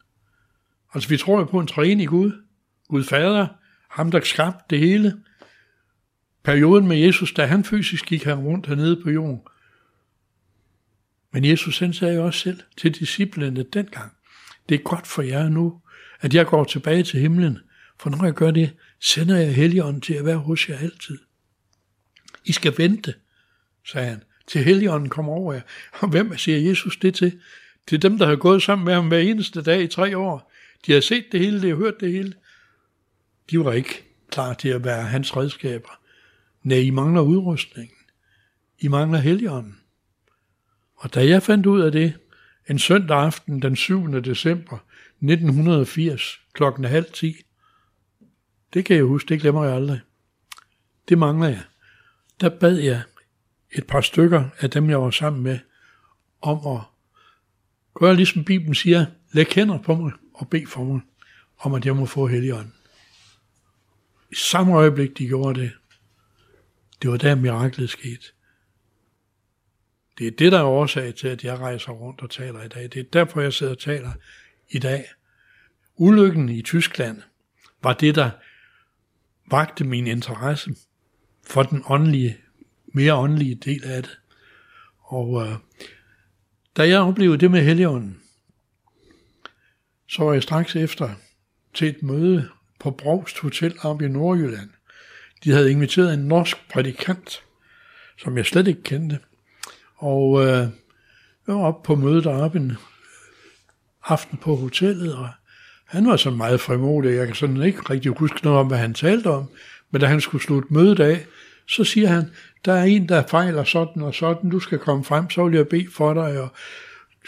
Altså 0.93 1.09
vi 1.09 1.17
tror 1.17 1.39
jo 1.39 1.45
på 1.45 1.59
en 1.59 1.67
træning 1.67 2.01
i 2.01 2.05
Gud. 2.05 2.43
Gud 2.87 3.03
Fader, 3.03 3.47
ham 3.89 4.11
der 4.11 4.21
skabte 4.21 4.65
det 4.69 4.79
hele. 4.79 5.23
Perioden 6.43 6.87
med 6.87 6.97
Jesus, 6.97 7.33
da 7.33 7.45
han 7.45 7.63
fysisk 7.63 8.05
gik 8.05 8.23
her 8.23 8.35
rundt 8.35 8.67
hernede 8.67 9.01
på 9.03 9.09
jorden. 9.09 9.41
Men 11.31 11.45
Jesus 11.45 11.79
han 11.79 11.93
sagde 11.93 12.15
jo 12.15 12.25
også 12.25 12.39
selv 12.39 12.59
til 12.77 12.91
disciplene 12.91 13.63
dengang, 13.63 14.11
det 14.69 14.75
er 14.75 14.83
godt 14.83 15.07
for 15.07 15.21
jer 15.21 15.49
nu, 15.49 15.81
at 16.21 16.33
jeg 16.33 16.45
går 16.45 16.63
tilbage 16.63 17.03
til 17.03 17.19
himlen, 17.19 17.59
for 17.99 18.09
når 18.09 18.23
jeg 18.23 18.33
gør 18.33 18.51
det, 18.51 18.73
sender 18.99 19.37
jeg 19.37 19.55
Helligånden 19.55 20.01
til 20.01 20.13
at 20.13 20.25
være 20.25 20.37
hos 20.37 20.69
jer 20.69 20.77
altid. 20.77 21.17
I 22.45 22.51
skal 22.51 22.73
vente, 22.77 23.13
sagde 23.85 24.09
han, 24.09 24.23
til 24.47 24.63
Helligånden 24.63 25.09
kommer 25.09 25.31
over 25.33 25.53
jer. 25.53 25.61
Og 26.01 26.09
hvem 26.09 26.37
siger 26.37 26.57
Jesus 26.57 26.97
det 26.97 27.15
til? 27.15 27.39
Til 27.87 28.01
dem, 28.01 28.17
der 28.17 28.25
har 28.25 28.35
gået 28.35 28.63
sammen 28.63 28.85
med 28.85 28.93
ham 28.93 29.07
hver 29.07 29.19
eneste 29.19 29.61
dag 29.61 29.81
i 29.81 29.87
tre 29.87 30.17
år. 30.17 30.51
De 30.85 30.91
har 30.91 31.01
set 31.01 31.25
det 31.31 31.39
hele, 31.39 31.61
de 31.61 31.67
har 31.67 31.75
hørt 31.75 31.99
det 31.99 32.11
hele. 32.11 32.33
De 33.49 33.59
var 33.59 33.71
ikke 33.71 34.03
klar 34.29 34.53
til 34.53 34.69
at 34.69 34.83
være 34.83 35.03
hans 35.03 35.37
redskaber. 35.37 35.99
Nej, 36.63 36.77
I 36.77 36.89
mangler 36.89 37.21
udrustningen. 37.21 37.97
I 38.79 38.87
mangler 38.87 39.19
Helligånden. 39.19 39.79
Og 40.95 41.13
da 41.13 41.27
jeg 41.27 41.43
fandt 41.43 41.65
ud 41.65 41.81
af 41.81 41.91
det, 41.91 42.13
en 42.69 42.79
søndag 42.79 43.17
aften 43.17 43.61
den 43.61 43.75
7. 43.75 44.21
december 44.21 44.77
1980, 45.21 46.39
klokken 46.53 46.83
halv 46.83 47.05
ti, 47.13 47.35
det 48.73 48.85
kan 48.85 48.95
jeg 48.95 49.05
huske, 49.05 49.29
det 49.29 49.41
glemmer 49.41 49.63
jeg 49.63 49.75
aldrig. 49.75 49.99
Det 51.09 51.17
mangler 51.17 51.47
jeg. 51.47 51.61
Der 52.41 52.49
bad 52.49 52.77
jeg 52.77 53.01
et 53.71 53.87
par 53.87 54.01
stykker 54.01 54.49
af 54.59 54.69
dem, 54.69 54.89
jeg 54.89 55.01
var 55.01 55.11
sammen 55.11 55.43
med, 55.43 55.59
om 56.41 56.77
at 56.77 56.81
gøre 57.93 58.15
ligesom 58.15 58.43
Bibelen 58.43 58.75
siger, 58.75 59.05
læg 59.31 59.47
hænder 59.55 59.77
på 59.77 59.95
mig 59.95 60.11
og 60.33 60.49
bed 60.49 60.67
for 60.67 60.83
mig, 60.83 61.01
om 61.59 61.73
at 61.73 61.85
jeg 61.85 61.95
må 61.95 62.05
få 62.05 62.27
Helligånden. 62.27 62.73
I 64.33 64.35
samme 64.35 64.75
øjeblik, 64.75 65.17
de 65.17 65.27
gjorde 65.27 65.59
det, 65.59 65.71
det 67.01 67.11
var 67.11 67.17
der 67.17 67.35
miraklet 67.35 67.89
skete. 67.89 68.25
Det 70.17 70.27
er 70.27 70.31
det, 70.31 70.51
der 70.51 70.59
er 70.59 70.63
årsag 70.63 71.15
til, 71.15 71.27
at 71.27 71.43
jeg 71.43 71.59
rejser 71.59 71.91
rundt 71.91 72.21
og 72.21 72.29
taler 72.29 72.63
i 72.63 72.67
dag. 72.67 72.83
Det 72.83 72.97
er 72.97 73.03
derfor, 73.13 73.41
jeg 73.41 73.53
sidder 73.53 73.73
og 73.73 73.79
taler 73.79 74.11
i 74.69 74.79
dag. 74.79 75.05
Ulykken 75.95 76.49
i 76.49 76.61
Tyskland 76.61 77.21
var 77.83 77.93
det, 77.93 78.15
der 78.15 78.29
vagte 79.51 79.83
min 79.83 80.07
interesse 80.07 80.75
for 81.47 81.63
den 81.63 81.83
åndelige, 81.85 82.37
mere 82.85 83.15
åndelige 83.15 83.55
del 83.55 83.83
af 83.83 84.03
det. 84.03 84.19
Og 84.99 85.47
øh, 85.47 85.55
da 86.77 86.87
jeg 86.87 86.99
oplevede 86.99 87.37
det 87.37 87.51
med 87.51 87.63
Helligånden, 87.63 88.21
så 90.07 90.23
var 90.23 90.33
jeg 90.33 90.43
straks 90.43 90.75
efter 90.75 91.15
til 91.73 91.87
et 91.87 92.03
møde 92.03 92.49
på 92.83 92.91
Brogst 92.91 93.39
Hotel 93.39 93.75
op 93.81 94.01
i 94.01 94.07
Nordjylland. 94.07 94.69
De 95.43 95.51
havde 95.51 95.71
inviteret 95.71 96.13
en 96.13 96.19
norsk 96.19 96.57
prædikant, 96.73 97.43
som 98.17 98.37
jeg 98.37 98.45
slet 98.45 98.67
ikke 98.67 98.83
kendte. 98.83 99.19
Og 99.95 100.41
øh, 100.41 100.67
jeg 101.47 101.55
var 101.55 101.63
oppe 101.63 101.85
på 101.85 101.95
mødet 101.95 102.23
deroppe 102.23 102.59
en 102.59 102.77
aften 104.05 104.37
på 104.37 104.55
hotellet, 104.55 105.15
og 105.15 105.29
han 105.85 106.07
var 106.07 106.17
så 106.17 106.29
meget 106.29 106.61
frimodig, 106.61 107.15
jeg 107.15 107.27
kan 107.27 107.35
sådan 107.35 107.61
ikke 107.61 107.81
rigtig 107.89 108.11
huske 108.11 108.39
noget 108.43 108.59
om, 108.59 108.67
hvad 108.67 108.77
han 108.77 108.93
talte 108.93 109.27
om, 109.27 109.49
men 109.91 110.01
da 110.01 110.07
han 110.07 110.21
skulle 110.21 110.43
slutte 110.43 110.73
mødet 110.73 110.99
af, 110.99 111.25
så 111.67 111.83
siger 111.83 112.07
han, 112.07 112.29
der 112.65 112.73
er 112.73 112.83
en, 112.83 113.09
der 113.09 113.27
fejler 113.27 113.63
sådan 113.63 114.01
og 114.01 114.15
sådan, 114.15 114.49
du 114.49 114.59
skal 114.59 114.79
komme 114.79 115.03
frem, 115.03 115.29
så 115.29 115.45
vil 115.45 115.55
jeg 115.55 115.67
bede 115.67 115.87
for 115.91 116.13
dig, 116.13 116.41
og 116.41 116.49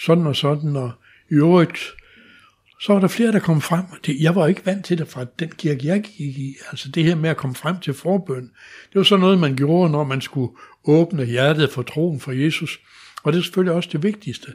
sådan 0.05 0.27
og 0.27 0.35
sådan, 0.35 0.75
og 0.75 0.91
i 1.31 1.33
øvrigt, 1.33 1.79
så 2.85 2.93
var 2.93 2.99
der 2.99 3.07
flere, 3.07 3.31
der 3.31 3.39
kom 3.39 3.61
frem. 3.61 3.85
Det, 4.05 4.17
jeg 4.19 4.35
var 4.35 4.47
ikke 4.47 4.65
vant 4.65 4.85
til 4.85 4.97
det 4.97 5.07
fra 5.07 5.25
den 5.39 5.49
kirke, 5.49 5.87
jeg 5.87 6.01
gik 6.01 6.37
i. 6.37 6.55
Altså 6.71 6.89
det 6.89 7.03
her 7.03 7.15
med 7.15 7.29
at 7.29 7.37
komme 7.37 7.55
frem 7.55 7.79
til 7.79 7.93
forbøn, 7.93 8.51
det 8.89 8.95
var 8.95 9.03
så 9.03 9.17
noget, 9.17 9.39
man 9.39 9.55
gjorde, 9.55 9.91
når 9.91 10.03
man 10.03 10.21
skulle 10.21 10.51
åbne 10.83 11.25
hjertet 11.25 11.71
for 11.71 11.81
troen 11.81 12.19
for 12.19 12.31
Jesus. 12.31 12.79
Og 13.23 13.33
det 13.33 13.39
er 13.39 13.43
selvfølgelig 13.43 13.73
også 13.73 13.89
det 13.91 14.03
vigtigste. 14.03 14.47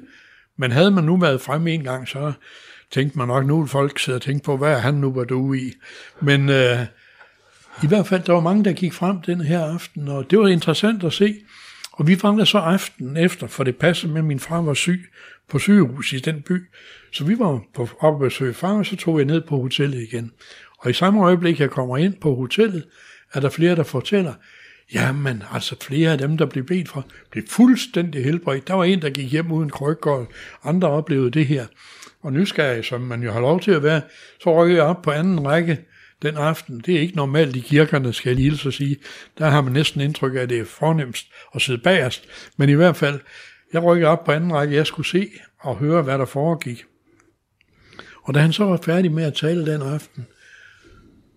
Men 0.56 0.70
havde 0.70 0.90
man 0.90 1.04
nu 1.04 1.16
været 1.16 1.40
fremme 1.40 1.70
en 1.70 1.84
gang, 1.84 2.08
så 2.08 2.32
tænkte 2.90 3.18
man 3.18 3.28
nok, 3.28 3.46
nu 3.46 3.60
vil 3.60 3.68
folk 3.68 3.98
sidde 3.98 4.16
og 4.16 4.22
tænke 4.22 4.44
på, 4.44 4.56
hvad 4.56 4.72
er 4.72 4.78
han 4.78 4.94
nu 4.94 5.12
var 5.12 5.24
du 5.24 5.54
i. 5.54 5.72
Men 6.20 6.48
øh, 6.48 6.78
i 7.82 7.86
hvert 7.86 8.06
fald, 8.06 8.22
der 8.22 8.32
var 8.32 8.40
mange, 8.40 8.64
der 8.64 8.72
gik 8.72 8.92
frem 8.92 9.20
den 9.20 9.40
her 9.40 9.64
aften, 9.64 10.08
og 10.08 10.30
det 10.30 10.38
var 10.38 10.48
interessant 10.48 11.04
at 11.04 11.12
se. 11.12 11.36
Og 11.92 12.06
vi 12.06 12.22
var 12.22 12.30
der 12.32 12.44
så 12.44 12.58
aftenen 12.58 13.16
efter, 13.16 13.46
for 13.46 13.64
det 13.64 13.76
passede 13.76 14.12
med, 14.12 14.20
at 14.20 14.26
min 14.26 14.40
far 14.40 14.62
var 14.62 14.74
syg 14.74 15.10
på 15.50 15.58
sygehus 15.58 16.12
i 16.12 16.18
den 16.18 16.42
by. 16.42 16.62
Så 17.12 17.24
vi 17.24 17.38
var 17.38 17.62
på 17.74 17.88
op 18.00 18.22
at 18.22 18.28
besøge 18.28 18.54
far, 18.54 18.78
og 18.78 18.86
så 18.86 18.96
tog 18.96 19.18
jeg 19.18 19.26
ned 19.26 19.40
på 19.40 19.56
hotellet 19.56 20.02
igen. 20.02 20.32
Og 20.78 20.90
i 20.90 20.92
samme 20.92 21.24
øjeblik, 21.24 21.60
jeg 21.60 21.70
kommer 21.70 21.96
ind 21.96 22.14
på 22.20 22.34
hotellet, 22.34 22.86
er 23.32 23.40
der 23.40 23.48
flere, 23.48 23.76
der 23.76 23.82
fortæller, 23.82 24.34
jamen 24.94 25.42
altså 25.52 25.76
flere 25.82 26.12
af 26.12 26.18
dem, 26.18 26.36
der 26.36 26.46
blev 26.46 26.64
bedt 26.64 26.88
for, 26.88 27.06
blev 27.30 27.44
fuldstændig 27.48 28.24
helbredt. 28.24 28.68
Der 28.68 28.74
var 28.74 28.84
en, 28.84 29.02
der 29.02 29.10
gik 29.10 29.32
hjem 29.32 29.52
uden 29.52 29.70
krykker, 29.70 30.10
og 30.10 30.28
andre 30.64 30.88
oplevede 30.88 31.30
det 31.30 31.46
her. 31.46 31.66
Og 32.22 32.32
nysgerrig, 32.32 32.84
som 32.84 33.00
man 33.00 33.22
jo 33.22 33.32
har 33.32 33.40
lov 33.40 33.60
til 33.60 33.70
at 33.70 33.82
være, 33.82 34.02
så 34.42 34.62
rykker 34.62 34.76
jeg 34.76 34.84
op 34.84 35.02
på 35.02 35.10
anden 35.10 35.46
række 35.46 35.78
den 36.22 36.36
aften. 36.36 36.80
Det 36.86 36.96
er 36.96 37.00
ikke 37.00 37.16
normalt 37.16 37.56
i 37.56 37.60
kirkerne, 37.60 38.12
skal 38.12 38.30
jeg 38.30 38.36
lige 38.36 38.56
så 38.56 38.70
sige. 38.70 38.96
Der 39.38 39.48
har 39.48 39.60
man 39.60 39.72
næsten 39.72 40.00
indtryk 40.00 40.34
af, 40.34 40.40
at 40.40 40.48
det 40.48 40.58
er 40.58 40.64
fornemmest 40.64 41.26
at 41.54 41.62
sidde 41.62 41.78
bagerst. 41.78 42.24
Men 42.56 42.68
i 42.68 42.72
hvert 42.72 42.96
fald, 42.96 43.20
jeg 43.72 43.82
rykkede 43.84 44.10
op 44.10 44.24
på 44.24 44.32
anden 44.32 44.52
række, 44.52 44.74
jeg 44.74 44.86
skulle 44.86 45.06
se 45.06 45.30
og 45.58 45.76
høre, 45.76 46.02
hvad 46.02 46.18
der 46.18 46.24
foregik. 46.24 46.84
Og 48.22 48.34
da 48.34 48.40
han 48.40 48.52
så 48.52 48.64
var 48.64 48.80
færdig 48.84 49.12
med 49.12 49.24
at 49.24 49.34
tale 49.34 49.72
den 49.72 49.82
aften, 49.82 50.26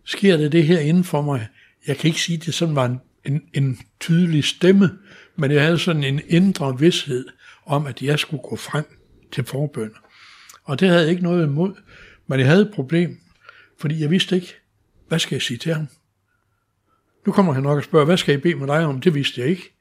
sker 0.04 0.38
det 0.38 0.52
det 0.52 0.63
her 0.63 0.80
inden 0.80 1.04
for 1.04 1.22
mig. 1.22 1.48
Jeg 1.88 1.98
kan 1.98 2.08
ikke 2.08 2.22
sige, 2.22 2.38
at 2.38 2.46
det 2.46 2.54
sådan 2.54 2.76
var 2.76 2.86
en, 2.86 3.00
en, 3.26 3.41
en 3.54 3.80
tydelig 4.00 4.43
stemme, 4.43 4.89
men 5.36 5.52
jeg 5.52 5.63
havde 5.63 5.80
sådan 5.80 6.04
en 6.04 6.22
indre 6.28 6.80
vidshed 6.80 7.26
om, 7.65 7.86
at 7.86 8.02
jeg 8.02 8.19
skulle 8.19 8.43
gå 8.43 8.56
frem 8.56 8.86
til 9.32 9.43
forbønder. 9.43 10.00
Og 10.63 10.80
det 10.80 10.88
havde 10.88 11.02
jeg 11.02 11.10
ikke 11.10 11.24
noget 11.24 11.46
imod, 11.46 11.74
men 12.28 12.39
jeg 12.39 12.48
havde 12.48 12.62
et 12.62 12.72
problem, 12.74 13.19
fordi 13.80 14.02
jeg 14.02 14.10
vidste 14.10 14.36
ikke, 14.36 14.56
hvad 15.08 15.19
skal 15.19 15.36
jeg 15.36 15.41
sige 15.41 15.58
til 15.58 15.74
ham? 15.74 15.88
Nu 17.26 17.32
kommer 17.32 17.54
han 17.54 17.63
nok 17.63 17.78
og 17.78 17.84
spørger, 17.84 18.06
hvad 18.06 18.17
skal 18.17 18.32
jeg 18.32 18.41
bede 18.41 18.56
med 18.56 18.67
dig 18.67 18.86
om? 18.86 19.02
Det 19.02 19.15
vidste 19.15 19.41
jeg 19.41 19.50
ikke. 19.50 19.74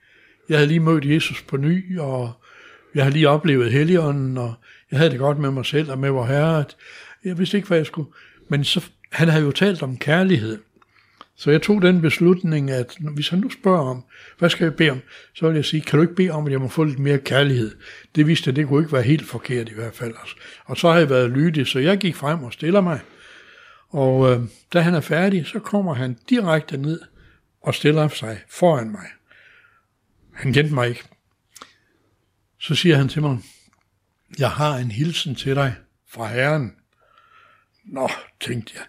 Jeg 0.49 0.59
havde 0.59 0.69
lige 0.69 0.81
mødt 0.81 1.05
Jesus 1.05 1.43
på 1.43 1.57
ny, 1.57 1.99
og 1.99 2.42
jeg 2.95 3.05
har 3.05 3.11
lige 3.11 3.29
oplevet 3.29 3.73
Helligånden, 3.73 4.39
og 4.39 4.55
jeg 4.91 4.99
havde 4.99 5.11
det 5.11 5.19
godt 5.19 5.39
med 5.39 5.51
mig 5.51 5.67
selv 5.67 5.91
og 5.91 5.99
med 5.99 6.11
vor 6.11 6.27
Herre. 6.27 6.65
Jeg 7.25 7.39
vidste 7.39 7.57
ikke, 7.57 7.69
hvad 7.69 7.79
jeg 7.79 7.87
skulle. 7.87 8.11
Men 8.49 8.65
så, 8.65 8.91
han 9.13 9.29
havde 9.29 9.45
jo 9.45 9.51
talt 9.51 9.83
om 9.83 9.97
kærlighed. 9.97 10.59
Så 11.37 11.51
jeg 11.51 11.63
tog 11.63 11.83
den 11.83 12.01
beslutning, 12.01 12.71
at 12.71 12.97
hvis 13.15 13.29
han 13.29 13.39
nu 13.39 13.51
spørger 13.51 13.91
om, 13.91 14.05
hvad 14.39 14.51
skal 14.51 14.65
jeg 14.65 14.75
bede 14.75 14.91
om, 14.91 15.01
så 15.35 15.49
vil 15.49 15.55
jeg 15.55 15.65
sige, 15.65 15.81
kan 15.81 15.97
du 15.97 16.03
ikke 16.03 16.15
bede 16.15 16.31
om, 16.31 16.47
at 16.47 16.53
jeg 16.53 16.61
må 16.61 16.69
få 16.69 16.85
lidt 16.85 16.99
mere 16.99 17.19
kærlighed? 17.19 17.71
Det 18.15 18.27
vidste 18.27 18.49
jeg, 18.49 18.57
det 18.57 18.69
kunne 18.69 18.83
ikke 18.83 18.93
være 18.93 19.03
helt 19.03 19.27
forkert 19.27 19.69
i 19.69 19.75
hvert 19.75 19.95
fald. 19.95 20.15
Altså. 20.21 20.37
Og 20.65 20.77
så 20.77 20.91
har 20.91 20.99
jeg 20.99 21.11
været 21.11 21.31
lydig, 21.31 21.67
så 21.67 21.79
jeg 21.79 21.99
gik 21.99 22.17
frem 22.17 22.43
og 22.43 22.53
stiller 22.53 22.81
mig. 22.81 23.01
Og 23.89 24.33
øh, 24.33 24.41
da 24.73 24.81
han 24.81 24.95
er 24.95 25.01
færdig, 25.01 25.47
så 25.47 25.59
kommer 25.59 25.95
han 25.95 26.19
direkte 26.31 26.77
ned 26.77 27.01
og 27.63 27.75
stiller 27.75 28.09
sig 28.09 28.41
foran 28.51 28.91
mig. 28.91 29.07
Han 30.33 30.53
kendte 30.53 30.75
mig 30.75 30.89
ikke. 30.89 31.05
Så 32.62 32.75
siger 32.75 32.96
han 32.96 33.09
til 33.09 33.22
mig, 33.22 33.38
jeg 34.38 34.51
har 34.51 34.77
en 34.77 34.90
hilsen 34.90 35.35
til 35.35 35.57
dig 35.57 35.77
fra 36.09 36.27
Herren. 36.27 36.72
Nå, 37.85 38.09
tænkte 38.40 38.72
jeg. 38.77 38.85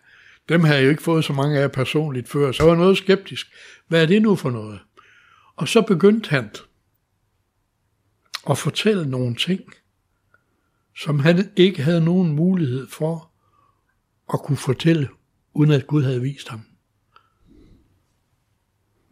Dem 0.49 0.63
havde 0.63 0.77
jeg 0.77 0.85
jo 0.85 0.89
ikke 0.89 1.03
fået 1.03 1.25
så 1.25 1.33
mange 1.33 1.59
af 1.59 1.71
personligt 1.71 2.29
før, 2.29 2.51
så 2.51 2.63
jeg 2.63 2.69
var 2.69 2.77
noget 2.77 2.97
skeptisk. 2.97 3.47
Hvad 3.87 4.01
er 4.01 4.05
det 4.05 4.21
nu 4.21 4.35
for 4.35 4.49
noget? 4.49 4.79
Og 5.55 5.67
så 5.67 5.81
begyndte 5.81 6.29
han 6.29 6.49
at 8.49 8.57
fortælle 8.57 9.09
nogle 9.09 9.35
ting, 9.35 9.61
som 10.97 11.19
han 11.19 11.51
ikke 11.55 11.83
havde 11.83 12.05
nogen 12.05 12.35
mulighed 12.35 12.87
for 12.87 13.31
at 14.33 14.39
kunne 14.39 14.57
fortælle, 14.57 15.09
uden 15.53 15.71
at 15.71 15.87
Gud 15.87 16.03
havde 16.03 16.21
vist 16.21 16.49
ham. 16.49 16.65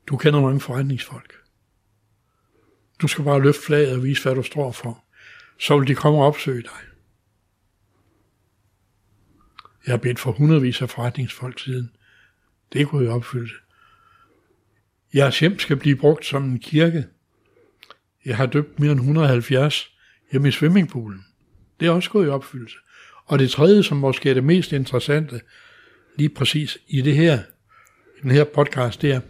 Du 0.08 0.17
kender 0.17 0.41
mange 0.41 0.60
forretningsfolk. 0.60 1.41
Du 3.02 3.08
skal 3.08 3.24
bare 3.24 3.42
løfte 3.42 3.62
flaget 3.62 3.94
og 3.94 4.04
vise, 4.04 4.24
hvad 4.24 4.36
du 4.36 4.44
står 4.44 4.72
for. 4.72 5.04
Så 5.60 5.78
vil 5.78 5.88
de 5.88 5.96
komme 5.96 6.20
og 6.20 6.26
opsøge 6.26 6.62
dig. 6.62 6.80
Jeg 9.86 9.92
har 9.92 9.98
bedt 9.98 10.20
for 10.20 10.32
hundredvis 10.32 10.82
af 10.82 10.90
forretningsfolk 10.90 11.60
siden. 11.60 11.92
Det 12.74 12.88
kunne 12.88 13.06
jeg 13.06 13.14
opfylde. 13.14 13.54
Jeres 15.16 15.40
hjem 15.40 15.60
skal 15.60 15.78
blive 15.78 15.96
brugt 15.96 16.26
som 16.26 16.44
en 16.44 16.60
kirke. 16.60 17.06
Jeg 18.26 18.38
har 18.38 18.46
døbt 18.46 18.80
mere 18.80 18.92
end 18.92 19.00
170 19.00 19.92
hjemme 20.32 20.48
i 20.48 20.52
swimmingpoolen. 20.52 21.26
Det 21.80 21.88
er 21.88 21.92
også 21.92 22.10
gået 22.10 22.26
i 22.26 22.30
opfyldelse. 22.30 22.78
Og 23.26 23.40
det 23.40 23.52
tredje, 23.52 23.84
som 23.84 23.98
måske 23.98 24.30
er 24.30 24.34
det 24.34 24.44
mest 24.44 24.72
interessante, 24.72 25.42
lige 26.18 26.30
præcis 26.30 26.78
i 26.88 27.02
det 27.02 27.16
her, 27.16 27.40
i 28.18 28.22
den 28.24 28.32
her 28.32 28.44
podcast, 28.44 29.02
det 29.02 29.12
er, 29.12 29.22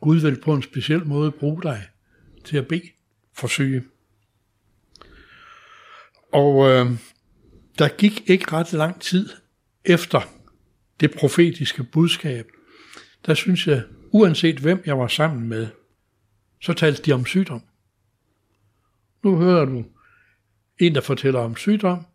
Gud 0.00 0.20
vil 0.20 0.40
på 0.40 0.54
en 0.54 0.62
speciel 0.62 1.06
måde 1.06 1.30
bruge 1.30 1.62
dig 1.62 1.88
til 2.44 2.56
at 2.56 2.68
bede 2.68 2.90
for 3.40 3.48
syge. 3.48 3.84
Og 6.32 6.68
øh, 6.68 6.86
der 7.78 7.88
gik 7.96 8.30
ikke 8.30 8.52
ret 8.52 8.72
lang 8.72 9.00
tid 9.00 9.28
efter 9.84 10.20
det 11.00 11.14
profetiske 11.14 11.84
budskab, 11.84 12.46
der 13.26 13.34
synes 13.34 13.66
jeg, 13.66 13.82
uanset 14.10 14.58
hvem 14.58 14.82
jeg 14.86 14.98
var 14.98 15.08
sammen 15.08 15.48
med, 15.48 15.66
så 16.62 16.72
talte 16.72 17.02
de 17.02 17.12
om 17.12 17.26
sygdom. 17.26 17.62
Nu 19.24 19.36
hører 19.36 19.64
du 19.64 19.84
en, 20.78 20.94
der 20.94 21.00
fortæller 21.00 21.40
om 21.40 21.56
sygdom, 21.56 22.06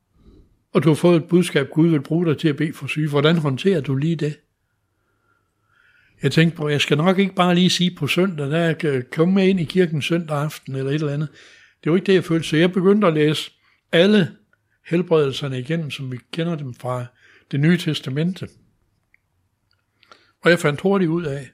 og 0.73 0.83
du 0.83 0.89
har 0.89 0.95
fået 0.95 1.17
et 1.23 1.27
budskab, 1.27 1.69
Gud 1.69 1.88
vil 1.88 2.01
bruge 2.01 2.25
dig 2.25 2.38
til 2.38 2.47
at 2.47 2.57
bede 2.57 2.73
for 2.73 2.88
syge. 2.88 3.09
Hvordan 3.09 3.38
håndterer 3.38 3.81
du 3.81 3.95
lige 3.95 4.15
det? 4.15 4.39
Jeg 6.23 6.32
tænkte 6.32 6.58
på, 6.58 6.69
jeg 6.69 6.82
skal 6.82 6.97
nok 6.97 7.19
ikke 7.19 7.36
bare 7.36 7.56
lige 7.56 7.69
sige 7.69 7.95
på 7.95 8.08
søndag, 8.08 8.47
der 8.47 8.58
jeg 8.58 8.86
øh, 8.86 8.93
kan 8.93 9.06
komme 9.12 9.34
med 9.34 9.47
ind 9.47 9.60
i 9.60 9.63
kirken 9.63 10.01
søndag 10.01 10.38
aften 10.38 10.75
eller 10.75 10.91
et 10.91 10.95
eller 10.95 11.13
andet. 11.13 11.30
Det 11.84 11.91
var 11.91 11.97
ikke 11.97 12.08
det, 12.08 12.13
jeg 12.13 12.23
følte. 12.23 12.47
Så 12.47 12.58
jeg 12.58 12.71
begyndte 12.71 13.08
at 13.08 13.13
læse 13.13 13.51
alle 13.91 14.32
helbredelserne 14.86 15.60
igennem, 15.60 15.91
som 15.91 16.12
vi 16.12 16.17
kender 16.32 16.56
dem 16.56 16.73
fra 16.73 17.06
det 17.51 17.60
nye 17.60 17.78
testamente. 17.78 18.47
Og 20.43 20.49
jeg 20.49 20.60
fandt 20.60 20.82
hurtigt 20.82 21.10
ud 21.10 21.23
af, 21.25 21.49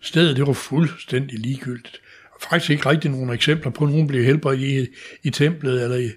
stedet 0.00 0.36
det 0.36 0.46
var 0.46 0.52
fuldstændig 0.52 1.38
ligegyldigt. 1.38 2.00
Og 2.34 2.40
Faktisk 2.50 2.70
ikke 2.70 2.88
rigtig 2.88 3.10
nogen 3.10 3.30
eksempler 3.30 3.70
på, 3.70 3.84
at 3.84 3.90
nogen 3.90 4.06
blev 4.06 4.24
helbredt 4.24 4.60
i, 4.60 4.86
i 5.22 5.30
templet 5.30 5.82
eller 5.82 5.96
i, 5.96 6.10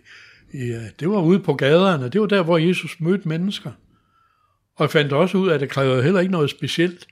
i, 0.54 0.89
det 1.00 1.10
var 1.10 1.22
ude 1.22 1.39
på 1.39 1.54
gaderne. 1.54 2.10
Det 2.10 2.22
var 2.22 2.28
der, 2.28 2.44
hvor 2.44 2.58
Jesus 2.58 3.00
mødte 3.00 3.28
mennesker. 3.28 3.72
Og 4.82 4.86
jeg 4.86 4.91
fandt 4.91 5.13
også 5.13 5.38
ud 5.38 5.50
af, 5.50 5.54
at 5.54 5.60
det 5.62 5.70
krævede 5.70 6.04
heller 6.04 6.20
ikke 6.20 6.32
noget 6.32 6.50
specielt 6.50 7.08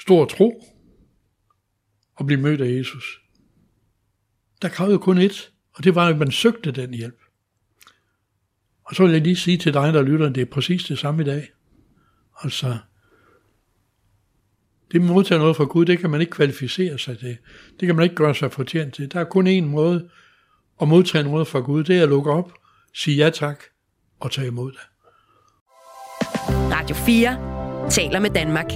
stor 0.00 0.24
tro 0.24 0.64
at 2.20 2.26
blive 2.26 2.40
mødt 2.40 2.60
af 2.60 2.78
Jesus. 2.78 3.20
Der 4.62 4.68
krævede 4.68 4.98
kun 4.98 5.18
ét, 5.18 5.50
og 5.74 5.84
det 5.84 5.94
var, 5.94 6.08
at 6.08 6.18
man 6.18 6.30
søgte 6.30 6.70
den 6.70 6.94
hjælp. 6.94 7.20
Og 8.84 8.96
så 8.96 9.02
vil 9.02 9.12
jeg 9.12 9.20
lige 9.20 9.36
sige 9.36 9.58
til 9.58 9.74
dig, 9.74 9.92
der 9.92 10.02
lytter, 10.02 10.26
at 10.26 10.34
det 10.34 10.40
er 10.40 10.50
præcis 10.50 10.84
det 10.84 10.98
samme 10.98 11.22
i 11.22 11.26
dag. 11.26 11.48
Altså, 12.42 12.78
det 14.92 15.00
med 15.00 15.08
modtage 15.08 15.38
noget 15.38 15.56
fra 15.56 15.64
Gud, 15.64 15.84
det 15.84 15.98
kan 15.98 16.10
man 16.10 16.20
ikke 16.20 16.30
kvalificere 16.30 16.98
sig 16.98 17.18
til. 17.18 17.36
Det 17.80 17.86
kan 17.86 17.96
man 17.96 18.02
ikke 18.02 18.16
gøre 18.16 18.34
sig 18.34 18.52
fortjent 18.52 18.94
til. 18.94 19.12
Der 19.12 19.20
er 19.20 19.24
kun 19.24 19.46
én 19.46 19.64
måde 19.64 20.10
at 20.80 20.88
modtage 20.88 21.24
noget 21.24 21.48
fra 21.48 21.60
Gud, 21.60 21.84
det 21.84 21.98
er 21.98 22.02
at 22.02 22.08
lukke 22.08 22.30
op, 22.30 22.52
sige 22.94 23.16
ja 23.16 23.30
tak 23.30 23.64
og 24.20 24.32
tage 24.32 24.46
imod 24.46 24.72
det. 24.72 24.95
Radio 26.72 26.96
4 26.96 27.90
taler 27.90 28.20
med 28.20 28.30
Danmark. 28.30 28.66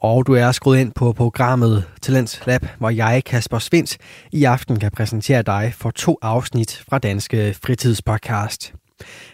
Og 0.00 0.26
du 0.26 0.32
er 0.34 0.52
skruet 0.52 0.78
ind 0.78 0.92
på 0.92 1.12
programmet 1.12 1.84
Talents 2.02 2.46
Lab, 2.46 2.66
hvor 2.78 2.90
jeg, 2.90 3.22
Kasper 3.26 3.58
Svindt, 3.58 3.98
i 4.32 4.44
aften 4.44 4.78
kan 4.78 4.90
præsentere 4.90 5.42
dig 5.42 5.72
for 5.76 5.90
to 5.90 6.18
afsnit 6.22 6.84
fra 6.88 6.98
Danske 6.98 7.54
Fritidspodcast. 7.64 8.74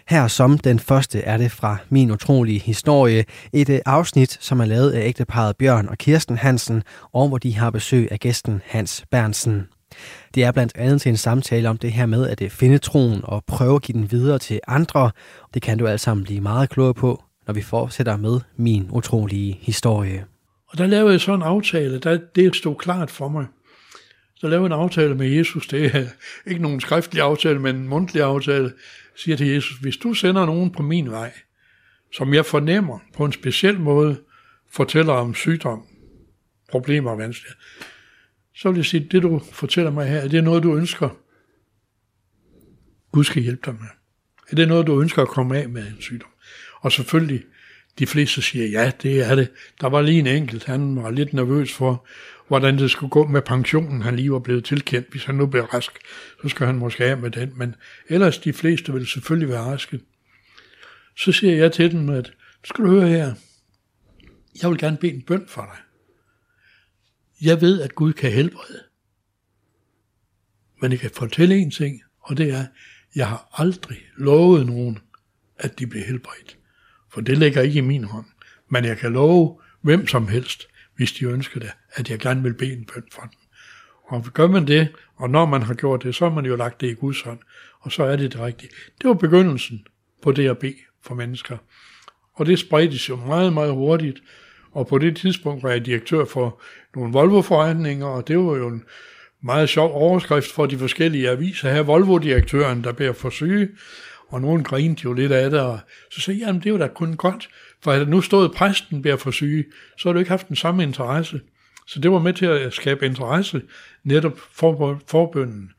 Her 0.07 0.27
som 0.27 0.57
den 0.57 0.79
første 0.79 1.21
er 1.21 1.37
det 1.37 1.51
fra 1.51 1.77
Min 1.89 2.11
Utrolige 2.11 2.59
Historie, 2.59 3.25
et 3.53 3.69
øh, 3.69 3.79
afsnit, 3.85 4.37
som 4.41 4.59
er 4.59 4.65
lavet 4.65 4.91
af 4.91 5.07
ægteparet 5.07 5.57
Bjørn 5.57 5.87
og 5.87 5.97
Kirsten 5.97 6.37
Hansen, 6.37 6.83
og 7.13 7.27
hvor 7.27 7.37
de 7.37 7.57
har 7.57 7.69
besøg 7.69 8.07
af 8.11 8.19
gæsten 8.19 8.61
Hans 8.65 9.05
Bernsen. 9.11 9.67
Det 10.35 10.43
er 10.43 10.51
blandt 10.51 10.71
andet 10.75 11.01
til 11.01 11.09
en 11.09 11.17
samtale 11.17 11.69
om 11.69 11.77
det 11.77 11.91
her 11.91 12.05
med 12.05 12.27
at 12.27 12.41
øh, 12.41 12.49
finde 12.49 12.77
troen 12.77 13.21
og 13.23 13.43
prøve 13.45 13.75
at 13.75 13.81
give 13.81 13.97
den 13.97 14.11
videre 14.11 14.39
til 14.39 14.59
andre. 14.67 15.11
Det 15.53 15.61
kan 15.61 15.77
du 15.77 15.87
alle 15.87 15.97
sammen 15.97 16.23
blive 16.23 16.41
meget 16.41 16.69
klogere 16.69 16.93
på, 16.93 17.23
når 17.47 17.53
vi 17.53 17.61
fortsætter 17.61 18.17
med 18.17 18.39
Min 18.57 18.87
Utrolige 18.91 19.57
Historie. 19.61 20.25
Og 20.67 20.77
der 20.77 20.87
lavede 20.87 21.11
jeg 21.11 21.21
så 21.21 21.33
en 21.33 21.41
aftale, 21.41 21.99
der, 21.99 22.19
det 22.35 22.55
stod 22.55 22.75
klart 22.75 23.11
for 23.11 23.29
mig. 23.29 23.45
Så 24.35 24.47
lavede 24.47 24.69
jeg 24.69 24.75
en 24.75 24.81
aftale 24.81 25.15
med 25.15 25.27
Jesus, 25.27 25.67
det 25.67 25.95
er 25.95 26.05
ikke 26.47 26.61
nogen 26.61 26.81
skriftlig 26.81 27.21
aftale, 27.21 27.59
men 27.59 27.75
en 27.75 27.87
mundtlig 27.87 28.23
aftale. 28.23 28.73
Siger 29.15 29.37
til 29.37 29.47
Jesus, 29.47 29.77
hvis 29.77 29.97
du 29.97 30.13
sender 30.13 30.45
nogen 30.45 30.71
på 30.71 30.83
min 30.83 31.11
vej, 31.11 31.31
som 32.13 32.33
jeg 32.33 32.45
fornemmer 32.45 32.99
på 33.17 33.25
en 33.25 33.31
speciel 33.31 33.79
måde, 33.79 34.17
fortæller 34.71 35.13
om 35.13 35.35
sygdom, 35.35 35.81
problemer 36.71 37.11
og 37.11 37.17
vanskeligheder, 37.17 37.59
så 38.61 38.69
vil 38.69 38.77
jeg 38.77 38.85
sige, 38.85 39.07
det 39.11 39.23
du 39.23 39.39
fortæller 39.51 39.91
mig 39.91 40.07
her, 40.07 40.17
er 40.17 40.27
det 40.27 40.43
noget, 40.43 40.63
du 40.63 40.77
ønsker, 40.77 41.09
Gud 43.11 43.23
skal 43.23 43.41
hjælpe 43.41 43.61
dig 43.65 43.73
med? 43.73 43.87
Er 44.51 44.55
det 44.55 44.67
noget, 44.67 44.87
du 44.87 45.01
ønsker 45.01 45.21
at 45.21 45.27
komme 45.27 45.57
af 45.57 45.69
med 45.69 45.87
en 45.87 46.01
sygdom? 46.01 46.29
Og 46.81 46.91
selvfølgelig, 46.91 47.43
de 47.99 48.07
fleste 48.07 48.41
siger, 48.41 48.67
ja, 48.67 48.91
det 49.01 49.29
er 49.29 49.35
det. 49.35 49.51
Der 49.81 49.89
var 49.89 50.01
lige 50.01 50.19
en 50.19 50.27
enkelt, 50.27 50.63
han 50.63 50.95
var 50.95 51.11
lidt 51.11 51.33
nervøs 51.33 51.73
for, 51.73 52.07
hvordan 52.47 52.77
det 52.77 52.91
skulle 52.91 53.09
gå 53.09 53.27
med 53.27 53.41
pensionen, 53.41 54.01
han 54.01 54.15
lige 54.15 54.31
var 54.31 54.39
blevet 54.39 54.65
tilkendt. 54.65 55.11
Hvis 55.11 55.25
han 55.25 55.35
nu 55.35 55.45
bliver 55.45 55.73
rask, 55.73 55.91
så 56.41 56.49
skal 56.49 56.65
han 56.65 56.75
måske 56.75 57.05
af 57.05 57.17
med 57.17 57.31
den. 57.31 57.53
Men 57.55 57.75
ellers 58.07 58.37
de 58.37 58.53
fleste 58.53 58.93
vil 58.93 59.07
selvfølgelig 59.07 59.49
være 59.49 59.61
raske. 59.61 59.99
Så 61.17 61.31
siger 61.31 61.55
jeg 61.55 61.71
til 61.71 61.91
dem, 61.91 62.09
at 62.09 62.31
skal 62.63 62.85
du 62.85 62.89
høre 62.89 63.07
her, 63.07 63.33
jeg 64.61 64.69
vil 64.69 64.77
gerne 64.77 64.97
bede 64.97 65.13
en 65.13 65.21
bøn 65.21 65.45
for 65.47 65.61
dig. 65.61 65.88
Jeg 67.41 67.61
ved, 67.61 67.81
at 67.81 67.95
Gud 67.95 68.13
kan 68.13 68.31
helbrede. 68.31 68.83
Men 70.81 70.91
jeg 70.91 70.99
kan 70.99 71.11
fortælle 71.13 71.55
en 71.55 71.71
ting, 71.71 72.01
og 72.19 72.37
det 72.37 72.49
er, 72.51 72.65
jeg 73.15 73.27
har 73.27 73.49
aldrig 73.53 73.97
lovet 74.17 74.65
nogen, 74.65 74.99
at 75.57 75.79
de 75.79 75.87
bliver 75.87 76.05
helbredt. 76.05 76.57
For 77.09 77.21
det 77.21 77.37
ligger 77.37 77.61
ikke 77.61 77.77
i 77.77 77.81
min 77.81 78.03
hånd. 78.03 78.25
Men 78.69 78.85
jeg 78.85 78.97
kan 78.97 79.13
love 79.13 79.61
hvem 79.81 80.07
som 80.07 80.27
helst, 80.27 80.67
hvis 80.95 81.11
de 81.11 81.25
ønsker 81.25 81.59
det, 81.59 81.71
at 81.91 82.09
jeg 82.09 82.19
gerne 82.19 82.43
vil 82.43 82.53
bede 82.53 82.73
en 82.73 82.85
bøn 82.85 83.03
for 83.11 83.21
dem. 83.21 83.31
Og 84.03 84.23
gør 84.33 84.47
man 84.47 84.67
det, 84.67 84.87
og 85.15 85.29
når 85.29 85.45
man 85.45 85.61
har 85.61 85.73
gjort 85.73 86.03
det, 86.03 86.15
så 86.15 86.27
har 86.27 86.35
man 86.35 86.45
jo 86.45 86.55
lagt 86.55 86.81
det 86.81 86.91
i 86.91 86.93
Guds 86.93 87.21
hånd, 87.21 87.39
og 87.79 87.91
så 87.91 88.03
er 88.03 88.15
det 88.15 88.31
det 88.31 88.41
rigtige. 88.41 88.69
Det 89.01 89.07
var 89.07 89.13
begyndelsen 89.13 89.87
på 90.21 90.31
det 90.31 90.49
at 90.49 90.57
bede 90.57 90.75
for 91.01 91.15
mennesker. 91.15 91.57
Og 92.33 92.45
det 92.45 92.59
spredtes 92.59 93.09
jo 93.09 93.15
meget, 93.15 93.53
meget 93.53 93.73
hurtigt, 93.73 94.19
og 94.71 94.87
på 94.87 94.97
det 94.97 95.17
tidspunkt 95.17 95.63
var 95.63 95.69
jeg 95.69 95.85
direktør 95.85 96.25
for 96.25 96.61
nogle 96.95 97.13
Volvo-forretninger, 97.13 98.05
og 98.05 98.27
det 98.27 98.37
var 98.37 98.57
jo 98.57 98.67
en 98.67 98.83
meget 99.43 99.69
sjov 99.69 99.91
overskrift 99.93 100.51
for 100.51 100.65
de 100.65 100.77
forskellige 100.77 101.29
aviser. 101.29 101.71
Her 101.71 101.83
Volvo-direktøren, 101.83 102.83
der 102.83 102.91
bliver 102.91 103.13
for 103.13 103.29
syge, 103.29 103.69
og 104.27 104.41
nogen 104.41 104.63
grinte 104.63 105.03
jo 105.03 105.13
lidt 105.13 105.31
af 105.31 105.49
det, 105.49 105.59
og 105.59 105.79
så 106.11 106.21
sagde 106.21 106.39
jeg, 106.39 106.47
jamen 106.47 106.61
det 106.61 106.73
var 106.73 106.79
da 106.79 106.87
kun 106.87 107.15
godt, 107.15 107.49
for 107.83 107.91
havde 107.91 108.05
nu 108.05 108.21
stod 108.21 108.49
præsten 108.49 109.01
bliver 109.01 109.17
for 109.17 109.31
syge, 109.31 109.65
så 109.97 110.09
har 110.09 110.13
du 110.13 110.19
ikke 110.19 110.31
haft 110.31 110.47
den 110.47 110.55
samme 110.55 110.83
interesse. 110.83 111.41
Så 111.87 111.99
det 111.99 112.11
var 112.11 112.19
med 112.19 112.33
til 112.33 112.45
at 112.45 112.73
skabe 112.73 113.05
interesse 113.05 113.61
netop 114.03 114.39
for 114.51 115.01
forbønden. 115.07 115.71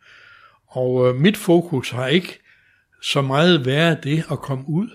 Og 0.66 1.08
øh, 1.08 1.14
mit 1.14 1.36
fokus 1.36 1.90
har 1.90 2.06
ikke 2.06 2.38
så 3.02 3.22
meget 3.22 3.66
været 3.66 4.04
det 4.04 4.24
at 4.30 4.38
komme 4.38 4.64
ud 4.68 4.88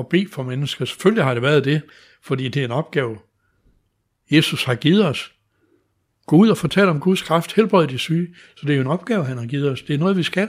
og 0.00 0.08
bede 0.08 0.28
for 0.32 0.42
mennesker. 0.42 0.84
Selvfølgelig 0.84 1.24
har 1.24 1.34
det 1.34 1.42
været 1.42 1.64
det, 1.64 1.82
fordi 2.22 2.48
det 2.48 2.60
er 2.60 2.64
en 2.64 2.70
opgave, 2.70 3.18
Jesus 4.30 4.64
har 4.64 4.74
givet 4.74 5.06
os. 5.06 5.32
Gå 6.26 6.36
ud 6.36 6.48
og 6.48 6.58
fortælle 6.58 6.90
om 6.90 7.00
Guds 7.00 7.22
kraft, 7.22 7.54
helbrede 7.54 7.88
de 7.88 7.98
syge. 7.98 8.28
Så 8.56 8.66
det 8.66 8.72
er 8.72 8.76
jo 8.76 8.80
en 8.80 8.86
opgave, 8.86 9.24
han 9.24 9.38
har 9.38 9.46
givet 9.46 9.70
os. 9.70 9.82
Det 9.82 9.94
er 9.94 9.98
noget, 9.98 10.16
vi 10.16 10.22
skal. 10.22 10.48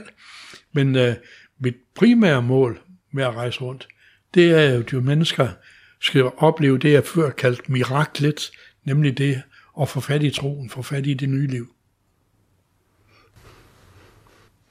Men 0.72 0.96
øh, 0.96 1.14
mit 1.58 1.74
primære 1.94 2.42
mål 2.42 2.80
med 3.12 3.24
at 3.24 3.34
rejse 3.34 3.60
rundt, 3.60 3.88
det 4.34 4.50
er 4.50 4.74
jo, 4.74 4.98
at 4.98 5.04
mennesker 5.04 5.48
skal 6.00 6.24
opleve 6.36 6.78
det, 6.78 6.92
jeg 6.92 7.04
før 7.04 7.30
kaldt 7.30 7.68
miraklet, 7.68 8.50
nemlig 8.84 9.18
det 9.18 9.42
at 9.80 9.88
få 9.88 10.00
fat 10.00 10.22
i 10.22 10.30
troen, 10.30 10.70
få 10.70 10.82
fat 10.82 11.06
i 11.06 11.14
det 11.14 11.28
nye 11.28 11.46
liv. 11.46 11.74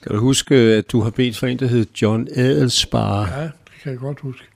Kan 0.03 0.11
du 0.11 0.17
huske, 0.17 0.55
at 0.55 0.91
du 0.91 1.01
har 1.01 1.09
bedt 1.09 1.37
for 1.37 1.47
en, 1.47 1.59
der 1.59 1.67
hed 1.67 1.85
John 2.01 2.27
Adelsbar? 2.35 3.27
Ja, 3.27 3.43
det 3.43 3.73
kan 3.83 3.91
jeg 3.91 3.99
godt 3.99 4.19
huske. 4.19 4.50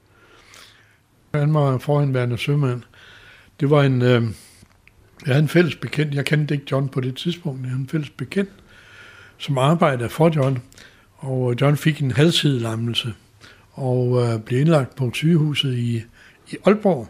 Han 1.39 1.53
var 1.53 1.77
forhenværende 1.77 2.37
sømand. 2.37 2.81
Det 3.59 3.69
var 3.69 3.83
en, 3.83 4.01
øh, 4.01 4.23
jeg 5.25 5.33
havde 5.33 5.39
en 5.39 5.47
fælles 5.49 5.75
bekendt, 5.75 6.15
jeg 6.15 6.25
kendte 6.25 6.53
ikke 6.53 6.67
John 6.71 6.89
på 6.89 7.01
det 7.01 7.15
tidspunkt, 7.15 7.61
jeg 7.61 7.69
havde 7.69 7.81
en 7.81 7.89
fælles 7.89 8.09
bekendt, 8.09 8.49
som 9.37 9.57
arbejdede 9.57 10.09
for 10.09 10.31
John, 10.35 10.59
og 11.17 11.51
øh, 11.51 11.61
John 11.61 11.77
fik 11.77 12.01
en 12.01 12.11
halvsidelammelse 12.11 13.13
og 13.71 14.23
øh, 14.23 14.39
blev 14.39 14.59
indlagt 14.59 14.95
på 14.95 15.11
sygehuset 15.13 15.73
i, 15.73 16.03
i 16.51 16.57
Aalborg. 16.65 17.07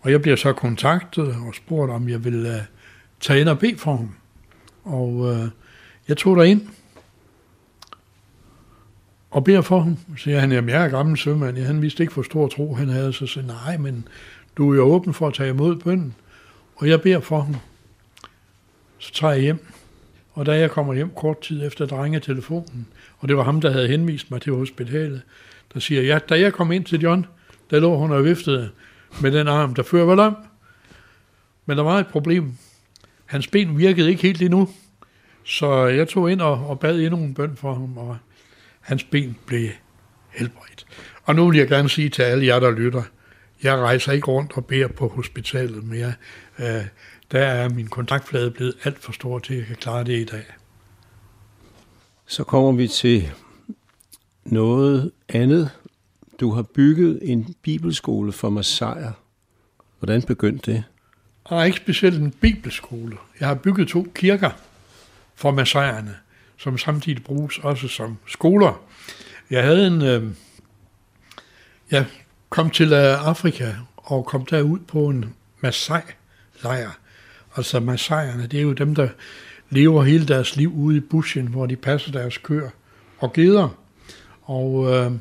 Og 0.00 0.10
jeg 0.10 0.22
bliver 0.22 0.36
så 0.36 0.52
kontaktet 0.52 1.26
og 1.26 1.54
spurgt, 1.54 1.92
om 1.92 2.08
jeg 2.08 2.24
ville 2.24 2.56
øh, 2.56 2.62
tage 3.20 3.40
ind 3.40 3.48
og 3.48 3.58
bede 3.58 3.78
for 3.78 3.96
ham. 3.96 4.14
Og 4.84 5.34
øh, 5.34 5.48
jeg 6.08 6.16
tog 6.16 6.46
ind 6.46 6.62
og 9.38 9.44
beder 9.44 9.60
for 9.60 9.80
ham. 9.80 9.96
Så 10.16 10.22
siger 10.22 10.40
han, 10.40 10.52
jamen 10.52 10.70
jeg 10.70 10.84
er 10.84 10.88
gammel 10.88 11.18
sømand. 11.18 11.56
Ja, 11.58 11.64
han 11.64 11.82
vidste 11.82 12.02
ikke, 12.02 12.14
hvor 12.14 12.22
stor 12.22 12.48
tro 12.48 12.74
han 12.74 12.88
havde. 12.88 13.12
Så 13.12 13.26
siger 13.26 13.46
nej, 13.46 13.76
men 13.76 14.08
du 14.56 14.72
er 14.72 14.76
jo 14.76 14.82
åben 14.82 15.14
for 15.14 15.26
at 15.26 15.34
tage 15.34 15.50
imod 15.50 15.76
bønden. 15.76 16.14
Og 16.76 16.88
jeg 16.88 17.02
beder 17.02 17.20
for 17.20 17.40
ham. 17.40 17.56
Så 18.98 19.12
tager 19.12 19.32
jeg 19.32 19.42
hjem. 19.42 19.66
Og 20.32 20.46
da 20.46 20.58
jeg 20.58 20.70
kommer 20.70 20.94
hjem 20.94 21.10
kort 21.16 21.40
tid 21.40 21.66
efter, 21.66 21.86
drenge 21.86 22.20
telefonen, 22.20 22.86
og 23.18 23.28
det 23.28 23.36
var 23.36 23.42
ham, 23.42 23.60
der 23.60 23.70
havde 23.70 23.88
henvist 23.88 24.30
mig 24.30 24.42
til 24.42 24.52
hospitalet, 24.52 25.22
der 25.74 25.80
siger, 25.80 26.02
ja, 26.02 26.18
da 26.28 26.40
jeg 26.40 26.52
kom 26.52 26.72
ind 26.72 26.84
til 26.84 27.00
John, 27.00 27.26
der 27.70 27.80
lå 27.80 27.96
hun 27.96 28.12
og 28.12 28.24
viftede 28.24 28.70
med 29.20 29.32
den 29.32 29.48
arm, 29.48 29.74
der 29.74 29.82
før 29.82 30.04
var 30.04 30.14
lam. 30.14 30.36
Men 31.66 31.76
der 31.76 31.82
var 31.82 31.98
et 31.98 32.06
problem. 32.06 32.52
Hans 33.26 33.46
ben 33.46 33.78
virkede 33.78 34.10
ikke 34.10 34.22
helt 34.22 34.42
endnu, 34.42 34.68
så 35.44 35.86
jeg 35.86 36.08
tog 36.08 36.32
ind 36.32 36.40
og, 36.40 36.66
og 36.68 36.80
bad 36.80 37.00
endnu 37.00 37.18
en 37.18 37.34
bøn 37.34 37.56
for 37.56 37.74
ham, 37.74 37.98
og 37.98 38.16
hans 38.88 39.04
ben 39.04 39.36
blev 39.46 39.68
helbredt. 40.28 40.86
Og 41.24 41.34
nu 41.34 41.50
vil 41.50 41.58
jeg 41.58 41.68
gerne 41.68 41.88
sige 41.88 42.08
til 42.08 42.22
alle 42.22 42.46
jer, 42.46 42.60
der 42.60 42.70
lytter, 42.70 43.02
jeg 43.62 43.78
rejser 43.78 44.12
ikke 44.12 44.26
rundt 44.26 44.52
og 44.52 44.66
beder 44.66 44.88
på 44.88 45.08
hospitalet 45.08 45.84
mere. 45.84 46.12
Øh, 46.58 46.84
der 47.30 47.40
er 47.40 47.68
min 47.68 47.86
kontaktflade 47.86 48.50
blevet 48.50 48.74
alt 48.84 48.98
for 48.98 49.12
stor 49.12 49.38
til, 49.38 49.54
at 49.54 49.58
jeg 49.58 49.66
kan 49.66 49.76
klare 49.76 50.04
det 50.04 50.20
i 50.20 50.24
dag. 50.24 50.44
Så 52.26 52.44
kommer 52.44 52.72
vi 52.72 52.88
til 52.88 53.30
noget 54.44 55.10
andet. 55.28 55.70
Du 56.40 56.50
har 56.50 56.62
bygget 56.62 57.18
en 57.22 57.54
bibelskole 57.62 58.32
for 58.32 58.50
Massajer. 58.50 59.12
Hvordan 59.98 60.22
begyndte 60.22 60.72
det? 60.72 60.84
Og 61.44 61.66
ikke 61.66 61.78
specielt 61.78 62.20
en 62.20 62.30
bibelskole. 62.30 63.16
Jeg 63.40 63.48
har 63.48 63.54
bygget 63.54 63.88
to 63.88 64.06
kirker 64.14 64.50
for 65.34 65.50
Massajerne, 65.50 66.16
som 66.58 66.78
samtidig 66.78 67.24
bruges 67.24 67.58
også 67.58 67.88
som 67.88 68.18
skoler. 68.26 68.82
Jeg 69.50 69.64
havde 69.64 69.86
en... 69.86 70.02
Øh, 70.02 70.22
jeg 71.90 72.06
kom 72.50 72.70
til 72.70 72.92
øh, 72.92 73.28
Afrika 73.28 73.72
og 73.96 74.26
kom 74.26 74.46
derud 74.46 74.78
på 74.78 75.08
en 75.08 75.34
Masai-lejr. 75.60 76.98
Altså 77.56 77.80
Maasaierne, 77.80 78.46
det 78.46 78.58
er 78.58 78.62
jo 78.62 78.72
dem, 78.72 78.94
der 78.94 79.08
lever 79.70 80.02
hele 80.02 80.26
deres 80.26 80.56
liv 80.56 80.74
ude 80.74 80.96
i 80.96 81.00
bushen, 81.00 81.46
hvor 81.46 81.66
de 81.66 81.76
passer 81.76 82.12
deres 82.12 82.38
køer 82.38 82.70
og 83.18 83.32
geder. 83.32 83.68
Og 84.42 84.94
øh, 84.94 85.12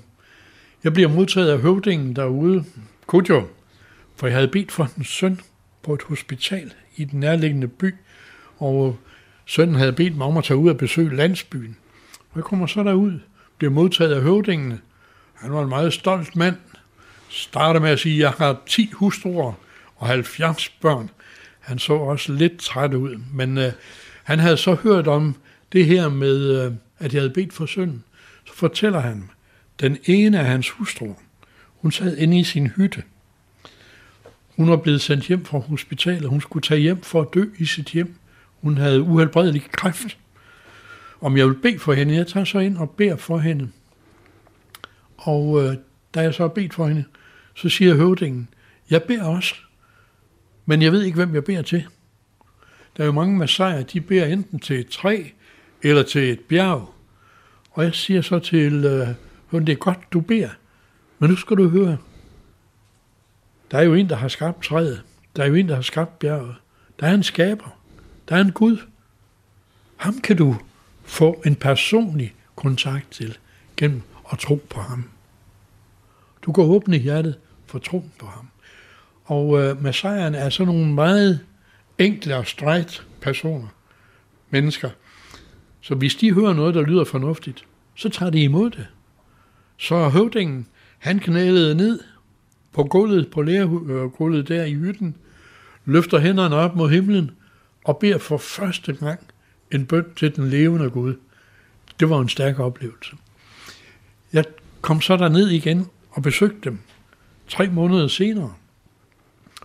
jeg 0.84 0.94
bliver 0.94 1.10
modtaget 1.10 1.50
af 1.50 1.60
høvdingen 1.60 2.16
derude, 2.16 2.66
Kudjo, 3.08 3.48
for 4.16 4.28
jeg 4.28 4.36
havde 4.36 4.48
bedt 4.48 4.72
for 4.72 4.90
en 4.98 5.04
søn 5.04 5.40
på 5.84 5.94
et 5.94 6.02
hospital 6.02 6.74
i 6.96 7.04
den 7.04 7.20
nærliggende 7.20 7.68
by, 7.68 7.96
og 8.58 8.98
sønnen 9.48 9.76
havde 9.76 9.94
bedt 9.94 10.18
mig 10.18 10.28
om 10.28 10.38
at 10.38 10.44
tage 10.44 10.58
ud 10.58 10.70
og 10.70 10.78
besøge 10.78 11.16
landsbyen. 11.16 11.78
Og 12.32 12.36
jeg 12.36 12.44
kommer 12.44 12.68
så 12.68 12.84
derud, 12.84 13.20
bliver 13.58 13.72
modtaget 13.72 14.14
af 14.14 14.22
høvdingene. 14.22 14.80
Han 15.34 15.54
var 15.54 15.64
en 15.64 15.70
meget 15.70 15.94
stolt 15.94 16.36
mand. 16.36 16.56
Starter 17.30 17.80
med 17.80 17.90
at 17.90 18.00
sige, 18.00 18.16
at 18.16 18.20
jeg 18.20 18.32
har 18.32 18.62
10 18.66 18.92
hustruer 18.94 19.54
og 19.96 20.08
70 20.08 20.70
børn. 20.70 21.10
Han 21.60 21.80
så 21.80 21.94
også 21.94 22.34
lidt 22.34 22.58
træt 22.60 22.94
ud, 22.94 23.20
men 23.34 23.58
øh, 23.58 23.72
han 24.24 24.40
havde 24.40 24.58
så 24.58 24.74
hørt 24.74 25.08
om 25.08 25.36
det 25.72 25.86
her 25.86 26.10
med, 26.10 26.66
øh, 26.66 26.72
at 27.00 27.14
jeg 27.14 27.22
havde 27.22 27.34
bedt 27.34 27.54
for 27.54 27.66
sønnen. 27.66 28.04
Så 28.46 28.54
fortæller 28.54 29.00
han, 29.00 29.30
den 29.80 29.98
ene 30.06 30.40
af 30.40 30.46
hans 30.46 30.70
hustruer, 30.70 31.14
hun 31.82 31.92
sad 31.92 32.18
inde 32.18 32.40
i 32.40 32.44
sin 32.44 32.68
hytte. 32.68 33.04
Hun 34.56 34.70
var 34.70 34.78
blevet 34.78 35.02
sendt 35.02 35.28
hjem 35.28 35.46
fra 35.46 35.60
hospitalet. 35.60 36.30
Hun 36.30 36.42
skulle 36.42 36.64
tage 36.64 36.80
hjem 36.80 37.02
for 37.02 37.22
at 37.22 37.28
dø 37.34 37.46
i 37.58 37.66
sit 37.66 37.88
hjem. 37.88 38.16
Hun 38.62 38.78
havde 38.78 39.02
uhelbredelig 39.02 39.64
kræft. 39.72 40.18
Om 41.22 41.38
jeg 41.38 41.48
vil 41.48 41.56
bede 41.56 41.80
for 41.80 41.94
hende, 41.94 42.16
jeg 42.16 42.28
tager 42.28 42.44
så 42.44 42.60
ind 42.60 42.78
og 42.78 42.90
beder 42.90 43.16
for 43.16 43.38
hende. 43.38 43.70
Og 45.18 45.64
øh, 45.64 45.76
da 46.14 46.22
jeg 46.22 46.34
så 46.34 46.44
har 46.44 46.48
bedt 46.48 46.74
for 46.74 46.88
hende, 46.88 47.04
så 47.56 47.70
siger 47.70 47.96
høvdingen, 47.96 48.50
jeg 48.90 49.04
beder 49.04 49.24
også, 49.24 49.56
men 50.66 50.82
jeg 50.82 50.92
ved 50.92 51.04
ikke, 51.04 51.16
hvem 51.16 51.34
jeg 51.34 51.44
beder 51.44 51.62
til. 51.62 51.86
Der 52.98 53.04
er 53.04 53.06
jo 53.06 53.12
mange 53.12 53.38
massager, 53.38 53.84
de 53.84 54.02
beder 54.02 54.26
enten 54.26 54.60
til 54.60 54.80
et 54.80 54.90
træ 54.90 55.24
eller 55.84 56.04
til 56.04 56.32
et 56.32 56.40
bjerg. 56.40 56.94
Og 57.72 57.84
jeg 57.84 57.94
siger 57.94 58.22
så 58.22 58.40
til 58.40 58.86
øh, 58.86 59.08
det 59.52 59.70
er 59.70 59.76
godt, 59.76 60.00
du 60.14 60.22
beder, 60.22 60.50
men 61.20 61.30
nu 61.30 61.36
skal 61.36 61.58
du 61.58 61.70
høre. 61.70 61.98
Der 63.72 63.78
er 63.78 63.84
jo 63.84 63.94
en, 63.94 64.10
der 64.10 64.16
har 64.16 64.28
skabt 64.28 64.64
træet. 64.64 65.04
Der 65.36 65.44
er 65.44 65.48
jo 65.48 65.56
en, 65.56 65.70
der 65.70 65.76
har 65.76 65.82
skabt 65.82 66.20
bjerget. 66.20 66.56
Der 67.00 67.08
er 67.08 67.14
en 67.14 67.24
skaber. 67.24 67.77
Der 68.30 68.36
er 68.36 68.42
en 68.42 68.52
Gud. 68.52 68.78
Ham 69.98 70.22
kan 70.22 70.38
du 70.38 70.56
få 71.04 71.42
en 71.46 71.56
personlig 71.56 72.36
kontakt 72.56 73.12
til 73.12 73.38
gennem 73.78 74.02
at 74.32 74.40
tro 74.40 74.62
på 74.70 74.82
ham. 74.82 75.10
Du 76.42 76.52
kan 76.52 76.64
åbne 76.64 76.98
hjertet 76.98 77.38
for 77.66 77.80
troen 77.80 78.12
på 78.20 78.26
ham. 78.26 78.48
Og 79.26 79.64
øh, 79.64 79.84
messiaherne 79.84 80.38
er 80.38 80.50
sådan 80.50 80.74
nogle 80.74 80.94
meget 80.94 81.40
enkle 81.98 82.36
og 82.36 82.48
strejt 82.48 83.06
personer, 83.22 83.68
mennesker. 84.50 84.90
Så 85.82 85.96
hvis 85.96 86.16
de 86.16 86.34
hører 86.34 86.54
noget, 86.54 86.76
der 86.76 86.82
lyder 86.82 87.04
fornuftigt, 87.04 87.66
så 87.96 88.10
tager 88.10 88.30
de 88.30 88.44
imod 88.44 88.70
det. 88.70 88.88
Så 89.78 90.10
høvdingen, 90.10 90.68
han 90.98 91.20
knælede 91.20 91.76
ned 91.76 92.00
på 92.74 92.84
gulvet, 92.84 93.32
på 93.32 93.42
lærergulvet 93.42 94.52
øh, 94.52 94.58
der 94.58 94.64
i 94.64 94.74
hytten, 94.74 95.16
løfter 95.86 96.20
hænderne 96.20 96.56
op 96.56 96.76
mod 96.76 96.90
himlen 96.90 97.32
og 97.88 97.98
beder 97.98 98.18
for 98.18 98.38
første 98.38 98.94
gang 98.94 99.20
en 99.72 99.86
bøn 99.86 100.06
til 100.16 100.36
den 100.36 100.50
levende 100.50 100.90
Gud. 100.90 101.16
Det 102.00 102.10
var 102.10 102.22
en 102.22 102.30
stærk 102.30 102.60
oplevelse. 102.60 103.16
Jeg 104.34 104.44
kom 104.82 105.02
så 105.02 105.18
der 105.18 105.30
ned 105.30 105.50
igen 105.50 105.88
og 106.12 106.24
besøgte 106.24 106.58
dem 106.64 106.80
tre 107.48 107.68
måneder 107.68 108.08
senere. 108.08 108.54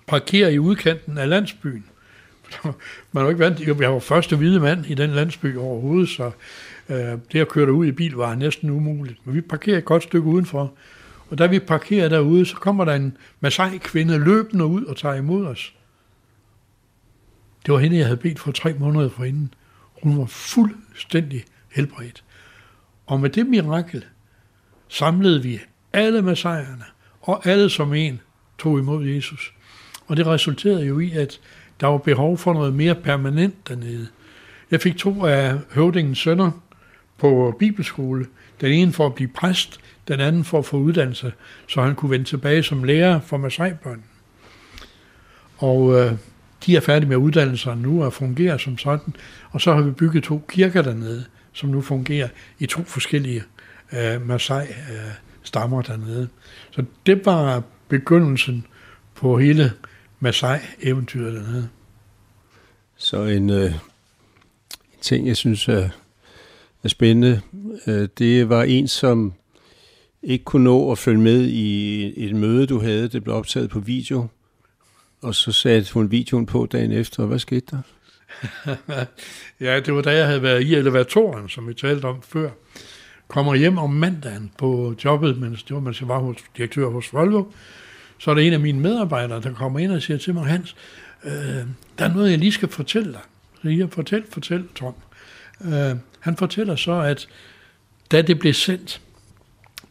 Parkerer 0.06 0.48
i 0.48 0.58
udkanten 0.58 1.18
af 1.18 1.28
landsbyen. 1.28 1.84
Man 3.12 3.24
var 3.24 3.28
ikke 3.28 3.38
vant, 3.38 3.60
jeg 3.60 3.92
var 3.92 3.98
første 3.98 4.36
hvide 4.36 4.60
mand 4.60 4.86
i 4.86 4.94
den 4.94 5.10
landsby 5.10 5.56
overhovedet, 5.56 6.08
så 6.08 6.30
øh, 6.88 7.18
det 7.32 7.40
at 7.40 7.48
køre 7.48 7.72
ud 7.72 7.86
i 7.86 7.92
bil 7.92 8.12
var 8.12 8.34
næsten 8.34 8.70
umuligt. 8.70 9.26
Men 9.26 9.34
vi 9.34 9.40
parkerede 9.40 9.78
et 9.78 9.84
godt 9.84 10.02
stykke 10.02 10.28
udenfor, 10.28 10.72
og 11.30 11.38
da 11.38 11.46
vi 11.46 11.58
parkerer 11.58 12.08
derude, 12.08 12.46
så 12.46 12.56
kommer 12.56 12.84
der 12.84 12.94
en 12.94 13.16
Masai 13.40 13.78
kvinde 13.78 14.18
løbende 14.18 14.64
ud 14.64 14.84
og 14.84 14.96
tager 14.96 15.14
imod 15.14 15.46
os. 15.46 15.74
Det 17.66 17.74
var 17.74 17.80
hende, 17.80 17.96
jeg 17.96 18.06
havde 18.06 18.16
bedt 18.16 18.38
for 18.38 18.52
tre 18.52 18.74
måneder 18.74 19.08
forinden. 19.08 19.54
Hun 20.02 20.18
var 20.18 20.26
fuldstændig 20.26 21.44
helbredt. 21.72 22.24
Og 23.06 23.20
med 23.20 23.30
det 23.30 23.46
mirakel 23.46 24.04
samlede 24.88 25.42
vi 25.42 25.60
alle 25.92 26.22
masajerne, 26.22 26.84
og 27.20 27.46
alle 27.46 27.70
som 27.70 27.94
en 27.94 28.20
tog 28.58 28.78
imod 28.78 29.06
Jesus. 29.06 29.54
Og 30.06 30.16
det 30.16 30.26
resulterede 30.26 30.84
jo 30.84 30.98
i, 30.98 31.12
at 31.12 31.40
der 31.80 31.86
var 31.86 31.98
behov 31.98 32.38
for 32.38 32.52
noget 32.52 32.74
mere 32.74 32.94
permanent 32.94 33.68
dernede. 33.68 34.08
Jeg 34.70 34.80
fik 34.80 34.96
to 34.96 35.26
af 35.26 35.58
høvdingens 35.70 36.18
sønner 36.18 36.50
på 37.18 37.56
bibelskole. 37.58 38.26
Den 38.60 38.72
ene 38.72 38.92
for 38.92 39.06
at 39.06 39.14
blive 39.14 39.28
præst, 39.28 39.80
den 40.08 40.20
anden 40.20 40.44
for 40.44 40.58
at 40.58 40.64
få 40.64 40.76
uddannelse, 40.76 41.32
så 41.68 41.82
han 41.82 41.94
kunne 41.94 42.10
vende 42.10 42.24
tilbage 42.24 42.62
som 42.62 42.84
lærer 42.84 43.20
for 43.20 43.36
Masai-børn. 43.36 44.02
Og 45.58 46.00
øh, 46.00 46.12
de 46.66 46.76
er 46.76 46.80
færdige 46.80 47.08
med 47.08 47.16
uddannelserne 47.16 47.82
nu 47.82 48.04
og 48.04 48.12
fungerer 48.12 48.58
som 48.58 48.78
sådan. 48.78 49.14
Og 49.50 49.60
så 49.60 49.74
har 49.74 49.82
vi 49.82 49.90
bygget 49.90 50.24
to 50.24 50.42
kirker 50.48 50.82
dernede, 50.82 51.24
som 51.52 51.68
nu 51.68 51.80
fungerer 51.80 52.28
i 52.58 52.66
to 52.66 52.82
forskellige 52.84 53.42
øh, 53.92 54.26
Masai-stammer 54.26 55.78
øh, 55.78 55.86
dernede. 55.86 56.28
Så 56.70 56.84
det 57.06 57.26
var 57.26 57.62
begyndelsen 57.88 58.66
på 59.14 59.38
hele 59.38 59.72
Masai-eventyret 60.20 61.32
dernede. 61.32 61.68
Så 62.96 63.22
en, 63.22 63.50
øh, 63.50 63.72
ting, 65.00 65.26
jeg 65.26 65.36
synes 65.36 65.68
er, 65.68 65.88
er 66.84 66.88
spændende, 66.88 67.40
øh, 67.86 68.08
det 68.18 68.48
var 68.48 68.62
en, 68.62 68.88
som 68.88 69.32
ikke 70.22 70.44
kunne 70.44 70.64
nå 70.64 70.92
at 70.92 70.98
følge 70.98 71.20
med 71.20 71.44
i 71.44 72.26
et 72.26 72.36
møde, 72.36 72.66
du 72.66 72.80
havde. 72.80 73.08
Det 73.08 73.24
blev 73.24 73.36
optaget 73.36 73.70
på 73.70 73.80
video. 73.80 74.26
Og 75.22 75.34
så 75.34 75.52
satte 75.52 75.92
hun 75.94 76.10
videoen 76.10 76.46
på 76.46 76.66
dagen 76.72 76.92
efter, 76.92 77.22
og 77.22 77.28
hvad 77.28 77.38
skete 77.38 77.66
der? 77.70 77.82
ja, 79.66 79.80
det 79.80 79.94
var 79.94 80.02
da 80.02 80.16
jeg 80.16 80.26
havde 80.26 80.42
været 80.42 80.62
i 80.62 80.74
elevatoren, 80.74 81.48
som 81.48 81.68
vi 81.68 81.74
talte 81.74 82.04
om 82.04 82.22
før. 82.22 82.50
Kommer 83.28 83.54
hjem 83.54 83.78
om 83.78 83.90
mandagen 83.90 84.52
på 84.58 84.94
jobbet, 85.04 85.38
mens 85.38 85.62
det 85.62 85.74
var, 85.74 85.80
mens 85.80 86.00
jeg 86.00 86.08
var 86.08 86.18
hos, 86.18 86.36
direktør 86.56 86.86
hos 86.86 87.12
Volvo. 87.12 87.44
Så 88.18 88.30
er 88.30 88.34
der 88.34 88.42
en 88.42 88.52
af 88.52 88.60
mine 88.60 88.80
medarbejdere, 88.80 89.40
der 89.40 89.54
kommer 89.54 89.78
ind 89.78 89.92
og 89.92 90.02
siger 90.02 90.18
til 90.18 90.34
mig, 90.34 90.46
Hans, 90.46 90.76
øh, 91.24 91.32
der 91.98 92.04
er 92.04 92.14
noget, 92.14 92.30
jeg 92.30 92.38
lige 92.38 92.52
skal 92.52 92.68
fortælle 92.68 93.12
dig. 93.12 93.20
Så 93.62 93.68
jeg 93.68 93.90
fortæl, 93.90 94.24
fortæl, 94.30 94.64
Tom. 94.74 94.94
Øh, 95.64 95.96
han 96.20 96.36
fortæller 96.36 96.76
så, 96.76 96.92
at 96.92 97.28
da 98.12 98.22
det 98.22 98.38
blev 98.38 98.54
sendt, 98.54 99.00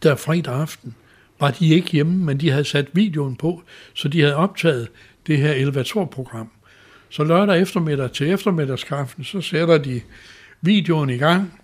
der 0.03 0.15
fredag 0.15 0.53
aften, 0.53 0.95
var 1.39 1.51
de 1.51 1.67
ikke 1.67 1.91
hjemme, 1.91 2.17
men 2.17 2.39
de 2.39 2.49
havde 2.49 2.65
sat 2.65 2.87
videoen 2.93 3.35
på, 3.35 3.63
så 3.93 4.07
de 4.07 4.21
havde 4.21 4.35
optaget 4.35 4.87
det 5.31 5.39
her 5.39 5.53
elevatorprogram. 5.53 6.51
Så 7.09 7.23
lørdag 7.23 7.61
eftermiddag 7.61 8.11
til 8.11 8.29
eftermiddagskaffen, 8.29 9.23
så 9.23 9.41
sætter 9.41 9.77
de 9.77 10.01
videoen 10.61 11.09
i 11.09 11.17
gang, 11.17 11.61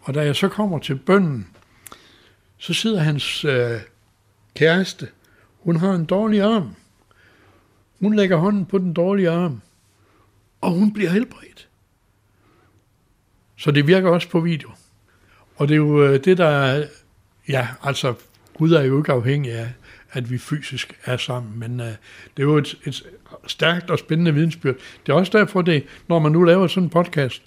og 0.00 0.14
da 0.14 0.24
jeg 0.24 0.36
så 0.36 0.48
kommer 0.48 0.78
til 0.78 0.96
bønden, 0.96 1.48
så 2.58 2.74
sidder 2.74 3.00
hans 3.00 3.44
øh, 3.44 3.80
kæreste, 4.54 5.08
hun 5.60 5.76
har 5.76 5.92
en 5.92 6.04
dårlig 6.04 6.42
arm. 6.42 6.74
Hun 8.00 8.16
lægger 8.16 8.36
hånden 8.36 8.66
på 8.66 8.78
den 8.78 8.92
dårlige 8.92 9.30
arm, 9.30 9.60
og 10.60 10.70
hun 10.70 10.92
bliver 10.92 11.10
helbredt. 11.10 11.68
Så 13.56 13.70
det 13.70 13.86
virker 13.86 14.10
også 14.10 14.28
på 14.28 14.40
video. 14.40 14.70
Og 15.56 15.68
det 15.68 15.74
er 15.74 15.78
jo 15.78 16.04
øh, 16.04 16.24
det, 16.24 16.38
der 16.38 16.84
Ja, 17.48 17.68
altså 17.82 18.14
Gud 18.54 18.72
er 18.72 18.82
jo 18.82 18.98
ikke 18.98 19.12
afhængig 19.12 19.52
af, 19.52 19.72
at 20.16 20.30
vi 20.30 20.38
fysisk 20.38 20.98
er 21.04 21.16
sammen, 21.16 21.58
men 21.58 21.80
uh, 21.80 21.86
det 21.86 22.42
er 22.42 22.42
jo 22.42 22.56
et, 22.56 22.78
et 22.84 23.02
stærkt 23.46 23.90
og 23.90 23.98
spændende 23.98 24.34
vidensbyrd. 24.34 24.74
Det 25.06 25.12
er 25.12 25.16
også 25.16 25.38
derfor, 25.38 25.62
det, 25.62 25.84
når 26.08 26.18
man 26.18 26.32
nu 26.32 26.42
laver 26.42 26.66
sådan 26.66 26.82
en 26.82 26.90
podcast, 26.90 27.42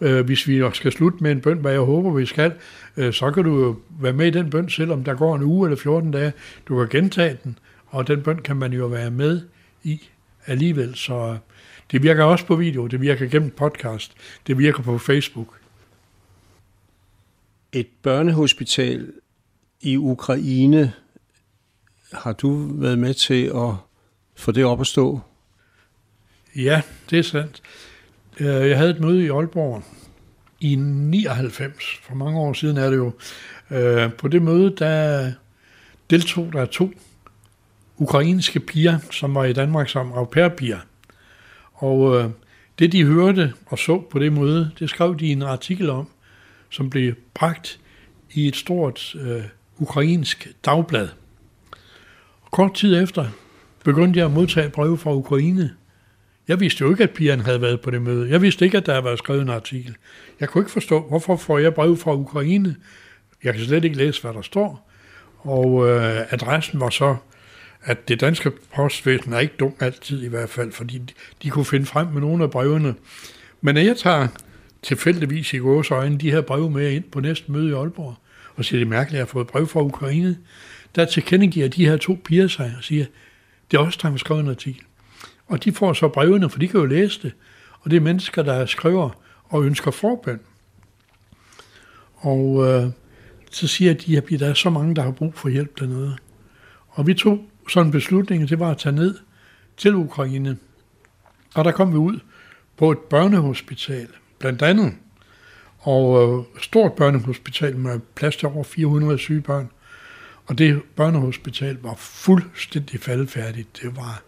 uh, 0.00 0.20
hvis 0.20 0.48
vi 0.48 0.62
skal 0.72 0.92
slutte 0.92 1.18
med 1.20 1.32
en 1.32 1.40
bøn, 1.40 1.58
hvad 1.58 1.72
jeg 1.72 1.80
håber, 1.80 2.10
vi 2.10 2.26
skal, 2.26 2.52
uh, 2.96 3.12
så 3.12 3.30
kan 3.30 3.44
du 3.44 3.64
jo 3.64 3.76
være 4.00 4.12
med 4.12 4.26
i 4.26 4.30
den 4.30 4.50
bøn, 4.50 4.70
selvom 4.70 5.04
der 5.04 5.14
går 5.14 5.36
en 5.36 5.42
uge 5.42 5.66
eller 5.66 5.76
14 5.76 6.10
dage. 6.10 6.32
Du 6.68 6.78
kan 6.78 6.88
gentage 6.88 7.38
den, 7.44 7.58
og 7.86 8.08
den 8.08 8.22
bøn 8.22 8.38
kan 8.38 8.56
man 8.56 8.72
jo 8.72 8.86
være 8.86 9.10
med 9.10 9.40
i 9.82 10.00
alligevel. 10.46 10.94
Så 10.94 11.38
det 11.90 12.02
virker 12.02 12.24
også 12.24 12.46
på 12.46 12.56
video, 12.56 12.86
det 12.86 13.00
virker 13.00 13.26
gennem 13.26 13.50
podcast, 13.50 14.12
det 14.46 14.58
virker 14.58 14.82
på 14.82 14.98
Facebook. 14.98 15.58
Et 17.72 17.86
børnehospital 18.02 19.12
i 19.80 19.96
Ukraine. 19.96 20.92
Har 22.12 22.32
du 22.32 22.68
været 22.72 22.98
med 22.98 23.14
til 23.14 23.44
at 23.44 23.74
få 24.34 24.52
det 24.52 24.64
op 24.64 24.80
at 24.80 24.86
stå? 24.86 25.20
Ja, 26.56 26.82
det 27.10 27.18
er 27.18 27.22
sandt. 27.22 27.62
Øh, 28.40 28.46
jeg 28.46 28.78
havde 28.78 28.90
et 28.90 29.00
møde 29.00 29.24
i 29.24 29.28
Aalborg 29.28 29.82
i 30.60 30.74
99, 30.74 31.84
for 32.02 32.14
mange 32.14 32.40
år 32.40 32.52
siden 32.52 32.76
er 32.76 32.90
det 32.90 32.96
jo. 32.96 33.12
Øh, 33.70 34.12
på 34.12 34.28
det 34.28 34.42
møde, 34.42 34.76
der 34.78 35.32
deltog 36.10 36.52
der 36.52 36.66
to 36.66 36.90
ukrainske 37.96 38.60
piger, 38.60 38.98
som 39.10 39.34
var 39.34 39.44
i 39.44 39.52
Danmark 39.52 39.88
som 39.88 40.12
au 40.12 40.24
pair-piger. 40.24 40.78
Og 41.72 42.18
øh, 42.20 42.30
det, 42.78 42.92
de 42.92 43.04
hørte 43.04 43.52
og 43.66 43.78
så 43.78 44.02
på 44.10 44.18
det 44.18 44.32
møde, 44.32 44.70
det 44.78 44.90
skrev 44.90 45.18
de 45.18 45.32
en 45.32 45.42
artikel 45.42 45.90
om, 45.90 46.08
som 46.70 46.90
blev 46.90 47.14
bragt 47.34 47.80
i 48.32 48.48
et 48.48 48.56
stort 48.56 49.16
ukrainsk 49.78 50.48
dagblad. 50.64 51.08
Kort 52.52 52.74
tid 52.74 53.02
efter 53.02 53.26
begyndte 53.84 54.18
jeg 54.18 54.26
at 54.26 54.32
modtage 54.32 54.70
breve 54.70 54.98
fra 54.98 55.14
Ukraine. 55.14 55.70
Jeg 56.48 56.60
vidste 56.60 56.82
jo 56.82 56.90
ikke, 56.90 57.02
at 57.02 57.10
pigerne 57.10 57.42
havde 57.42 57.60
været 57.60 57.80
på 57.80 57.90
det 57.90 58.02
møde. 58.02 58.30
Jeg 58.30 58.42
vidste 58.42 58.64
ikke, 58.64 58.76
at 58.76 58.86
der 58.86 58.92
havde 58.92 59.04
været 59.04 59.18
skrevet 59.18 59.42
en 59.42 59.48
artikel. 59.48 59.96
Jeg 60.40 60.48
kunne 60.48 60.62
ikke 60.62 60.70
forstå, 60.70 61.00
hvorfor 61.08 61.36
får 61.36 61.58
jeg 61.58 61.74
brev 61.74 61.96
fra 61.96 62.14
Ukraine. 62.14 62.76
Jeg 63.44 63.54
kan 63.54 63.64
slet 63.64 63.84
ikke 63.84 63.96
læse, 63.96 64.22
hvad 64.22 64.32
der 64.32 64.42
står. 64.42 64.90
Og 65.38 65.88
øh, 65.88 66.32
adressen 66.32 66.80
var 66.80 66.90
så, 66.90 67.16
at 67.82 68.08
det 68.08 68.20
danske 68.20 68.50
postvæsen 68.74 69.32
er 69.32 69.38
ikke 69.38 69.54
dumt 69.60 69.82
altid 69.82 70.22
i 70.22 70.28
hvert 70.28 70.50
fald, 70.50 70.72
fordi 70.72 70.98
de, 70.98 71.12
de 71.42 71.50
kunne 71.50 71.64
finde 71.64 71.86
frem 71.86 72.06
med 72.06 72.20
nogle 72.20 72.44
af 72.44 72.50
brevene. 72.50 72.94
Men 73.60 73.74
når 73.74 73.82
jeg 73.82 73.96
tager 73.96 74.28
tilfældigvis 74.82 75.52
i 75.52 75.58
gås 75.58 75.90
øjne 75.90 76.18
de 76.18 76.30
her 76.30 76.40
breve 76.40 76.70
med 76.70 76.90
ind 76.90 77.04
på 77.04 77.20
næste 77.20 77.52
møde 77.52 77.70
i 77.70 77.72
Aalborg, 77.72 78.14
og 78.56 78.64
siger, 78.64 78.78
det 78.78 78.86
er 78.86 78.90
mærkeligt, 78.90 79.14
at 79.14 79.18
jeg 79.18 79.26
har 79.26 79.32
fået 79.32 79.46
brev 79.46 79.66
fra 79.66 79.80
Ukraine. 79.80 80.36
Der 80.94 81.04
tilkendegiver 81.04 81.68
de 81.68 81.86
her 81.86 81.96
to 81.96 82.18
piger 82.24 82.48
sig 82.48 82.74
og 82.78 82.84
siger, 82.84 83.06
det 83.70 83.76
er 83.76 83.80
også 83.80 83.98
der 84.02 84.10
har 84.10 84.16
skrevet 84.16 84.40
en 84.40 84.48
artikel. 84.48 84.82
Og 85.46 85.64
de 85.64 85.72
får 85.72 85.92
så 85.92 86.08
brevene, 86.08 86.50
for 86.50 86.58
de 86.58 86.68
kan 86.68 86.80
jo 86.80 86.86
læse 86.86 87.22
det. 87.22 87.32
Og 87.80 87.90
det 87.90 87.96
er 87.96 88.00
mennesker, 88.00 88.42
der 88.42 88.66
skriver 88.66 89.10
og 89.44 89.64
ønsker 89.64 89.90
forbøn. 89.90 90.40
Og 92.16 92.68
øh, 92.68 92.90
så 93.50 93.68
siger 93.68 93.94
de, 93.94 94.16
at 94.16 94.24
der 94.30 94.46
er 94.46 94.54
så 94.54 94.70
mange, 94.70 94.94
der 94.94 95.02
har 95.02 95.10
brug 95.10 95.34
for 95.34 95.48
hjælp 95.48 95.78
dernede. 95.80 96.16
Og 96.88 97.06
vi 97.06 97.14
tog 97.14 97.44
sådan 97.68 97.86
en 97.86 97.92
beslutning, 97.92 98.48
det 98.48 98.60
var 98.60 98.70
at 98.70 98.78
tage 98.78 98.94
ned 98.94 99.18
til 99.76 99.94
Ukraine. 99.94 100.56
Og 101.54 101.64
der 101.64 101.70
kom 101.70 101.92
vi 101.92 101.96
ud 101.96 102.20
på 102.76 102.90
et 102.90 102.98
børnehospital, 102.98 104.08
blandt 104.38 104.62
andet 104.62 104.94
og 105.78 106.22
øh, 106.22 106.62
stort 106.62 106.92
børnehospital 106.92 107.76
med 107.76 108.00
plads 108.14 108.36
til 108.36 108.48
over 108.48 108.64
400 108.64 109.18
syge 109.18 109.40
børn. 109.40 109.70
Og 110.52 110.58
det 110.58 110.82
børnehospital 110.96 111.78
var 111.82 111.94
fuldstændig 111.98 113.00
faldfærdigt. 113.00 113.82
Det 113.82 113.96
var, 113.96 114.22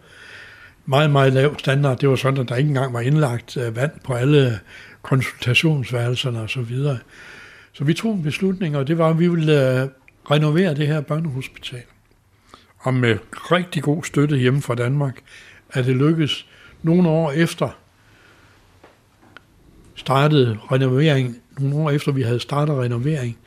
meget, 0.85 1.11
meget 1.11 1.33
lav 1.33 1.59
standard. 1.59 1.99
Det 1.99 2.09
var 2.09 2.15
sådan, 2.15 2.39
at 2.39 2.49
der 2.49 2.55
ikke 2.55 2.67
engang 2.67 2.93
var 2.93 2.99
indlagt 2.99 3.57
øh, 3.57 3.75
vand 3.75 3.91
på 4.03 4.13
alle 4.13 4.59
konsultationsværelserne 5.01 6.41
og 6.41 6.49
så 6.49 6.61
videre. 6.61 6.97
Så 7.73 7.83
vi 7.83 7.93
tog 7.93 8.13
en 8.13 8.23
beslutning, 8.23 8.77
og 8.77 8.87
det 8.87 8.97
var, 8.97 9.09
at 9.09 9.19
vi 9.19 9.27
ville 9.27 9.81
øh, 9.81 9.89
renovere 10.31 10.75
det 10.75 10.87
her 10.87 11.01
børnehospital. 11.01 11.83
Og 12.77 12.93
med 12.93 13.17
rigtig 13.33 13.83
god 13.83 14.03
støtte 14.03 14.37
hjemme 14.37 14.61
fra 14.61 14.75
Danmark, 14.75 15.19
at 15.69 15.85
det 15.85 15.95
lykkedes 15.95 16.47
nogle 16.81 17.09
år 17.09 17.31
efter 17.31 17.69
startede 19.95 20.57
renovering, 20.71 21.37
nogle 21.59 21.75
år 21.85 21.91
efter 21.91 22.11
vi 22.11 22.21
havde 22.21 22.39
startet 22.39 22.75
renovering, 22.75 23.37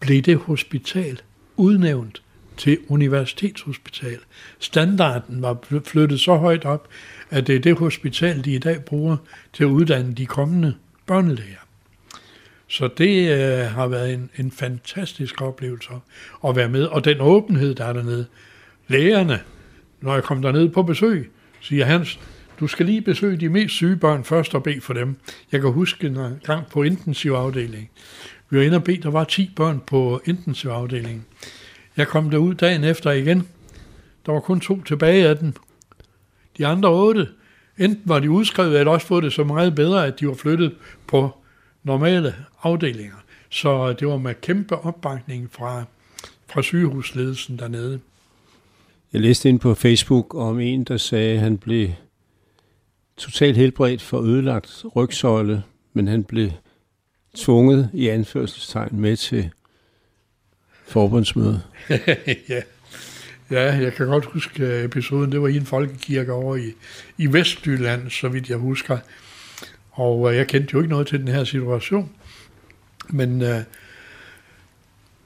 blev 0.00 0.22
det 0.22 0.36
hospital 0.36 1.20
udnævnt 1.58 2.22
til 2.56 2.78
universitetshospital. 2.88 4.18
Standarden 4.58 5.42
var 5.42 5.58
flyttet 5.84 6.20
så 6.20 6.36
højt 6.36 6.64
op, 6.64 6.88
at 7.30 7.46
det 7.46 7.56
er 7.56 7.60
det 7.60 7.78
hospital, 7.78 8.44
de 8.44 8.54
i 8.54 8.58
dag 8.58 8.84
bruger 8.84 9.16
til 9.52 9.64
at 9.64 9.68
uddanne 9.68 10.14
de 10.14 10.26
kommende 10.26 10.74
børnelæger. 11.06 11.58
Så 12.68 12.88
det 12.98 13.30
øh, 13.30 13.66
har 13.66 13.86
været 13.86 14.14
en, 14.14 14.30
en 14.38 14.50
fantastisk 14.50 15.42
oplevelse 15.42 15.90
at 16.46 16.56
være 16.56 16.68
med. 16.68 16.84
Og 16.84 17.04
den 17.04 17.20
åbenhed, 17.20 17.74
der 17.74 17.84
er 17.84 17.92
dernede. 17.92 18.26
Lægerne, 18.88 19.40
når 20.00 20.14
jeg 20.14 20.22
kom 20.22 20.42
derned 20.42 20.68
på 20.68 20.82
besøg, 20.82 21.30
siger 21.60 21.84
Hans, 21.84 22.20
du 22.60 22.66
skal 22.66 22.86
lige 22.86 23.00
besøge 23.02 23.36
de 23.36 23.48
mest 23.48 23.74
syge 23.74 23.96
børn 23.96 24.24
først 24.24 24.54
og 24.54 24.62
bede 24.62 24.80
for 24.80 24.94
dem. 24.94 25.16
Jeg 25.52 25.60
kan 25.60 25.70
huske 25.70 26.06
en 26.06 26.18
gang 26.44 26.66
på 26.66 26.82
intensivafdelingen. 26.82 27.88
Vi 28.50 28.58
var 28.58 28.64
inde 28.64 28.76
og 28.76 28.84
bede, 28.84 29.02
der 29.02 29.10
var 29.10 29.24
10 29.24 29.50
børn 29.56 29.80
på 29.86 30.20
intensivafdelingen. 30.24 31.24
Jeg 31.96 32.08
kom 32.08 32.30
derud 32.30 32.54
dagen 32.54 32.84
efter 32.84 33.10
igen. 33.10 33.48
Der 34.26 34.32
var 34.32 34.40
kun 34.40 34.60
to 34.60 34.82
tilbage 34.82 35.28
af 35.28 35.36
dem. 35.36 35.52
De 36.58 36.66
andre 36.66 36.88
otte, 36.88 37.28
enten 37.78 38.02
var 38.04 38.18
de 38.18 38.30
udskrevet, 38.30 38.78
eller 38.78 38.92
også 38.92 39.06
fået 39.06 39.24
det 39.24 39.32
så 39.32 39.44
meget 39.44 39.74
bedre, 39.74 40.06
at 40.06 40.20
de 40.20 40.28
var 40.28 40.34
flyttet 40.34 40.74
på 41.06 41.36
normale 41.82 42.34
afdelinger. 42.62 43.14
Så 43.50 43.92
det 43.92 44.08
var 44.08 44.16
med 44.16 44.34
kæmpe 44.40 44.76
opbakning 44.76 45.48
fra, 45.52 45.84
fra 46.46 46.62
sygehusledelsen 46.62 47.58
dernede. 47.58 48.00
Jeg 49.12 49.20
læste 49.20 49.48
ind 49.48 49.60
på 49.60 49.74
Facebook 49.74 50.34
om 50.34 50.60
en, 50.60 50.84
der 50.84 50.96
sagde, 50.96 51.32
at 51.32 51.40
han 51.40 51.58
blev 51.58 51.88
totalt 53.16 53.56
helbredt 53.56 54.02
for 54.02 54.20
ødelagt 54.20 54.84
rygsøjle, 54.96 55.62
men 55.92 56.08
han 56.08 56.24
blev 56.24 56.50
tvunget 57.36 57.90
i 57.92 58.08
anførselstegn 58.08 59.00
med 59.00 59.16
til 59.16 59.50
forbundsmøde. 60.86 61.62
ja. 62.48 62.62
ja, 63.50 63.74
jeg 63.76 63.92
kan 63.92 64.06
godt 64.06 64.24
huske 64.24 64.62
øh, 64.62 64.84
episoden. 64.84 65.32
Det 65.32 65.42
var 65.42 65.48
i 65.48 65.56
en 65.56 65.66
folkekirke 65.66 66.32
over 66.32 66.56
i, 66.56 66.72
i 67.18 67.32
Vestjylland, 67.32 68.10
så 68.10 68.28
vidt 68.28 68.48
jeg 68.48 68.58
husker. 68.58 68.98
Og 69.90 70.30
øh, 70.30 70.36
jeg 70.36 70.46
kendte 70.46 70.70
jo 70.74 70.78
ikke 70.78 70.90
noget 70.90 71.06
til 71.06 71.20
den 71.20 71.28
her 71.28 71.44
situation. 71.44 72.10
Men 73.08 73.42
øh, 73.42 73.60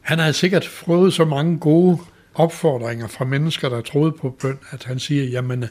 han 0.00 0.18
havde 0.18 0.32
sikkert 0.32 0.64
fået 0.64 1.12
så 1.12 1.24
mange 1.24 1.59
gode 1.59 1.98
opfordringer 2.34 3.09
fra 3.09 3.24
mennesker, 3.24 3.68
der 3.68 3.80
troede 3.80 4.12
på 4.12 4.30
bøn, 4.30 4.59
at 4.70 4.84
han 4.84 4.98
siger, 4.98 5.24
jamen, 5.24 5.62
øh, 5.62 5.68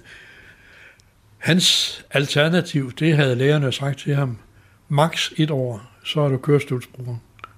hans 1.37 2.05
alternativ, 2.11 2.91
det 2.91 3.15
havde 3.15 3.35
lærerne 3.35 3.71
sagt 3.71 3.99
til 3.99 4.15
ham, 4.15 4.37
maks 4.91 5.33
et 5.37 5.51
år, 5.51 5.81
så 6.03 6.21
er 6.21 6.29
du 6.29 6.37
kørestolsbruger. 6.37 7.15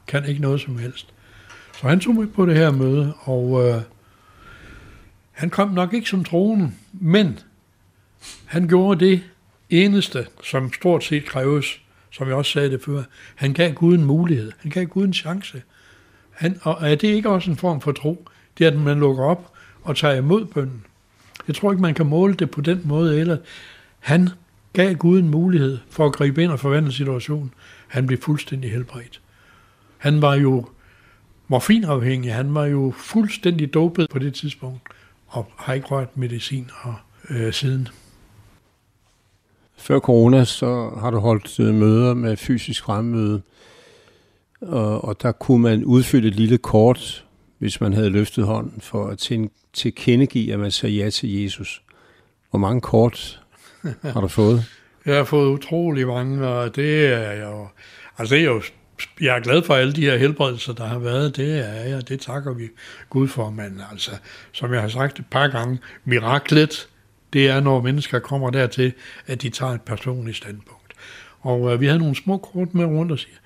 Kan 0.07 0.25
ikke 0.25 0.41
noget 0.41 0.61
som 0.61 0.77
helst. 0.77 1.13
Så 1.73 1.88
han 1.88 1.99
tog 1.99 2.15
med 2.15 2.27
på 2.27 2.45
det 2.45 2.55
her 2.55 2.71
møde, 2.71 3.13
og 3.19 3.67
øh, 3.67 3.81
han 5.31 5.49
kom 5.49 5.69
nok 5.69 5.93
ikke 5.93 6.09
som 6.09 6.23
troende, 6.23 6.71
men 6.91 7.39
han 8.45 8.67
gjorde 8.67 9.05
det 9.05 9.23
eneste, 9.69 10.27
som 10.43 10.73
stort 10.73 11.03
set 11.03 11.25
kræves, 11.25 11.81
som 12.11 12.27
jeg 12.27 12.36
også 12.36 12.51
sagde 12.51 12.71
det 12.71 12.81
før. 12.84 13.03
Han 13.36 13.53
gav 13.53 13.73
Gud 13.73 13.95
en 13.95 14.05
mulighed. 14.05 14.51
Han 14.59 14.71
gav 14.71 14.86
Gud 14.86 15.03
en 15.03 15.13
chance. 15.13 15.61
Han, 16.31 16.59
og 16.61 16.91
er 16.91 16.95
det 16.95 17.07
ikke 17.07 17.29
også 17.29 17.51
en 17.51 17.57
form 17.57 17.81
for 17.81 17.91
tro? 17.91 18.27
Det 18.57 18.67
er, 18.67 18.71
at 18.71 18.77
man 18.77 18.99
lukker 18.99 19.23
op 19.23 19.51
og 19.84 19.97
tager 19.97 20.15
imod 20.15 20.45
bønden. 20.45 20.86
Jeg 21.47 21.55
tror 21.55 21.71
ikke, 21.71 21.81
man 21.81 21.93
kan 21.93 22.05
måle 22.05 22.34
det 22.34 22.51
på 22.51 22.61
den 22.61 22.81
måde, 22.84 23.19
eller 23.19 23.38
han 23.99 24.29
gav 24.74 24.93
Gud 24.93 25.19
en 25.19 25.30
mulighed 25.30 25.78
for 25.89 26.05
at 26.05 26.13
gribe 26.13 26.43
ind 26.43 26.51
og 26.51 26.59
forvandle 26.59 26.91
situationen. 26.91 27.53
Han 27.88 28.07
blev 28.07 28.21
fuldstændig 28.21 28.71
helbredt. 28.71 29.21
Han 29.97 30.21
var 30.21 30.36
jo 30.36 30.65
morfinafhængig, 31.47 32.34
han 32.34 32.53
var 32.53 32.65
jo 32.65 32.93
fuldstændig 32.97 33.74
dopet 33.74 34.09
på 34.09 34.19
det 34.19 34.34
tidspunkt, 34.34 34.82
og 35.28 35.51
har 35.57 35.74
ikke 35.74 35.88
rørt 35.88 36.17
medicin 36.17 36.69
og, 36.82 36.95
øh, 37.30 37.53
siden. 37.53 37.88
Før 39.78 39.99
corona, 39.99 40.45
så 40.45 40.91
har 40.99 41.11
du 41.11 41.19
holdt 41.19 41.59
øh, 41.59 41.74
møder 41.74 42.13
med 42.13 42.38
fysisk 42.38 42.84
fremmøde, 42.84 43.41
og, 44.61 45.03
og 45.03 45.21
der 45.21 45.32
kunne 45.32 45.61
man 45.61 45.86
udfylde 45.86 46.28
et 46.28 46.36
lille 46.36 46.57
kort, 46.57 47.26
hvis 47.57 47.82
man 47.82 47.93
havde 47.93 48.09
løftet 48.09 48.45
hånden, 48.45 48.82
for 48.82 49.07
at 49.07 49.30
tilkendegive, 49.74 50.53
at 50.53 50.59
man 50.59 50.71
sagde 50.71 50.95
ja 50.95 51.09
til 51.09 51.41
Jesus. 51.41 51.84
Hvor 52.49 52.59
mange 52.59 52.82
kort 52.82 53.43
har 54.03 54.21
du 54.21 54.27
fået? 54.27 54.65
Jeg 55.05 55.15
har 55.15 55.23
fået 55.23 55.49
utrolig 55.49 56.07
mange, 56.07 56.47
og 56.47 56.75
det 56.75 57.05
er 57.13 57.47
jo, 57.47 57.67
altså 58.17 58.36
det 58.36 58.41
er 58.41 58.45
jo, 58.45 58.61
jeg 59.21 59.36
er 59.36 59.39
glad 59.39 59.63
for 59.63 59.75
alle 59.75 59.93
de 59.93 60.01
her 60.01 60.17
helbredelser, 60.17 60.73
der 60.73 60.86
har 60.86 60.99
været, 60.99 61.36
det 61.36 61.59
er 61.59 61.84
jeg, 61.84 62.09
det 62.09 62.19
takker 62.19 62.53
vi 62.53 62.69
Gud 63.09 63.27
for, 63.27 63.49
men 63.49 63.81
altså, 63.91 64.11
som 64.51 64.73
jeg 64.73 64.81
har 64.81 64.88
sagt 64.88 65.19
et 65.19 65.25
par 65.31 65.47
gange, 65.47 65.79
miraklet, 66.05 66.88
det 67.34 67.47
er, 67.47 67.59
når 67.59 67.81
mennesker 67.81 68.19
kommer 68.19 68.49
dertil, 68.49 68.93
at 69.27 69.41
de 69.41 69.49
tager 69.49 69.71
et 69.71 69.81
personligt 69.81 70.38
standpunkt. 70.38 70.93
Og 71.41 71.73
øh, 71.73 71.81
vi 71.81 71.86
havde 71.86 71.99
nogle 71.99 72.15
små 72.15 72.38
kort 72.38 72.73
med 72.73 72.86
rundt 72.86 73.11
og 73.11 73.19
siger, 73.19 73.38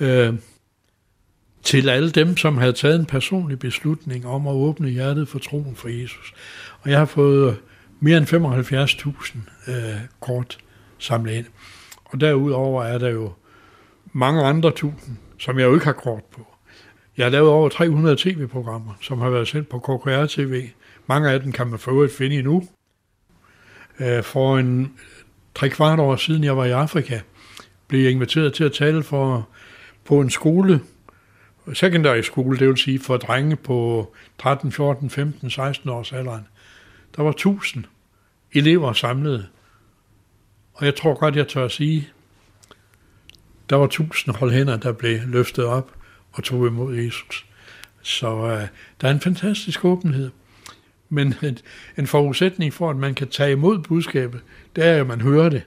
øh, 0.00 0.34
til 1.62 1.88
alle 1.88 2.10
dem, 2.10 2.36
som 2.36 2.58
havde 2.58 2.72
taget 2.72 2.98
en 2.98 3.06
personlig 3.06 3.58
beslutning 3.58 4.26
om 4.26 4.46
at 4.46 4.52
åbne 4.52 4.88
hjertet 4.88 5.28
for 5.28 5.38
troen 5.38 5.76
for 5.76 5.88
Jesus. 5.88 6.34
Og 6.80 6.90
jeg 6.90 6.98
har 6.98 7.06
fået 7.06 7.50
øh, 7.50 7.56
mere 8.00 8.18
end 8.18 8.26
75.000 8.26 9.70
øh, 9.70 10.00
kort 10.20 10.58
samlet 10.98 11.32
ind. 11.32 11.46
Og 12.04 12.20
derudover 12.20 12.84
er 12.84 12.98
der 12.98 13.08
jo 13.08 13.32
mange 14.12 14.42
andre 14.42 14.70
tusind, 14.70 15.16
som 15.38 15.58
jeg 15.58 15.64
jo 15.64 15.74
ikke 15.74 15.86
har 15.86 15.92
kort 15.92 16.24
på. 16.24 16.46
Jeg 17.16 17.26
har 17.26 17.30
lavet 17.30 17.50
over 17.50 17.68
300 17.68 18.16
tv-programmer, 18.16 18.92
som 19.00 19.18
har 19.18 19.30
været 19.30 19.48
sendt 19.48 19.68
på 19.68 19.78
KKR 19.78 20.26
TV. 20.26 20.68
Mange 21.06 21.30
af 21.30 21.40
dem 21.40 21.52
kan 21.52 21.66
man 21.66 21.78
få 21.78 22.02
at 22.02 22.10
finde 22.10 22.36
endnu. 22.36 22.68
Øh, 24.00 24.22
for 24.22 24.58
en 24.58 24.92
tre 25.54 25.68
kvart 25.68 26.00
år 26.00 26.16
siden, 26.16 26.44
jeg 26.44 26.56
var 26.56 26.64
i 26.64 26.70
Afrika, 26.70 27.20
blev 27.88 28.00
jeg 28.00 28.10
inviteret 28.10 28.54
til 28.54 28.64
at 28.64 28.72
tale 28.72 29.02
for, 29.02 29.48
på 30.04 30.20
en 30.20 30.30
skole, 30.30 30.80
secondary 31.74 32.20
skole, 32.20 32.58
det 32.58 32.68
vil 32.68 32.76
sige 32.76 32.98
for 32.98 33.16
drenge 33.16 33.56
på 33.56 34.08
13, 34.38 34.72
14, 34.72 35.10
15, 35.10 35.50
16 35.50 35.90
års 35.90 36.12
alderen. 36.12 36.46
Der 37.16 37.22
var 37.22 37.32
tusind 37.32 37.84
elever 38.52 38.92
samlet. 38.92 39.48
Og 40.74 40.84
jeg 40.86 40.96
tror 40.96 41.14
godt, 41.14 41.36
jeg 41.36 41.48
tør 41.48 41.64
at 41.64 41.72
sige, 41.72 42.08
der 43.70 43.76
var 43.76 43.86
tusind 43.86 44.34
hold 44.34 44.52
hænder, 44.52 44.76
der 44.76 44.92
blev 44.92 45.18
løftet 45.26 45.64
op 45.64 45.92
og 46.32 46.44
tog 46.44 46.66
imod 46.66 46.96
Jesus. 46.96 47.46
Så 48.02 48.28
øh, 48.28 48.68
der 49.00 49.08
er 49.08 49.12
en 49.12 49.20
fantastisk 49.20 49.84
åbenhed. 49.84 50.30
Men 51.08 51.34
en, 51.42 51.58
en 51.98 52.06
forudsætning 52.06 52.72
for, 52.72 52.90
at 52.90 52.96
man 52.96 53.14
kan 53.14 53.28
tage 53.28 53.52
imod 53.52 53.78
budskabet, 53.78 54.40
det 54.76 54.84
er, 54.84 55.00
at 55.00 55.06
man 55.06 55.20
hører 55.20 55.48
det. 55.48 55.62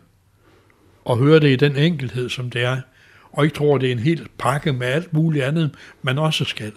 Og 1.05 1.17
hører 1.17 1.39
det 1.39 1.49
i 1.49 1.55
den 1.55 1.75
enkelhed, 1.75 2.29
som 2.29 2.49
det 2.49 2.63
er. 2.63 2.81
Og 3.31 3.43
ikke 3.43 3.55
tror, 3.55 3.77
det 3.77 3.87
er 3.87 3.91
en 3.91 3.99
hel 3.99 4.27
pakke 4.37 4.73
med 4.73 4.87
alt 4.87 5.13
muligt 5.13 5.45
andet, 5.45 5.75
man 6.01 6.17
også 6.17 6.45
skal. 6.45 6.71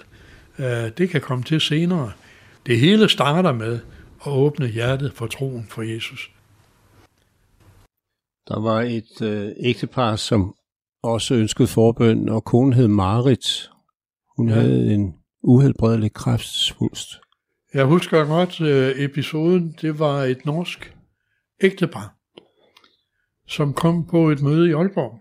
Øh, 0.58 0.90
det 0.98 1.10
kan 1.10 1.20
komme 1.20 1.44
til 1.44 1.60
senere. 1.60 2.12
Det 2.66 2.78
hele 2.78 3.08
starter 3.08 3.52
med 3.52 3.80
at 4.26 4.32
åbne 4.32 4.66
hjertet 4.66 5.12
for 5.12 5.26
troen 5.26 5.66
for 5.68 5.82
Jesus. 5.82 6.30
Der 8.48 8.60
var 8.60 8.80
et 8.82 9.22
øh, 9.22 9.52
ægtepar, 9.60 10.16
som 10.16 10.54
også 11.02 11.34
ønskede 11.34 11.68
forbøn, 11.68 12.28
og 12.28 12.44
konen 12.44 12.72
hed 12.72 12.88
Marit. 12.88 13.70
Hun 14.36 14.48
ja. 14.48 14.54
havde 14.54 14.94
en 14.94 15.14
uhelbredelig 15.42 16.12
kræftsvulst. 16.12 17.08
Jeg 17.74 17.84
husker 17.84 18.24
godt 18.24 18.60
øh, 18.60 19.04
episoden. 19.04 19.76
Det 19.80 19.98
var 19.98 20.22
et 20.22 20.44
norsk 20.44 20.96
ægtepar, 21.62 22.16
som 23.46 23.74
kom 23.74 24.06
på 24.06 24.30
et 24.30 24.42
møde 24.42 24.68
i 24.68 24.72
Aalborg. 24.72 25.20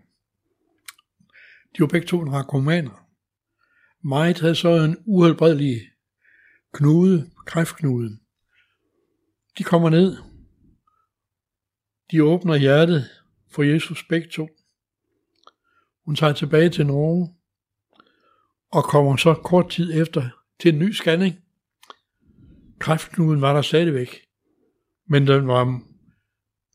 De 1.78 1.82
var 1.82 1.88
begge 1.88 2.08
to 2.08 2.24
narkomaner. 2.24 3.08
Marit 4.04 4.40
havde 4.40 4.56
så 4.56 4.70
en 4.70 4.98
uhelbredelig 5.06 5.82
knude, 6.74 7.30
kræftknude. 7.46 8.18
De 9.58 9.64
kommer 9.64 9.90
ned. 9.90 10.18
De 12.12 12.24
åbner 12.24 12.56
hjertet 12.56 13.10
for 13.52 13.64
Jesus 13.64 14.04
begge 14.10 14.30
to. 14.30 14.50
Hun 16.06 16.16
tager 16.16 16.34
tilbage 16.34 16.70
til 16.70 16.86
Norge 16.86 17.36
og 18.72 18.84
kommer 18.84 19.16
så 19.16 19.34
kort 19.34 19.70
tid 19.70 20.02
efter 20.02 20.30
til 20.60 20.74
en 20.74 20.80
ny 20.80 20.92
scanning. 20.92 21.36
Kræftknuden 22.80 23.42
var 23.42 23.54
der 23.54 23.62
stadigvæk, 23.62 24.28
men 25.06 25.28
den 25.28 25.48
var 25.48 25.82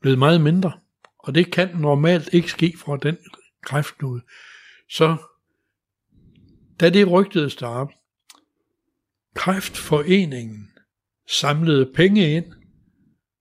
blevet 0.01 0.19
meget 0.19 0.41
mindre. 0.41 0.79
Og 1.17 1.35
det 1.35 1.51
kan 1.51 1.77
normalt 1.77 2.33
ikke 2.33 2.51
ske 2.51 2.73
for 2.77 2.95
den 2.95 3.17
kræftknude. 3.61 4.21
Så 4.89 5.17
da 6.79 6.89
det 6.89 7.11
rygtedes 7.11 7.55
derop, 7.55 7.89
kræftforeningen 9.35 10.71
samlede 11.27 11.93
penge 11.95 12.35
ind, 12.35 12.58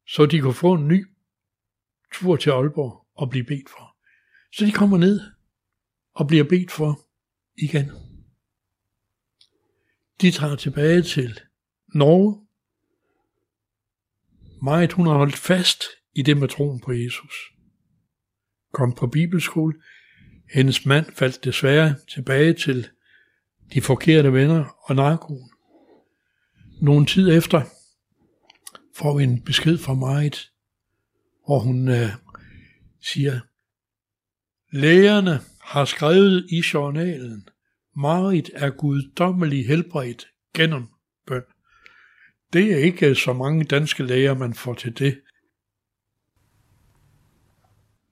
så 0.09 0.27
de 0.27 0.41
kunne 0.41 0.55
få 0.55 0.75
en 0.75 0.89
ny 0.89 1.07
tur 2.15 2.37
til 2.37 2.51
Aalborg 2.51 3.07
og 3.15 3.31
blive 3.31 3.45
bedt 3.45 3.71
for. 3.71 3.97
Så 4.53 4.65
de 4.65 4.73
kommer 4.73 4.99
ned 4.99 5.21
og 6.15 6.27
bliver 6.27 6.45
bedt 6.45 6.71
for 6.71 7.01
igen. 7.57 7.91
De 10.21 10.31
tager 10.31 10.57
tilbage 10.57 11.03
til 11.03 11.41
Norge. 11.95 12.47
Meget 14.63 14.93
hun 14.93 15.07
har 15.07 15.15
holdt 15.15 15.37
fast 15.37 15.85
i 16.15 16.23
det 16.23 16.37
med 16.37 16.49
troen 16.49 16.81
på 16.81 16.93
Jesus. 16.93 17.35
Kom 18.73 18.95
på 18.95 19.07
bibelskole. 19.07 19.75
Hendes 20.55 20.87
mand 20.87 21.07
faldt 21.13 21.45
desværre 21.45 21.95
tilbage 22.09 22.55
til 22.55 22.89
de 23.75 23.81
forkerte 23.81 24.33
venner 24.33 24.65
og 24.83 24.95
narkoen. 24.95 25.51
Nogle 26.81 27.07
tid 27.07 27.37
efter 27.37 27.65
får 28.99 29.19
vi 29.19 29.25
en 29.25 29.43
besked 29.43 29.79
fra 29.79 29.95
Marit, 29.95 30.51
hvor 31.47 31.59
hun 31.59 31.89
øh, 31.89 32.11
siger, 33.01 33.41
Lægerne 34.73 35.41
har 35.63 35.85
skrevet 35.85 36.47
i 36.51 36.63
journalen, 36.75 37.49
Marit 37.97 38.51
er 38.55 38.71
guddommelig 38.71 39.67
helbredt 39.67 40.27
gennem 40.55 40.87
bøn. 41.27 41.43
Det 42.53 42.73
er 42.73 42.77
ikke 42.77 43.15
så 43.15 43.33
mange 43.33 43.65
danske 43.65 44.03
læger, 44.03 44.35
man 44.35 44.55
får 44.55 44.75
til 44.75 44.99
det. 44.99 45.21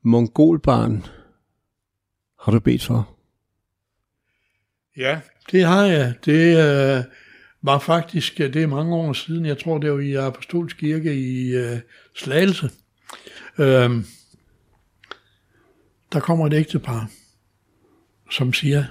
Mongolbarn 0.02 1.02
har 2.40 2.52
du 2.52 2.60
bedt 2.60 2.84
for? 2.84 3.18
Ja, 4.96 5.20
det 5.50 5.64
har 5.64 5.84
jeg. 5.84 6.14
Det 6.24 6.56
øh, 6.56 7.04
var 7.62 7.78
faktisk, 7.78 8.40
øh, 8.40 8.54
det 8.54 8.62
er 8.62 8.66
mange 8.66 8.94
år 8.94 9.12
siden, 9.12 9.46
jeg 9.46 9.58
tror 9.58 9.78
det 9.78 9.92
var 9.92 9.98
i 9.98 10.14
Apostolsk 10.14 10.76
Kirke 10.76 11.14
i 11.14 11.54
øh, 11.54 11.78
Slagelse. 12.14 12.70
Øh, 13.58 14.04
der 16.12 16.20
kommer 16.20 16.46
et 16.46 16.54
ægtepar, 16.54 17.10
som 18.30 18.52
siger, 18.52 18.84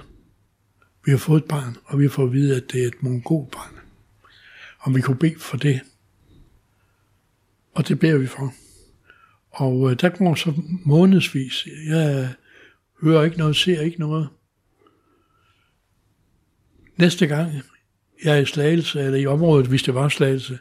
vi 1.04 1.10
har 1.10 1.18
fået 1.18 1.42
et 1.42 1.48
barn, 1.48 1.76
og 1.84 1.98
vi 1.98 2.04
har 2.04 2.10
fået 2.10 2.26
at 2.26 2.32
vide, 2.32 2.56
at 2.56 2.72
det 2.72 2.82
er 2.82 2.86
et 2.86 3.02
mongolbarn. 3.02 3.74
Om 4.80 4.94
vi 4.96 5.00
kunne 5.00 5.16
bede 5.18 5.38
for 5.38 5.56
det. 5.56 5.80
Og 7.74 7.88
det 7.88 7.98
beder 7.98 8.18
vi 8.18 8.26
for. 8.26 8.54
Og 9.50 9.90
øh, 9.90 9.96
der 10.00 10.08
går 10.08 10.34
så 10.34 10.52
månedsvis. 10.84 11.68
Jeg 11.86 12.34
hører 13.02 13.24
ikke 13.24 13.38
noget, 13.38 13.56
ser 13.56 13.80
ikke 13.80 14.00
noget. 14.00 14.28
Næste 16.96 17.26
gang 17.26 17.52
jeg 18.24 18.36
er 18.36 18.40
i 18.40 18.44
Slagelse, 18.44 19.00
eller 19.00 19.18
i 19.18 19.26
området, 19.26 19.66
hvis 19.66 19.82
det 19.82 19.94
var 19.94 20.08
Slagelse, 20.08 20.58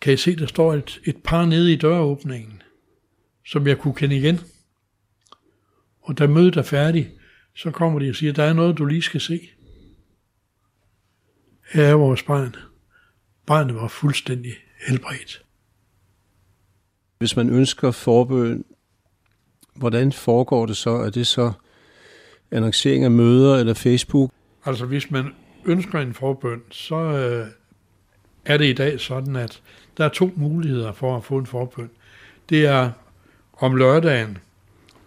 kan 0.00 0.10
jeg 0.10 0.18
se, 0.18 0.36
der 0.36 0.46
står 0.46 0.74
et, 0.74 1.00
et 1.04 1.16
par 1.24 1.46
nede 1.46 1.72
i 1.72 1.76
døråbningen, 1.76 2.62
som 3.46 3.66
jeg 3.66 3.78
kunne 3.78 3.94
kende 3.94 4.16
igen. 4.16 4.40
Og 6.00 6.18
da 6.18 6.26
mødet 6.26 6.56
er 6.56 6.62
færdigt, 6.62 7.08
så 7.54 7.70
kommer 7.70 7.98
de 7.98 8.10
og 8.10 8.16
siger, 8.16 8.32
der 8.32 8.42
er 8.42 8.52
noget, 8.52 8.78
du 8.78 8.84
lige 8.84 9.02
skal 9.02 9.20
se. 9.20 9.50
Her 11.72 11.84
er 11.84 11.94
vores 11.94 12.22
barn. 12.22 12.54
Barnet 13.46 13.74
var 13.74 13.88
fuldstændig 13.88 14.52
helbredt. 14.88 15.42
Hvis 17.18 17.36
man 17.36 17.50
ønsker 17.50 17.90
forbøn, 17.90 18.64
hvordan 19.74 20.12
foregår 20.12 20.66
det 20.66 20.76
så? 20.76 20.90
Er 20.90 21.10
det 21.10 21.26
så 21.26 21.52
annoncering 22.50 23.04
af 23.04 23.10
møder 23.10 23.56
eller 23.56 23.74
Facebook? 23.74 24.30
Altså 24.64 24.86
hvis 24.86 25.10
man 25.10 25.32
ønsker 25.66 25.98
en 25.98 26.14
forbøn, 26.14 26.62
så 26.70 26.96
øh, 26.96 27.46
er 28.44 28.56
det 28.56 28.64
i 28.64 28.72
dag 28.72 29.00
sådan, 29.00 29.36
at 29.36 29.62
der 29.96 30.04
er 30.04 30.08
to 30.08 30.32
muligheder 30.36 30.92
for 30.92 31.16
at 31.16 31.24
få 31.24 31.38
en 31.38 31.46
forbøn. 31.46 31.90
Det 32.48 32.66
er 32.66 32.90
om 33.58 33.76
lørdagen 33.76 34.38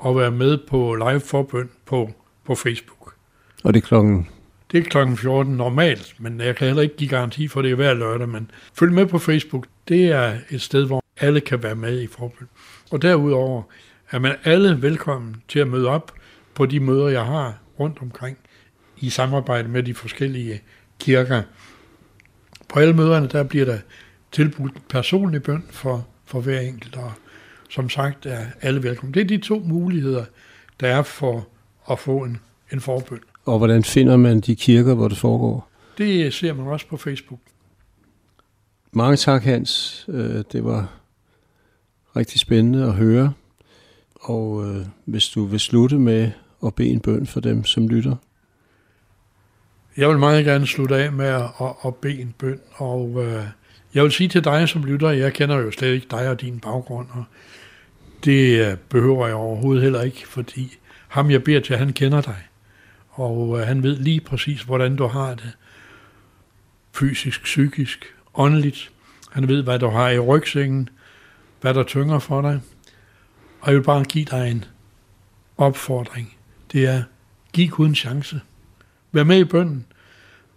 at 0.05 0.15
være 0.15 0.31
med 0.31 0.57
på 0.67 0.95
live 0.95 1.19
forbøn 1.19 1.69
på, 1.85 2.11
på 2.45 2.55
Facebook. 2.55 3.13
Og 3.63 3.73
det 3.73 3.83
er 3.83 3.87
klokken? 3.87 4.27
Det 4.71 4.79
er 4.79 4.83
klokken 4.83 5.17
14 5.17 5.53
normalt, 5.53 6.15
men 6.19 6.41
jeg 6.41 6.55
kan 6.55 6.67
heller 6.67 6.83
ikke 6.83 6.97
give 6.97 7.09
garanti 7.09 7.47
for, 7.47 7.61
det 7.61 7.71
er 7.71 7.75
hver 7.75 7.93
lørdag. 7.93 8.29
Men 8.29 8.51
følg 8.73 8.91
med 8.91 9.05
på 9.05 9.19
Facebook. 9.19 9.65
Det 9.87 10.11
er 10.11 10.37
et 10.49 10.61
sted, 10.61 10.85
hvor 10.85 11.03
alle 11.17 11.41
kan 11.41 11.63
være 11.63 11.75
med 11.75 12.01
i 12.01 12.07
forbøn. 12.07 12.47
Og 12.91 13.01
derudover 13.01 13.63
er 14.11 14.19
man 14.19 14.35
alle 14.43 14.81
velkommen 14.81 15.35
til 15.47 15.59
at 15.59 15.67
møde 15.67 15.87
op 15.87 16.11
på 16.53 16.65
de 16.65 16.79
møder, 16.79 17.07
jeg 17.07 17.25
har 17.25 17.57
rundt 17.79 17.97
omkring 18.01 18.37
i 18.99 19.09
samarbejde 19.09 19.67
med 19.67 19.83
de 19.83 19.93
forskellige 19.93 20.61
kirker. 20.99 21.41
På 22.69 22.79
alle 22.79 22.93
møderne, 22.93 23.27
der 23.27 23.43
bliver 23.43 23.65
der 23.65 23.77
tilbudt 24.31 24.87
personlig 24.89 25.43
bøn 25.43 25.63
for, 25.69 26.07
for 26.25 26.41
hver 26.41 26.59
enkelt, 26.59 26.95
og 26.95 27.11
som 27.69 27.89
sagt 27.89 28.25
er 28.25 28.45
alle 28.61 28.83
velkommen. 28.83 29.13
Det 29.13 29.21
er 29.21 29.25
de 29.25 29.37
to 29.37 29.59
muligheder, 29.65 30.25
der 30.79 30.87
er 30.87 31.01
for 31.03 31.47
at 31.91 31.99
få 31.99 32.23
en, 32.23 32.39
en 32.73 32.81
forbøn. 32.81 33.19
Og 33.45 33.57
hvordan 33.57 33.83
finder 33.83 34.17
man 34.17 34.39
de 34.39 34.55
kirker, 34.55 34.93
hvor 34.93 35.07
det 35.07 35.17
foregår? 35.17 35.69
Det 35.97 36.33
ser 36.33 36.53
man 36.53 36.67
også 36.67 36.87
på 36.87 36.97
Facebook. 36.97 37.39
Mange 38.91 39.17
tak, 39.17 39.43
Hans. 39.43 40.05
Øh, 40.09 40.43
det 40.51 40.63
var 40.63 40.93
rigtig 42.15 42.39
spændende 42.39 42.85
at 42.85 42.93
høre. 42.93 43.33
Og 44.15 44.65
øh, 44.65 44.85
hvis 45.05 45.29
du 45.29 45.45
vil 45.45 45.59
slutte 45.59 45.99
med 45.99 46.31
at 46.65 46.75
bede 46.75 46.89
en 46.89 46.99
bøn 46.99 47.27
for 47.27 47.39
dem, 47.39 47.65
som 47.65 47.87
lytter. 47.87 48.15
Jeg 49.99 50.09
vil 50.09 50.17
meget 50.17 50.45
gerne 50.45 50.67
slutte 50.67 50.95
af 50.95 51.11
med 51.11 51.25
at, 51.25 51.41
at, 51.61 51.75
at 51.85 51.95
bede 51.95 52.21
en 52.21 52.35
bøn, 52.37 52.59
og 52.73 53.25
øh, 53.25 53.43
jeg 53.93 54.03
vil 54.03 54.11
sige 54.11 54.29
til 54.29 54.43
dig 54.43 54.69
som 54.69 54.83
lytter, 54.83 55.09
jeg 55.09 55.33
kender 55.33 55.57
jo 55.57 55.71
slet 55.71 55.93
ikke 55.93 56.07
dig 56.11 56.29
og 56.29 56.41
din 56.41 56.59
baggrund, 56.59 57.07
og 57.11 57.23
det 58.23 58.67
øh, 58.67 58.77
behøver 58.89 59.27
jeg 59.27 59.35
overhovedet 59.35 59.83
heller 59.83 60.01
ikke, 60.01 60.27
fordi 60.27 60.77
ham 61.07 61.31
jeg 61.31 61.43
beder 61.43 61.59
til, 61.59 61.77
han 61.77 61.93
kender 61.93 62.21
dig, 62.21 62.35
og 63.09 63.59
øh, 63.59 63.67
han 63.67 63.83
ved 63.83 63.97
lige 63.97 64.21
præcis, 64.21 64.61
hvordan 64.61 64.95
du 64.95 65.07
har 65.07 65.29
det, 65.35 65.51
fysisk, 66.93 67.43
psykisk, 67.43 68.15
åndeligt. 68.33 68.91
Han 69.31 69.47
ved, 69.47 69.63
hvad 69.63 69.79
du 69.79 69.89
har 69.89 70.09
i 70.09 70.19
rygsækken, 70.19 70.89
hvad 71.61 71.73
der 71.73 71.83
tynger 71.83 72.19
for 72.19 72.41
dig, 72.41 72.61
og 73.61 73.67
jeg 73.67 73.75
vil 73.75 73.83
bare 73.83 74.03
give 74.03 74.25
dig 74.25 74.51
en 74.51 74.65
opfordring. 75.57 76.37
Det 76.71 76.85
er, 76.85 77.03
giv 77.53 77.67
Gud 77.67 77.87
en 77.87 77.95
chance. 77.95 78.41
Vær 79.11 79.23
med 79.23 79.39
i 79.39 79.43
bønden. 79.43 79.85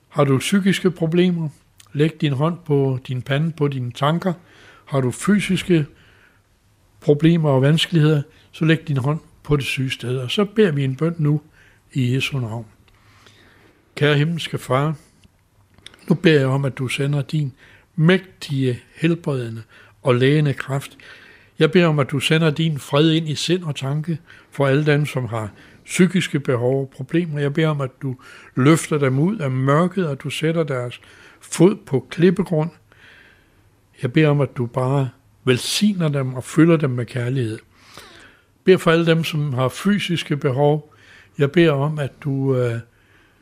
Har 0.09 0.25
du 0.25 0.39
psykiske 0.39 0.91
problemer? 0.91 1.49
Læg 1.93 2.21
din 2.21 2.33
hånd 2.33 2.59
på 2.65 2.99
din 3.09 3.23
pande, 3.23 3.53
på 3.53 3.69
dine 3.69 3.93
tanker. 3.93 4.33
Har 4.85 5.01
du 5.01 5.11
fysiske 5.11 5.87
problemer 7.01 7.51
og 7.51 7.63
vanskeligheder, 7.63 8.23
så 8.53 8.65
læg 8.65 8.89
din 8.89 8.97
hånd 8.97 9.21
på 9.43 9.57
det 9.57 9.65
syge 9.65 9.91
sted. 9.91 10.17
Og 10.17 10.31
så 10.31 10.45
beder 10.45 10.73
vi 10.73 10.85
en 10.85 10.97
bøn 10.97 11.15
nu 11.19 11.41
i 11.93 12.15
Jesu 12.15 12.39
navn. 12.39 12.67
Kære 13.97 14.19
himmelske 14.19 14.59
far, 14.59 14.97
nu 16.09 16.15
beder 16.15 16.39
jeg 16.39 16.49
om, 16.49 16.65
at 16.65 16.79
du 16.79 16.89
sender 16.89 17.23
din 17.23 17.53
mægtige, 17.97 18.83
helbredende 18.95 19.63
og 20.03 20.15
lægende 20.15 20.55
kraft. 20.55 20.99
Jeg 21.59 21.73
beder 21.73 21.87
om, 21.87 21.99
at 21.99 22.11
du 22.11 22.21
sender 22.21 22.51
din 22.51 22.79
fred 22.79 23.11
ind 23.11 23.29
i 23.29 23.35
sind 23.35 23.63
og 23.63 23.77
tanke 23.77 24.19
for 24.51 24.67
alle 24.67 24.87
dem, 24.87 25.07
som 25.07 25.27
har 25.27 25.51
psykiske 25.85 26.41
behov 26.41 26.81
og 26.81 26.91
problemer. 26.97 27.41
Jeg 27.41 27.55
beder 27.55 27.69
om, 27.69 27.81
at 27.81 27.91
du 28.03 28.17
løfter 28.55 28.99
dem 28.99 29.19
ud 29.19 29.39
af 29.39 29.51
mørket, 29.51 30.07
og 30.07 30.23
du 30.23 30.31
sætter 30.31 30.63
deres 30.63 31.01
fod 31.41 31.77
på 31.87 32.07
klippegrund. 32.11 32.71
Jeg 34.03 34.13
beder 34.13 34.29
om, 34.29 34.41
at 34.41 34.57
du 34.57 34.67
bare 34.67 35.09
velsigner 35.45 36.09
dem 36.09 36.35
og 36.35 36.45
fylder 36.45 36.77
dem 36.77 36.91
med 36.91 37.07
kærlighed. 37.07 37.59
Jeg 38.57 38.65
beder 38.65 38.79
for 38.79 38.91
alle 38.91 39.07
dem, 39.07 39.25
som 39.25 39.53
har 39.53 39.69
fysiske 39.69 40.37
behov. 40.37 40.95
Jeg 41.39 41.53
beder 41.53 41.73
om, 41.73 41.99
at 41.99 42.13
du 42.25 42.57
øh, 42.57 42.81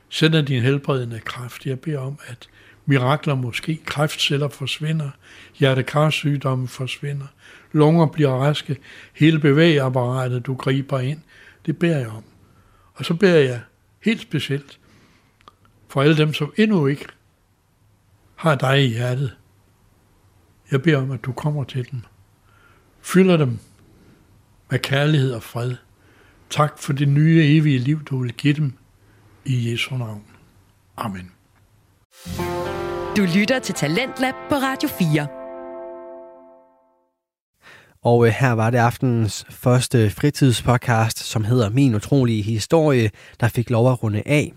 sender 0.09 0.43
din 0.43 0.63
helbredende 0.63 1.21
kraft. 1.25 1.67
Jeg 1.67 1.81
beder 1.81 1.99
om, 1.99 2.19
at 2.27 2.49
mirakler 2.87 3.35
måske, 3.35 3.81
kræftceller 3.87 4.49
forsvinder, 4.49 5.11
hjertekarsygdomme 5.59 6.69
forsvinder, 6.69 7.27
lunger 7.73 8.07
bliver 8.07 8.31
raske, 8.31 8.77
hele 9.15 9.39
bevægeapparatet, 9.39 10.47
du 10.47 10.55
griber 10.55 11.01
ind. 11.01 11.19
Det 11.67 11.79
beder 11.79 11.99
jeg 11.99 12.09
om. 12.09 12.25
Og 13.01 13.07
så 13.07 13.15
beder 13.15 13.39
jeg 13.39 13.61
helt 14.01 14.21
specielt 14.21 14.81
for 15.89 16.03
alle 16.03 16.17
dem, 16.17 16.35
som 16.35 16.53
endnu 16.57 16.87
ikke 16.87 17.07
har 18.37 18.55
dig 18.55 18.85
i 18.85 18.89
hjertet. 18.89 19.37
Jeg 20.71 20.83
beder 20.83 21.03
om, 21.03 21.11
at 21.11 21.25
du 21.25 21.33
kommer 21.33 21.65
til 21.65 21.91
dem. 21.91 22.01
Fylder 23.01 23.37
dem 23.37 23.59
med 24.71 24.79
kærlighed 24.79 25.33
og 25.33 25.43
fred. 25.43 25.77
Tak 26.51 26.79
for 26.79 26.93
det 26.93 27.09
nye 27.09 27.45
evige 27.45 27.79
liv, 27.79 28.05
du 28.05 28.23
vil 28.23 28.33
give 28.33 28.55
dem 28.55 28.73
i 29.45 29.73
Jesu 29.73 29.97
navn. 29.97 30.25
Amen. 30.97 31.33
Du 33.17 33.27
lytter 33.37 33.59
til 33.59 33.75
Talentlab 33.75 34.35
på 34.49 34.55
Radio 34.55 34.89
4. 34.89 35.40
Og 38.05 38.27
øh, 38.27 38.33
her 38.33 38.53
var 38.53 38.71
det 38.71 38.79
aftenens 38.79 39.45
første 39.51 40.11
fritidspodcast, 40.11 41.19
som 41.19 41.45
hedder 41.45 41.71
Min 41.71 41.95
Utrolige 41.95 42.43
Historie, 42.43 43.11
der 43.41 43.49
fik 43.49 43.71
lov 43.71 43.93
at 43.93 44.03
runde 44.03 44.23
af. 44.27 44.53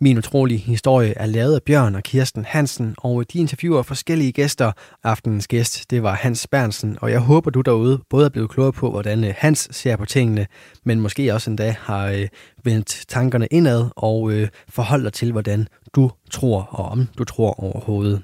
Min 0.00 0.18
utrolige 0.18 0.58
historie 0.58 1.14
er 1.16 1.26
lavet 1.26 1.54
af 1.54 1.62
Bjørn 1.62 1.94
og 1.94 2.02
Kirsten 2.02 2.44
Hansen, 2.44 2.94
og 2.98 3.32
de 3.32 3.38
interviewer 3.38 3.82
forskellige 3.82 4.32
gæster. 4.32 4.72
Aftenens 5.04 5.48
gæst, 5.48 5.90
det 5.90 6.02
var 6.02 6.14
Hans 6.14 6.46
Bernsen, 6.46 6.98
og 7.00 7.10
jeg 7.10 7.20
håber, 7.20 7.50
du 7.50 7.60
derude 7.60 8.00
både 8.10 8.24
er 8.24 8.30
blevet 8.30 8.50
klogere 8.50 8.72
på, 8.72 8.90
hvordan 8.90 9.24
øh, 9.24 9.34
Hans 9.38 9.68
ser 9.70 9.96
på 9.96 10.04
tingene, 10.04 10.46
men 10.84 11.00
måske 11.00 11.34
også 11.34 11.50
endda 11.50 11.74
har 11.80 12.06
øh, 12.06 12.28
vendt 12.64 13.04
tankerne 13.08 13.46
indad 13.50 13.88
og 13.96 14.32
øh, 14.32 14.48
forholdt 14.68 15.04
dig 15.04 15.12
til, 15.12 15.32
hvordan 15.32 15.68
du 15.94 16.10
tror, 16.30 16.62
og 16.70 16.84
om 16.84 17.08
du 17.18 17.24
tror 17.24 17.60
overhovedet. 17.60 18.22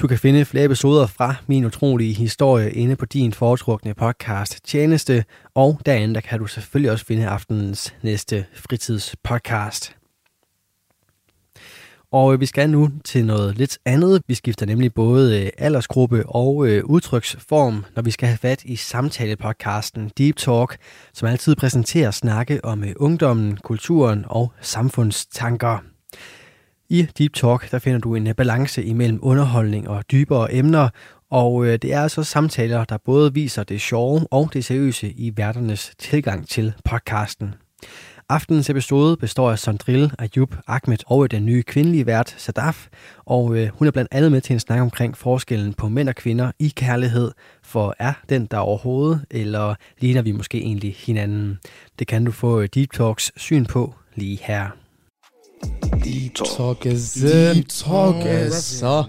Du 0.00 0.06
kan 0.06 0.18
finde 0.18 0.44
flere 0.44 0.64
episoder 0.64 1.06
fra 1.06 1.34
Min 1.46 1.64
Utrolige 1.64 2.14
Historie 2.14 2.72
inde 2.72 2.96
på 2.96 3.06
din 3.06 3.32
foretrukne 3.32 3.94
podcast 3.94 4.60
tjeneste, 4.64 5.24
og 5.54 5.80
derinde 5.86 6.14
der 6.14 6.20
kan 6.20 6.38
du 6.38 6.46
selvfølgelig 6.46 6.90
også 6.90 7.04
finde 7.04 7.28
aftenens 7.28 7.94
næste 8.02 8.46
fritidspodcast. 8.54 9.96
Og 12.12 12.32
øh, 12.32 12.40
vi 12.40 12.46
skal 12.46 12.70
nu 12.70 12.90
til 13.04 13.24
noget 13.24 13.58
lidt 13.58 13.78
andet. 13.84 14.22
Vi 14.28 14.34
skifter 14.34 14.66
nemlig 14.66 14.94
både 14.94 15.42
øh, 15.44 15.50
aldersgruppe 15.58 16.26
og 16.26 16.68
øh, 16.68 16.84
udtryksform, 16.84 17.84
når 17.96 18.02
vi 18.02 18.10
skal 18.10 18.28
have 18.28 18.38
fat 18.38 18.64
i 18.64 18.76
samtalepodcasten 18.76 20.10
Deep 20.18 20.36
Talk, 20.36 20.76
som 21.14 21.28
altid 21.28 21.56
præsenterer 21.56 22.10
snakke 22.10 22.64
om 22.64 22.84
ungdommen, 22.96 23.56
kulturen 23.56 24.24
og 24.28 24.52
samfundstanker. 24.60 25.97
I 26.90 27.06
Deep 27.18 27.34
Talk 27.34 27.70
der 27.70 27.78
finder 27.78 27.98
du 27.98 28.14
en 28.14 28.26
øh, 28.26 28.34
balance 28.34 28.84
imellem 28.84 29.18
underholdning 29.22 29.88
og 29.88 30.04
dybere 30.12 30.54
emner, 30.54 30.88
og 31.30 31.66
øh, 31.66 31.78
det 31.82 31.92
er 31.92 32.00
altså 32.00 32.22
samtaler, 32.22 32.84
der 32.84 32.98
både 33.04 33.34
viser 33.34 33.62
det 33.62 33.80
sjove 33.80 34.26
og 34.30 34.50
det 34.52 34.64
seriøse 34.64 35.10
i 35.10 35.32
værternes 35.36 35.92
tilgang 35.98 36.48
til 36.48 36.72
podcasten. 36.84 37.54
Aftenens 38.28 38.70
episode 38.70 39.16
består 39.16 39.50
af 39.50 39.58
Sondril, 39.58 40.12
Ayub, 40.18 40.54
Ahmed 40.66 40.98
og 41.06 41.24
øh, 41.24 41.30
den 41.30 41.46
nye 41.46 41.62
kvindelige 41.62 42.06
vært, 42.06 42.34
Sadaf. 42.38 42.88
Og 43.18 43.68
hun 43.72 43.86
er 43.86 43.90
blandt 43.90 44.12
andet 44.12 44.32
med 44.32 44.40
til 44.40 44.54
en 44.54 44.60
snak 44.60 44.80
omkring 44.80 45.16
forskellen 45.16 45.74
på 45.74 45.88
mænd 45.88 46.08
og 46.08 46.14
kvinder 46.14 46.52
i 46.58 46.72
kærlighed. 46.76 47.30
For 47.62 47.94
er 47.98 48.12
den 48.28 48.46
der 48.46 48.58
overhovedet, 48.58 49.24
eller 49.30 49.74
ligner 49.98 50.22
vi 50.22 50.32
måske 50.32 50.58
egentlig 50.58 50.94
hinanden? 50.94 51.58
Det 51.98 52.06
kan 52.06 52.24
du 52.24 52.32
få 52.32 52.66
Deep 52.66 52.92
Talks 52.92 53.32
syn 53.36 53.64
på 53.64 53.94
lige 54.14 54.38
her. 54.42 54.87
Deep 56.04 56.34
Talk 56.34 56.86
er 56.86 57.52
Deep 57.54 57.68
Talk 57.68 58.16
er 58.26 58.50
så 58.50 59.04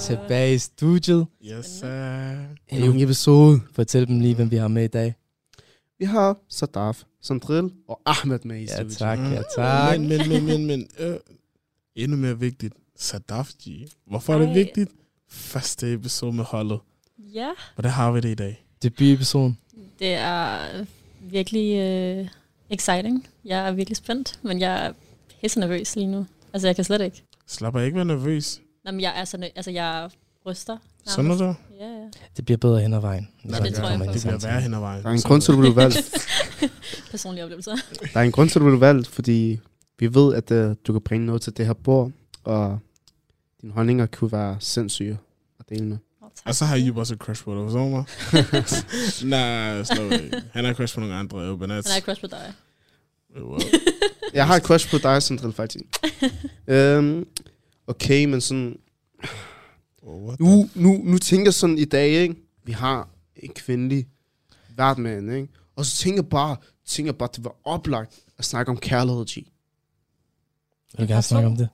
tilbage 0.00 0.54
i 0.54 0.58
studiet. 0.58 1.26
Yes, 1.44 1.66
sir. 1.66 2.32
En 2.68 2.90
ny 2.96 3.02
episode. 3.02 3.60
Fortæl 3.72 4.06
dem 4.06 4.20
lige, 4.20 4.34
hvem 4.34 4.50
vi 4.50 4.56
har 4.56 4.68
med 4.68 4.84
i 4.84 4.88
dag. 4.88 5.14
Vi 5.98 6.04
har 6.04 6.36
Sadaf, 6.48 7.02
Sandril 7.22 7.70
og 7.88 8.00
Ahmed 8.06 8.38
med 8.44 8.56
i 8.56 8.60
Ja 8.60 8.66
studiet. 8.76 8.98
tak, 8.98 9.18
ja 9.18 9.42
tak. 9.56 10.00
Men, 10.00 10.08
men, 10.08 10.28
men, 10.28 10.46
men, 10.46 10.66
men 10.66 10.88
øh, 10.98 11.16
endnu 11.96 12.16
mere 12.16 12.38
vigtigt, 12.40 12.74
Sadaf 12.96 13.48
G. 13.62 13.68
Hvorfor 14.06 14.34
er 14.34 14.38
det 14.38 14.54
vigtigt? 14.54 14.90
Første 15.30 15.92
episode 15.92 16.32
med 16.32 16.44
holdet. 16.44 16.78
Ja, 17.34 17.50
Hvordan 17.74 17.92
har 17.92 18.12
vi 18.12 18.20
det 18.20 18.28
i 18.28 18.34
dag? 18.34 18.64
Debutepisoden. 18.82 19.58
det 19.98 20.14
er 20.14 20.58
virkelig 21.20 21.76
øh, 21.78 22.28
exciting. 22.70 23.28
Jeg 23.44 23.68
er 23.68 23.72
virkelig 23.72 23.96
spændt, 23.96 24.38
men 24.42 24.60
jeg 24.60 24.94
er 25.36 25.40
helt 25.42 25.56
nervøs 25.56 25.96
lige 25.96 26.06
nu. 26.06 26.26
Altså, 26.52 26.68
jeg 26.68 26.76
kan 26.76 26.84
slet 26.84 27.00
ikke. 27.00 27.22
Slap 27.46 27.76
af 27.76 27.84
ikke 27.84 27.96
være 27.96 28.04
nervøs. 28.04 28.60
Nå, 28.84 28.90
men 28.90 29.00
jeg 29.00 29.12
er 29.20 29.24
så 29.24 29.36
nø- 29.36 29.52
altså, 29.56 29.70
jeg 29.70 30.10
ryster. 30.46 30.76
Sådan 31.06 31.30
er 31.30 31.34
det. 31.34 31.56
Ja, 31.80 31.86
ja. 31.86 32.08
Det 32.36 32.44
bliver 32.44 32.58
bedre 32.58 32.80
hen 32.80 32.94
ad 32.94 33.00
vejen. 33.00 33.28
Nej, 33.44 33.60
det 33.60 33.74
tror 33.74 33.88
jeg 33.88 33.98
det 33.98 34.20
bliver 34.22 34.38
værre 34.38 34.60
hen 34.60 34.74
ad 34.74 34.78
vejen. 34.78 35.02
Der 35.02 35.08
er 35.08 35.12
en 35.12 35.20
grund 35.20 35.42
til, 35.42 35.52
at 35.52 35.56
du 35.56 35.60
blev 35.60 35.76
valgt. 35.76 35.96
Personlige 37.10 37.44
oplevelser. 37.44 37.76
Der 38.14 38.20
er 38.20 38.24
en 38.24 38.32
grund 38.32 38.48
til, 38.50 38.58
at 38.58 38.60
du 38.60 38.66
blev 38.66 38.80
valgt, 38.80 39.08
fordi 39.08 39.60
vi 39.98 40.14
ved, 40.14 40.34
at 40.34 40.50
uh, 40.50 40.76
du 40.86 40.92
kan 40.92 41.00
bringe 41.00 41.26
noget 41.26 41.42
til 41.42 41.56
det 41.56 41.66
her 41.66 41.72
bord, 41.72 42.10
og 42.44 42.78
dine 43.62 43.72
holdninger 43.72 44.06
kunne 44.06 44.32
være 44.32 44.56
sindssyge 44.60 45.18
at 45.60 45.68
dele 45.68 45.84
med. 45.84 45.96
Oh. 46.22 46.28
Og 46.44 46.54
så 46.54 46.64
har 46.64 46.76
Jub 46.76 46.96
også 46.96 47.14
et 47.14 47.20
crush 47.20 47.44
på 47.44 47.54
dig, 47.54 47.64
forstår 47.64 47.84
du 47.84 47.88
mig? 47.90 48.04
Nej, 49.30 49.82
slå. 49.84 50.10
Han 50.52 50.64
har 50.64 50.74
crush 50.74 50.94
på 50.94 51.00
nogle 51.00 51.14
andre, 51.14 51.40
jo, 51.40 51.58
Han 51.60 51.70
er 51.70 51.82
crush 52.00 52.20
på 52.20 52.26
dig. 52.26 52.52
Wow. 53.40 53.58
Jeg 54.34 54.46
har 54.46 54.56
et 54.56 54.62
crush 54.62 54.90
på 54.90 54.98
dig, 54.98 55.22
Sandril, 55.22 55.52
faktisk. 55.52 55.84
um, 56.98 57.26
okay, 57.92 58.24
men 58.24 58.40
sådan... 58.40 58.78
Oh, 60.02 60.34
Nu, 60.40 60.68
nu, 60.74 61.00
nu 61.04 61.18
tænker 61.18 61.46
jeg 61.46 61.54
sådan 61.54 61.78
i 61.78 61.84
dag, 61.84 62.08
ikke? 62.08 62.34
Vi 62.64 62.72
har 62.72 63.08
en 63.36 63.50
kvindelig 63.54 64.06
vært 64.76 64.98
med 64.98 65.14
hende, 65.14 65.36
ikke? 65.36 65.48
Og 65.76 65.86
så 65.86 65.96
tænker 65.96 66.22
jeg 66.22 66.28
bare, 66.28 66.56
tænker 66.86 67.12
bare, 67.12 67.28
det 67.36 67.44
var 67.44 67.56
oplagt 67.64 68.14
at 68.38 68.44
snakke 68.44 68.70
om 68.70 68.76
kærlighed, 68.76 69.24
G. 69.26 69.34
Vil 69.34 69.46
du 71.08 71.12
gerne 71.12 71.22
snakke 71.22 71.46
om 71.46 71.56
det? 71.56 71.68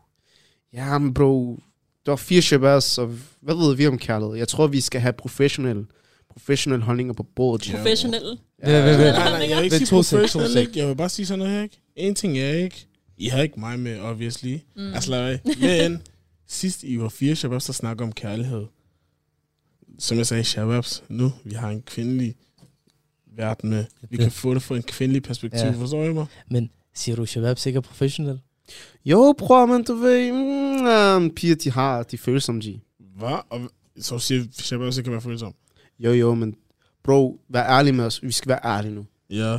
Ja, 0.72 0.98
men 0.98 1.14
bro, 1.14 1.60
der 2.06 2.12
er 2.12 2.16
fire 2.16 2.42
shabazz, 2.42 2.86
så 2.86 3.10
hvad 3.40 3.54
ved 3.54 3.76
vi 3.76 3.86
om 3.86 3.98
kærlighed? 3.98 4.36
Jeg 4.36 4.48
tror, 4.48 4.66
vi 4.66 4.80
skal 4.80 5.00
have 5.00 5.12
professionelle, 5.12 5.86
professionelle 6.30 6.84
holdninger 6.84 7.14
på 7.14 7.22
bordet. 7.22 7.66
G. 7.66 7.70
Professionel. 7.76 8.38
Ja. 8.62 9.12
Nej, 9.12 9.30
nej, 9.30 9.48
jeg 9.48 9.56
vil 9.56 9.64
ikke 9.64 9.76
sige 9.76 9.86
to 9.86 10.02
sek, 10.02 10.10
to 10.12 10.16
professionel, 10.18 10.52
sek. 10.52 10.60
ikke? 10.68 10.78
Jeg 10.78 10.88
vil 10.88 10.96
bare 10.96 11.08
sige 11.08 11.26
sådan 11.26 11.38
noget 11.38 11.54
her, 11.54 11.62
ikke? 11.62 11.81
En 11.96 12.14
ting 12.14 12.38
er 12.38 12.50
ikke, 12.52 12.86
I 13.16 13.28
har 13.28 13.42
ikke 13.42 13.60
mig 13.60 13.78
med, 13.78 14.00
obviously. 14.00 14.58
Mm. 14.76 14.92
Altså, 14.94 15.10
lad. 15.10 15.38
Men 15.60 16.02
sidst 16.46 16.82
I 16.84 16.98
var 16.98 17.08
fire 17.08 17.36
shababs, 17.36 17.66
der 17.66 17.72
snakker 17.72 18.04
om 18.04 18.12
kærlighed. 18.12 18.66
Som 19.98 20.18
jeg 20.18 20.26
sagde, 20.26 20.44
shababs, 20.44 21.04
nu 21.08 21.32
vi 21.44 21.54
har 21.54 21.70
en 21.70 21.82
kvindelig 21.82 22.34
verden 23.36 23.70
med. 23.70 23.84
Vi 24.10 24.16
kan 24.16 24.30
få 24.30 24.54
det 24.54 24.62
fra 24.62 24.76
en 24.76 24.82
kvindelig 24.82 25.22
perspektiv, 25.22 25.60
Ja. 25.66 25.70
forstår 25.72 26.04
I 26.04 26.12
mig? 26.12 26.26
Men 26.50 26.70
siger 26.94 27.16
du, 27.16 27.26
Shabab 27.26 27.58
sikker 27.58 27.80
professionel? 27.80 28.40
Jo, 29.04 29.34
bror, 29.38 29.66
men 29.66 29.84
du 29.84 29.94
ved, 29.94 30.32
mm, 30.32 31.24
um, 31.24 31.34
piger, 31.34 31.54
de 31.54 31.70
har 31.70 32.02
de 32.02 32.18
følelser, 32.18 32.52
G. 32.52 32.80
Hvad? 33.18 33.38
Og 33.50 33.60
så 33.98 34.18
siger 34.18 34.44
shababs, 34.52 34.94
det 34.96 35.04
kan 35.04 35.12
være 35.12 35.20
følsom. 35.22 35.54
Jo, 35.98 36.12
jo, 36.12 36.34
men 36.34 36.54
bro, 37.04 37.40
vær 37.48 37.64
ærlig 37.78 37.94
med 37.94 38.04
os. 38.04 38.22
Vi 38.22 38.32
skal 38.32 38.48
være 38.48 38.60
ærlige 38.64 38.94
nu. 38.94 39.06
Ja, 39.30 39.58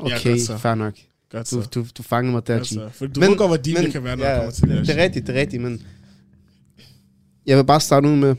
Okay, 0.00 0.38
så. 0.38 0.58
fair 0.58 0.74
nok. 0.74 0.94
godt 1.30 1.50
Du, 1.50 1.62
så. 1.62 1.68
du, 1.74 1.86
du 1.98 2.02
fangede 2.02 2.32
mig 2.32 2.46
der, 2.46 2.58
Godt. 2.58 2.92
For 2.94 3.06
du 3.06 3.20
Men- 3.20 3.30
ved 3.30 3.36
godt, 3.36 3.50
hvor 3.50 3.56
din 3.56 3.74
men- 3.74 3.84
det 3.84 3.92
kan 3.92 4.04
være, 4.04 4.16
når 4.16 4.24
ja, 4.24 4.30
ja, 4.32 4.36
kommer 4.38 4.52
til 4.52 4.68
det. 4.68 4.86
Det 4.86 4.98
er 4.98 5.02
rigtigt, 5.02 5.26
det 5.26 5.36
er 5.36 5.40
rigtigt, 5.40 5.62
men 5.62 5.82
jeg 7.46 7.56
vil 7.58 7.64
bare 7.64 7.80
starte 7.80 8.08
ud 8.08 8.16
med 8.16 8.34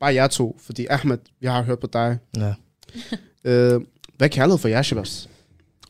bare 0.00 0.14
jer 0.14 0.26
to, 0.26 0.60
fordi 0.62 0.86
Ahmed, 0.90 1.18
vi 1.40 1.46
har 1.46 1.62
hørt 1.62 1.78
på 1.78 1.86
dig. 1.92 2.18
Ja. 2.36 2.54
Øh, 3.44 3.80
hvad 4.16 4.28
er 4.28 4.32
kærlighed 4.32 4.58
for 4.58 4.68
jer, 4.68 4.82
Shabazz? 4.82 5.26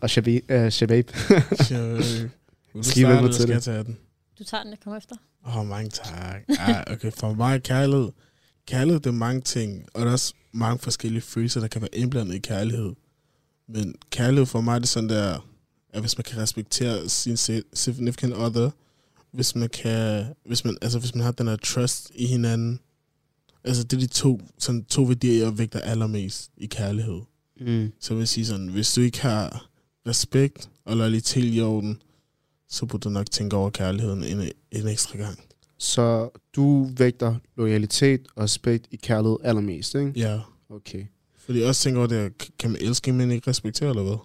Og 0.00 0.10
Shabib? 0.10 0.50
Uh, 0.52 0.68
Shabab. 0.68 1.10
Øh, 1.30 1.38
Vil 1.38 2.30
du 2.74 2.82
starte, 2.82 3.16
eller 3.16 3.26
til 3.26 3.34
skal 3.34 3.46
det? 3.48 3.54
jeg 3.54 3.62
tage 3.62 3.84
den? 3.84 3.96
Du 4.38 4.44
tager 4.44 4.62
den, 4.62 4.70
jeg 4.70 4.78
kommer 4.84 4.98
efter. 4.98 5.16
Åh, 5.46 5.58
oh, 5.58 5.66
mange 5.66 5.90
tak. 5.90 6.42
Ah, 6.58 6.82
okay, 6.92 7.10
for 7.18 7.32
mig 7.34 7.54
er 7.54 7.58
kærlighed. 7.58 8.08
Kærlighed, 8.66 9.00
det 9.00 9.06
er 9.06 9.12
mange 9.14 9.40
ting, 9.40 9.84
og 9.94 10.00
der 10.00 10.06
er 10.08 10.12
også 10.12 10.34
mange 10.52 10.78
forskellige 10.78 11.22
følelser, 11.22 11.60
der 11.60 11.68
kan 11.68 11.80
være 11.80 11.94
indblandet 11.94 12.34
i 12.34 12.38
kærlighed. 12.38 12.92
Men 13.74 13.94
kærlighed 14.10 14.46
for 14.46 14.60
mig, 14.60 14.80
det 14.80 14.86
er 14.86 14.88
sådan 14.88 15.08
der, 15.08 15.48
at 15.90 16.00
hvis 16.00 16.18
man 16.18 16.24
kan 16.24 16.38
respektere 16.38 17.08
sin 17.08 17.36
significant 17.72 18.34
other, 18.34 18.70
hvis 19.30 19.54
man 19.54 19.68
kan, 19.68 20.24
hvis 20.46 20.64
man, 20.64 20.76
altså 20.82 20.98
hvis 20.98 21.14
man 21.14 21.24
har 21.24 21.32
den 21.32 21.48
her 21.48 21.56
trust 21.56 22.10
i 22.14 22.26
hinanden, 22.26 22.80
altså 23.64 23.84
det 23.84 23.92
er 23.92 24.00
de 24.00 24.06
to, 24.06 24.40
sådan 24.58 24.84
to 24.84 25.02
værdier, 25.02 25.44
jeg 25.44 25.58
vægter 25.58 25.80
allermest 25.80 26.50
i 26.56 26.66
kærlighed. 26.66 27.20
Mm. 27.60 27.92
Så 28.00 28.14
vil 28.14 28.20
jeg 28.20 28.28
sige 28.28 28.46
sådan, 28.46 28.68
hvis 28.68 28.94
du 28.94 29.00
ikke 29.00 29.20
har 29.20 29.68
respekt 30.06 30.70
og 30.84 30.96
loyalitet 30.96 31.54
i 31.54 31.60
orden, 31.60 32.02
så 32.68 32.86
burde 32.86 33.02
du 33.02 33.08
nok 33.08 33.30
tænke 33.30 33.56
over 33.56 33.70
kærligheden 33.70 34.24
en, 34.24 34.52
en 34.70 34.88
ekstra 34.88 35.18
gang. 35.18 35.38
Så 35.78 36.30
du 36.56 36.90
vægter 36.96 37.34
loyalitet 37.56 38.28
og 38.36 38.42
respekt 38.42 38.86
i 38.90 38.96
kærlighed 38.96 39.36
allermest, 39.44 39.94
ikke? 39.94 40.12
Ja. 40.16 40.40
Okay. 40.68 41.04
Fordi 41.44 41.60
jeg 41.60 41.68
også 41.68 41.82
tænker 41.82 41.98
over 41.98 42.08
det, 42.08 42.32
kan 42.58 42.70
man 42.70 42.82
elske, 42.82 43.12
men 43.12 43.30
ikke 43.30 43.50
respektere, 43.50 43.88
eller 43.88 44.02
hvad? 44.02 44.16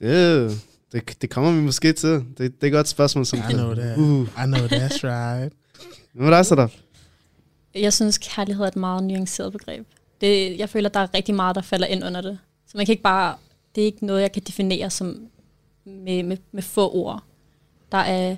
Det, 0.00 0.60
det, 0.92 1.22
det 1.22 1.30
kommer 1.30 1.52
vi 1.52 1.60
måske 1.60 1.92
til. 1.92 2.10
Det, 2.10 2.38
det 2.38 2.62
er 2.62 2.66
et 2.66 2.72
godt 2.72 2.88
spørgsmål. 2.88 3.26
Som 3.26 3.38
I 3.38 3.52
know 3.52 3.74
that. 3.74 3.98
Uh. 3.98 4.22
I 4.22 4.46
know 4.46 4.66
that's 4.66 5.04
right. 5.04 5.52
Hvad 6.14 6.30
dig, 6.30 6.46
Sadaf? 6.46 6.80
Jeg 7.74 7.92
synes, 7.92 8.18
kærlighed 8.18 8.64
er 8.64 8.68
et 8.68 8.76
meget 8.76 9.04
nuanceret 9.04 9.52
begreb. 9.52 9.86
Det, 10.20 10.58
jeg 10.58 10.68
føler, 10.68 10.88
der 10.88 11.00
er 11.00 11.14
rigtig 11.14 11.34
meget, 11.34 11.56
der 11.56 11.62
falder 11.62 11.86
ind 11.86 12.04
under 12.04 12.20
det. 12.20 12.38
Så 12.66 12.76
man 12.76 12.86
kan 12.86 12.92
ikke 12.92 13.02
bare... 13.02 13.36
Det 13.74 13.80
er 13.80 13.86
ikke 13.86 14.06
noget, 14.06 14.22
jeg 14.22 14.32
kan 14.32 14.42
definere 14.46 14.90
som 14.90 15.28
med, 15.84 16.22
med, 16.22 16.36
med 16.52 16.62
få 16.62 16.94
ord. 16.94 17.22
Der 17.92 17.98
er 17.98 18.36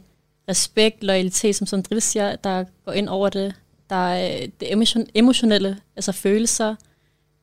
respekt, 0.49 1.05
loyalitet, 1.05 1.57
som 1.57 1.67
Sondril 1.67 2.03
siger, 2.03 2.37
der 2.37 2.65
går 2.85 2.93
ind 2.93 3.09
over 3.09 3.29
det. 3.29 3.55
Der 3.91 3.97
er 3.97 4.47
det 4.61 4.73
emotion, 4.73 5.07
emotionelle, 5.15 5.79
altså 5.97 6.13
følelser. 6.13 6.75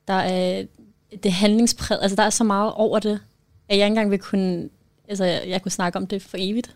Der 0.10 0.16
er 0.16 0.66
det 1.24 1.32
handlingspræg. 1.32 1.97
Altså, 2.01 2.16
der 2.16 2.24
er 2.24 2.30
så 2.30 2.43
meget 2.43 2.74
over 2.74 2.99
det, 2.99 3.20
at 3.70 3.78
jeg 3.78 3.86
ikke 3.86 3.86
engang 3.86 4.12
vil 4.12 4.20
kunne... 4.20 4.70
Altså, 5.07 5.26
jeg, 5.26 5.43
jeg 5.47 5.62
kunne 5.62 5.72
snakke 5.72 5.97
om 5.97 6.07
det 6.07 6.22
for 6.22 6.38
evigt. 6.39 6.76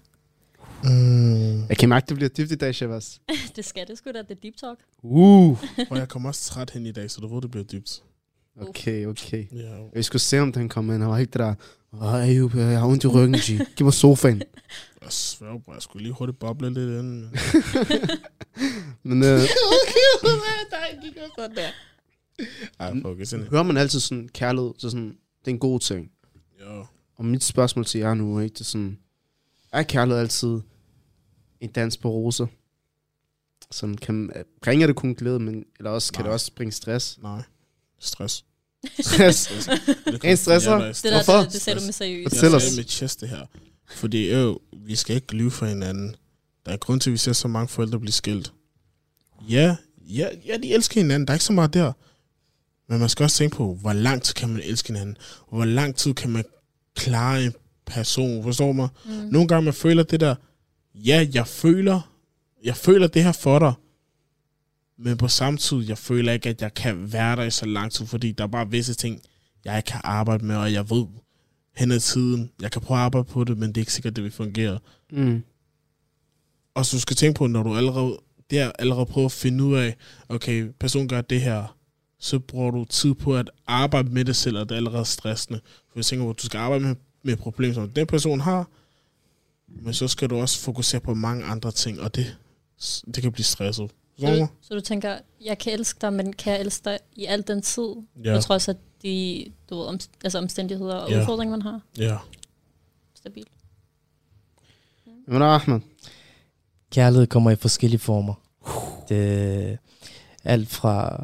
Mm. 0.84 1.68
Jeg 1.68 1.78
kan 1.78 1.90
mærke, 1.90 2.06
det 2.10 2.16
bliver 2.16 2.30
dybt 2.30 2.52
i 2.52 2.56
dag, 2.56 2.76
Shabazz. 2.76 3.18
det 3.56 3.66
skal 3.66 3.88
det 3.88 3.98
sgu 3.98 4.12
da, 4.12 4.22
det 4.22 4.32
er 4.32 4.36
deep 4.44 4.56
talk. 4.56 4.80
Uh. 5.04 5.64
Og 5.90 5.98
jeg 5.98 6.10
kommer 6.10 6.30
også 6.30 6.46
træt 6.46 6.70
hen 6.70 6.86
i 6.86 6.92
dag, 6.92 7.12
så 7.12 7.22
du 7.22 7.34
ved, 7.34 7.42
det 7.42 7.52
bliver 7.52 7.64
dybt. 7.64 8.04
Okay, 8.62 9.06
okay. 9.06 9.46
Ja. 9.54 9.76
Jeg 9.96 10.06
skulle 10.06 10.22
se, 10.22 10.40
om 10.40 10.52
den 10.52 10.70
kom 10.70 10.94
ind. 10.94 11.02
Han 11.02 11.12
var 11.12 11.18
ikke 11.18 11.32
det 11.32 11.40
der, 11.40 11.56
Ayub, 12.02 12.56
jeg 12.56 12.80
har 12.80 12.88
ondt 12.88 13.04
i 13.04 13.08
ryggen, 13.08 13.36
G. 13.36 13.76
Giv 13.76 13.86
mig 13.86 13.94
sofaen. 13.94 14.42
Jeg 15.04 15.12
svær, 15.12 15.58
bro. 15.66 15.74
Jeg 15.74 15.82
skulle 15.82 16.04
lige 16.04 16.14
hurtigt 16.14 16.40
boble 16.40 16.70
lidt 16.70 17.00
ind. 17.00 17.30
Men 19.04 19.24
øh, 19.24 19.40
Ej, 22.80 22.94
fuck, 22.94 23.28
sådan 23.30 23.46
hører 23.48 23.64
man 23.64 23.78
altid 23.78 24.00
sådan 24.00 24.30
kærlighed, 24.34 24.74
så 24.78 24.90
sådan, 24.90 25.08
det 25.40 25.48
er 25.48 25.52
en 25.52 25.60
god 25.60 25.80
ting. 25.80 26.12
Jo. 26.62 26.86
Og 27.16 27.26
mit 27.26 27.44
spørgsmål 27.44 27.86
til 27.86 28.00
jer 28.00 28.14
nu, 28.14 28.40
ikke, 28.40 28.54
det 28.54 28.60
er 28.60 28.64
sådan, 28.66 28.98
er 29.72 29.84
kærlighed 29.84 30.22
altid 30.22 30.60
en 31.62 31.70
dans 31.70 31.98
på 31.98 32.10
roser? 32.10 32.48
Sådan 33.72 33.98
kan, 33.98 34.32
bringer 34.62 34.88
det 34.88 34.96
kun 34.96 35.16
glæde, 35.16 35.40
men, 35.40 35.66
eller 35.78 35.90
også 35.92 36.14
kan 36.14 36.20
Nej. 36.22 36.28
det 36.28 36.34
også 36.34 36.52
bringe 36.56 36.72
stress? 36.72 37.20
Nej. 37.22 37.42
Stress. 38.00 38.46
Stress. 39.00 39.48
Det 40.06 40.24
En 40.24 40.38
stresser? 40.38 40.72
Ja, 40.78 40.88
Det, 40.88 41.04
der, 41.04 41.12
Hvorfor? 41.24 41.44
det, 41.44 41.54
det 41.54 41.62
sagde 41.62 41.80
du 41.80 41.86
med 41.86 41.94
seriøst. 41.94 42.36
Fortæl 42.36 42.48
jeg 42.50 42.56
os. 42.56 42.64
sagde 42.64 42.76
med 42.78 42.84
chest 42.84 43.22
det 43.22 43.30
her. 43.30 43.46
Fordi 43.90 44.30
øh, 44.34 44.56
vi 44.78 44.96
skal 44.96 45.16
ikke 45.16 45.36
lyve 45.36 45.52
for 45.52 45.66
hinanden. 45.66 46.16
Der 46.66 46.72
er 46.72 46.78
grund 46.78 47.00
til, 47.02 47.10
at 47.10 47.12
vi 47.12 47.18
ser 47.18 47.34
så 47.34 47.48
mange 47.48 47.68
forældre 47.68 48.00
blive 48.00 48.12
skilt. 48.12 48.54
Ja, 49.50 49.76
ja, 50.02 50.28
ja, 50.46 50.58
de 50.58 50.74
elsker 50.74 51.02
hinanden. 51.02 51.28
Der 51.28 51.32
er 51.32 51.36
ikke 51.36 51.46
så 51.46 51.54
meget 51.54 51.74
der. 51.74 51.94
Men 52.94 53.00
man 53.00 53.10
skal 53.10 53.24
også 53.24 53.38
tænke 53.38 53.56
på, 53.56 53.78
hvor 53.82 53.94
lang 53.94 54.22
tid 54.22 54.34
kan 54.34 54.50
man 54.50 54.62
elske 54.64 54.88
hinanden? 54.88 55.18
Hvor 55.50 55.66
lang 55.66 55.96
tid 55.96 56.14
kan 56.14 56.30
man 56.30 56.44
klare 56.96 57.44
en 57.46 57.54
person? 57.86 58.44
Forstår 58.44 58.72
mig? 58.72 58.90
Mm. 59.06 59.12
Nogle 59.12 59.48
gange 59.48 59.66
man 59.66 59.74
føler 59.74 60.04
det 60.04 60.20
der, 60.20 60.36
ja, 60.96 61.28
jeg 61.34 61.48
føler, 61.48 62.14
jeg 62.64 62.76
føler 62.76 63.08
det 63.08 63.24
her 63.24 63.32
for 63.32 63.60
dig, 63.60 63.74
men 64.98 65.18
på 65.18 65.28
samme 65.28 65.58
tid, 65.58 65.78
jeg 65.88 65.98
føler 65.98 66.34
ikke, 66.34 66.50
at 66.50 66.62
jeg 66.62 66.74
kan 66.74 67.14
være 67.14 67.36
der 67.36 67.44
i 67.44 67.52
så 67.52 67.66
lang 67.66 67.92
tid, 67.92 68.06
fordi 68.06 68.32
der 68.32 68.44
er 68.44 68.48
bare 68.48 68.70
visse 68.70 68.94
ting, 68.94 69.22
jeg 69.66 69.78
ikke 69.78 69.88
kan 69.88 70.02
arbejde 70.04 70.46
med, 70.46 70.56
og 70.56 70.74
jeg 70.74 70.90
ved 70.90 71.06
hen 71.76 71.92
ad 71.92 72.00
tiden, 72.00 72.52
jeg 72.62 72.72
kan 72.72 72.82
prøve 72.82 72.98
at 72.98 73.04
arbejde 73.04 73.30
på 73.30 73.44
det, 73.44 73.58
men 73.58 73.70
det 73.70 73.78
er 73.78 73.82
ikke 73.82 73.94
sikkert, 73.94 74.16
det 74.16 74.24
vil 74.24 74.32
fungere. 74.32 74.80
Mm. 75.12 75.44
Og 76.76 76.86
så 76.86 76.98
du 76.98 77.02
skal 77.02 77.16
tænke 77.16 77.38
på, 77.38 77.48
når 77.48 77.64
du 77.64 77.76
allerede, 77.76 78.20
der 78.52 78.72
allerede 78.80 79.06
prøver 79.06 79.26
at 79.26 79.32
finde 79.32 79.64
ud 79.64 79.76
af, 79.76 79.96
okay, 80.30 80.68
personen 80.80 81.08
gør 81.08 81.22
det 81.22 81.42
her, 81.42 81.78
så 82.24 82.40
bruger 82.40 82.72
du 82.72 82.86
tid 82.86 83.14
på 83.14 83.36
at 83.38 83.50
arbejde 83.68 84.10
med 84.10 84.26
det 84.26 84.36
selv, 84.36 84.58
og 84.58 84.70
det 84.70 84.76
er 84.76 84.78
allerede 84.78 85.06
stressende. 85.06 85.60
For 85.66 86.00
jeg 86.00 86.06
tænker 86.06 86.30
at 86.30 86.38
du 86.42 86.46
skal 86.46 86.58
arbejde 86.58 86.84
med, 86.84 86.96
med 87.24 87.34
et 87.34 87.40
problem, 87.40 87.74
som 87.74 87.90
den 87.90 88.08
person 88.08 88.40
har, 88.40 88.68
men 89.68 89.94
så 89.94 90.08
skal 90.08 90.30
du 90.30 90.36
også 90.38 90.60
fokusere 90.60 91.00
på 91.02 91.14
mange 91.14 91.46
andre 91.46 91.72
ting, 91.72 92.02
og 92.02 92.16
det, 92.16 92.38
det 93.16 93.22
kan 93.24 93.32
blive 93.32 93.46
stresset. 93.46 93.92
Så, 94.20 94.26
Så, 94.28 94.36
du, 94.36 94.48
så 94.62 94.74
du 94.74 94.80
tænker, 94.82 95.18
jeg 95.42 95.58
kan 95.58 95.74
elske 95.74 95.98
dig, 96.02 96.14
men 96.14 96.34
kan 96.34 96.54
jeg 96.54 96.62
elske 96.62 96.90
dig 96.90 97.00
i 97.16 97.26
al 97.26 97.44
den 97.48 97.62
tid? 97.62 97.90
Ja. 98.24 98.36
På 98.36 98.42
trods 98.42 98.68
af 98.70 98.76
de 99.04 99.46
du 99.70 99.76
ved, 99.78 99.86
om, 99.86 100.00
altså 100.24 100.38
omstændigheder 100.38 100.96
og 100.96 101.10
Ja. 101.12 101.20
udfordringer, 101.20 101.52
man 101.58 101.62
har. 101.62 101.82
ja. 101.98 102.18
Stabilt. 103.16 103.48
Men 105.28 105.42
Ahmed, 105.42 105.80
Kærlighed 106.92 107.28
kommer 107.28 107.52
i 107.52 107.56
forskellige 107.56 108.00
former. 108.00 108.34
Det, 109.10 109.78
alt 110.44 110.70
fra 110.70 111.24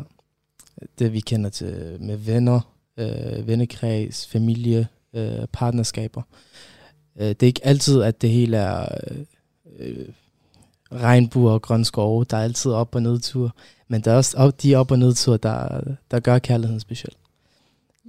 det, 1.00 1.14
vi 1.14 1.20
kender 1.20 1.50
til 1.50 1.98
med 2.00 2.18
venner, 2.18 2.74
øh, 2.98 3.48
vennekreds, 3.48 4.28
familie, 4.28 4.88
øh, 5.14 5.48
partnerskaber. 5.52 6.22
Øh, 7.20 7.28
det 7.28 7.44
er 7.44 7.48
ikke 7.48 7.66
altid, 7.66 8.02
at 8.02 8.22
det 8.22 8.30
hele 8.30 8.58
er 8.58 8.88
øh, 9.10 9.26
øh 9.80 10.08
regnbuer 10.92 11.52
og 11.52 11.62
grøn 11.62 11.86
skove. 11.86 12.26
Der 12.30 12.38
er 12.38 12.44
altid 12.44 12.72
op- 12.72 12.96
og 12.96 13.02
nedtur. 13.02 13.56
Men 13.88 14.02
der 14.02 14.12
er 14.12 14.16
også 14.16 14.38
op, 14.38 14.64
de 14.64 14.76
op- 14.76 14.92
og 14.92 15.00
nedtur, 15.00 15.38
der, 15.38 15.82
der 16.12 16.20
gør 16.20 16.40
kærligheden 16.40 16.80
speciel. 16.80 17.14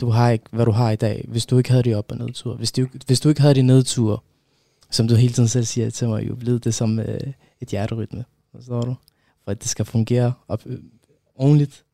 Du 0.00 0.10
har 0.10 0.30
ikke, 0.30 0.44
hvad 0.50 0.66
du 0.66 0.70
har 0.70 0.90
i 0.90 0.96
dag, 0.96 1.24
hvis 1.28 1.46
du 1.46 1.58
ikke 1.58 1.70
havde 1.70 1.82
de 1.82 1.94
op- 1.94 2.12
og 2.12 2.18
nedtur. 2.18 2.54
Hvis 2.54 2.72
du, 2.72 2.86
hvis 3.06 3.20
du 3.20 3.28
ikke 3.28 3.40
havde 3.40 3.54
de 3.54 3.62
nedtur, 3.62 4.24
som 4.90 5.08
du 5.08 5.14
hele 5.14 5.32
tiden 5.32 5.48
selv 5.48 5.64
siger 5.64 5.90
til 5.90 6.08
mig, 6.08 6.28
jo 6.28 6.34
blevet 6.34 6.64
det 6.64 6.74
som 6.74 6.98
øh, 6.98 7.20
et 7.60 7.68
hjerterytme. 7.68 8.24
Forstår 8.54 8.80
du? 8.80 8.94
For 9.44 9.50
at 9.50 9.62
det 9.62 9.68
skal 9.68 9.84
fungere 9.84 10.32
op, 10.48 10.62
øh, 10.66 10.78
ordentligt, 11.34 11.84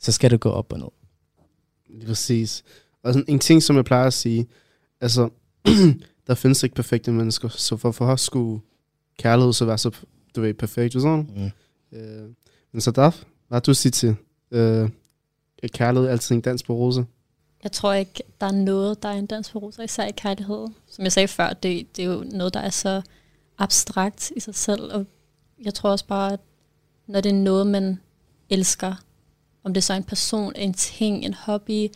så 0.00 0.12
skal 0.12 0.30
det 0.30 0.40
gå 0.40 0.50
op 0.50 0.72
og 0.72 0.78
ned. 0.78 0.88
Lige 1.88 2.06
præcis. 2.06 2.64
Og 3.02 3.12
sådan 3.14 3.24
en 3.28 3.38
ting, 3.38 3.62
som 3.62 3.76
jeg 3.76 3.84
plejer 3.84 4.06
at 4.06 4.12
sige, 4.12 4.46
altså, 5.00 5.28
der 6.26 6.34
findes 6.34 6.62
ikke 6.62 6.74
perfekte 6.74 7.12
mennesker, 7.12 7.48
så 7.48 7.76
for, 7.76 7.92
for 7.92 8.06
os 8.06 8.20
skulle 8.20 8.60
kærlighed 9.18 9.52
så 9.52 9.64
være 9.64 9.78
så, 9.78 9.90
du 10.36 10.40
ved, 10.40 10.54
perfekt, 10.54 10.96
og 10.96 11.02
sådan. 11.02 11.52
Mm. 11.92 11.98
Øh, 11.98 12.28
men 12.72 12.80
så 12.80 12.90
Daf, 12.90 13.24
hvad 13.48 13.60
du 13.60 13.74
sige 13.74 13.92
til 13.92 14.16
øh, 14.50 14.90
er 15.62 15.68
kærlighed 15.68 16.08
altid 16.08 16.34
en 16.34 16.40
dans 16.40 16.62
på 16.62 16.74
roser? 16.74 17.04
Jeg 17.62 17.72
tror 17.72 17.92
ikke, 17.92 18.22
der 18.40 18.46
er 18.46 18.52
noget, 18.52 19.02
der 19.02 19.08
er 19.08 19.12
en 19.12 19.26
dans 19.26 19.50
på 19.50 19.58
roser, 19.58 19.82
især 19.82 20.06
i 20.06 20.12
kærlighed. 20.16 20.68
Som 20.86 21.04
jeg 21.04 21.12
sagde 21.12 21.28
før, 21.28 21.52
det, 21.52 21.96
det 21.96 22.04
er 22.04 22.08
jo 22.08 22.24
noget, 22.32 22.54
der 22.54 22.60
er 22.60 22.70
så 22.70 23.02
abstrakt 23.58 24.32
i 24.36 24.40
sig 24.40 24.54
selv. 24.54 24.92
Og 24.94 25.06
jeg 25.64 25.74
tror 25.74 25.90
også 25.90 26.06
bare, 26.06 26.32
at 26.32 26.40
når 27.06 27.20
det 27.20 27.30
er 27.30 27.34
noget, 27.34 27.66
man 27.66 28.00
elsker, 28.50 28.94
om 29.64 29.74
det 29.74 29.84
så 29.84 29.92
er 29.92 29.96
en 29.96 30.04
person, 30.04 30.52
en 30.56 30.74
ting, 30.74 31.24
en 31.24 31.34
hobby, 31.34 31.88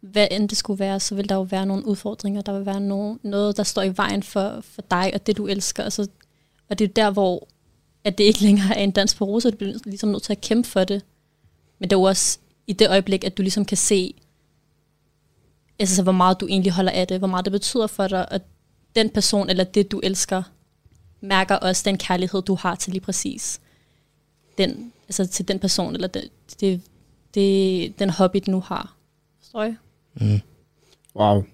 hvad 0.00 0.28
end 0.30 0.48
det 0.48 0.58
skulle 0.58 0.78
være, 0.78 1.00
så 1.00 1.14
vil 1.14 1.28
der 1.28 1.34
jo 1.34 1.42
være 1.42 1.66
nogle 1.66 1.86
udfordringer. 1.86 2.42
Der 2.42 2.52
vil 2.52 2.66
være 2.66 2.80
nogen, 2.80 3.20
noget, 3.22 3.56
der 3.56 3.62
står 3.62 3.82
i 3.82 3.96
vejen 3.96 4.22
for, 4.22 4.60
for 4.60 4.82
dig 4.82 5.10
og 5.14 5.26
det, 5.26 5.36
du 5.36 5.46
elsker. 5.46 5.84
Altså, 5.84 6.08
og 6.68 6.78
det 6.78 6.84
er 6.84 6.92
der, 6.92 7.10
hvor 7.10 7.48
at 8.04 8.18
det 8.18 8.24
ikke 8.24 8.42
længere 8.42 8.78
er 8.78 8.82
en 8.82 8.90
dans 8.90 9.14
på 9.14 9.24
roser. 9.24 9.50
Du 9.50 9.56
bliver 9.56 9.74
ligesom 9.84 10.08
nødt 10.08 10.22
til 10.22 10.32
at 10.32 10.40
kæmpe 10.40 10.68
for 10.68 10.84
det. 10.84 11.04
Men 11.78 11.90
det 11.90 11.96
er 11.96 12.00
jo 12.00 12.02
også 12.02 12.38
i 12.66 12.72
det 12.72 12.90
øjeblik, 12.90 13.24
at 13.24 13.36
du 13.36 13.42
ligesom 13.42 13.64
kan 13.64 13.76
se, 13.76 14.14
altså, 15.78 16.02
hvor 16.02 16.12
meget 16.12 16.40
du 16.40 16.46
egentlig 16.46 16.72
holder 16.72 16.92
af 16.92 17.06
det, 17.06 17.18
hvor 17.18 17.28
meget 17.28 17.44
det 17.44 17.52
betyder 17.52 17.86
for 17.86 18.08
dig, 18.08 18.32
og 18.32 18.40
den 18.96 19.10
person 19.10 19.50
eller 19.50 19.64
det, 19.64 19.90
du 19.90 20.00
elsker, 20.02 20.42
mærker 21.20 21.56
også 21.56 21.82
den 21.84 21.98
kærlighed, 21.98 22.42
du 22.42 22.54
har 22.54 22.74
til 22.74 22.92
lige 22.92 23.00
præcis 23.00 23.60
den, 24.58 24.92
altså 25.10 25.26
til 25.26 25.48
den 25.48 25.58
person, 25.58 25.94
eller 25.94 26.08
det, 26.08 26.30
det, 26.60 26.82
det, 27.34 27.98
den 27.98 28.10
hobby, 28.10 28.38
du 28.46 28.50
nu 28.50 28.60
har. 28.60 28.96
Forstår 29.38 29.62
jeg? 29.62 29.76
Mm. 30.20 30.40
Wow. 31.16 31.44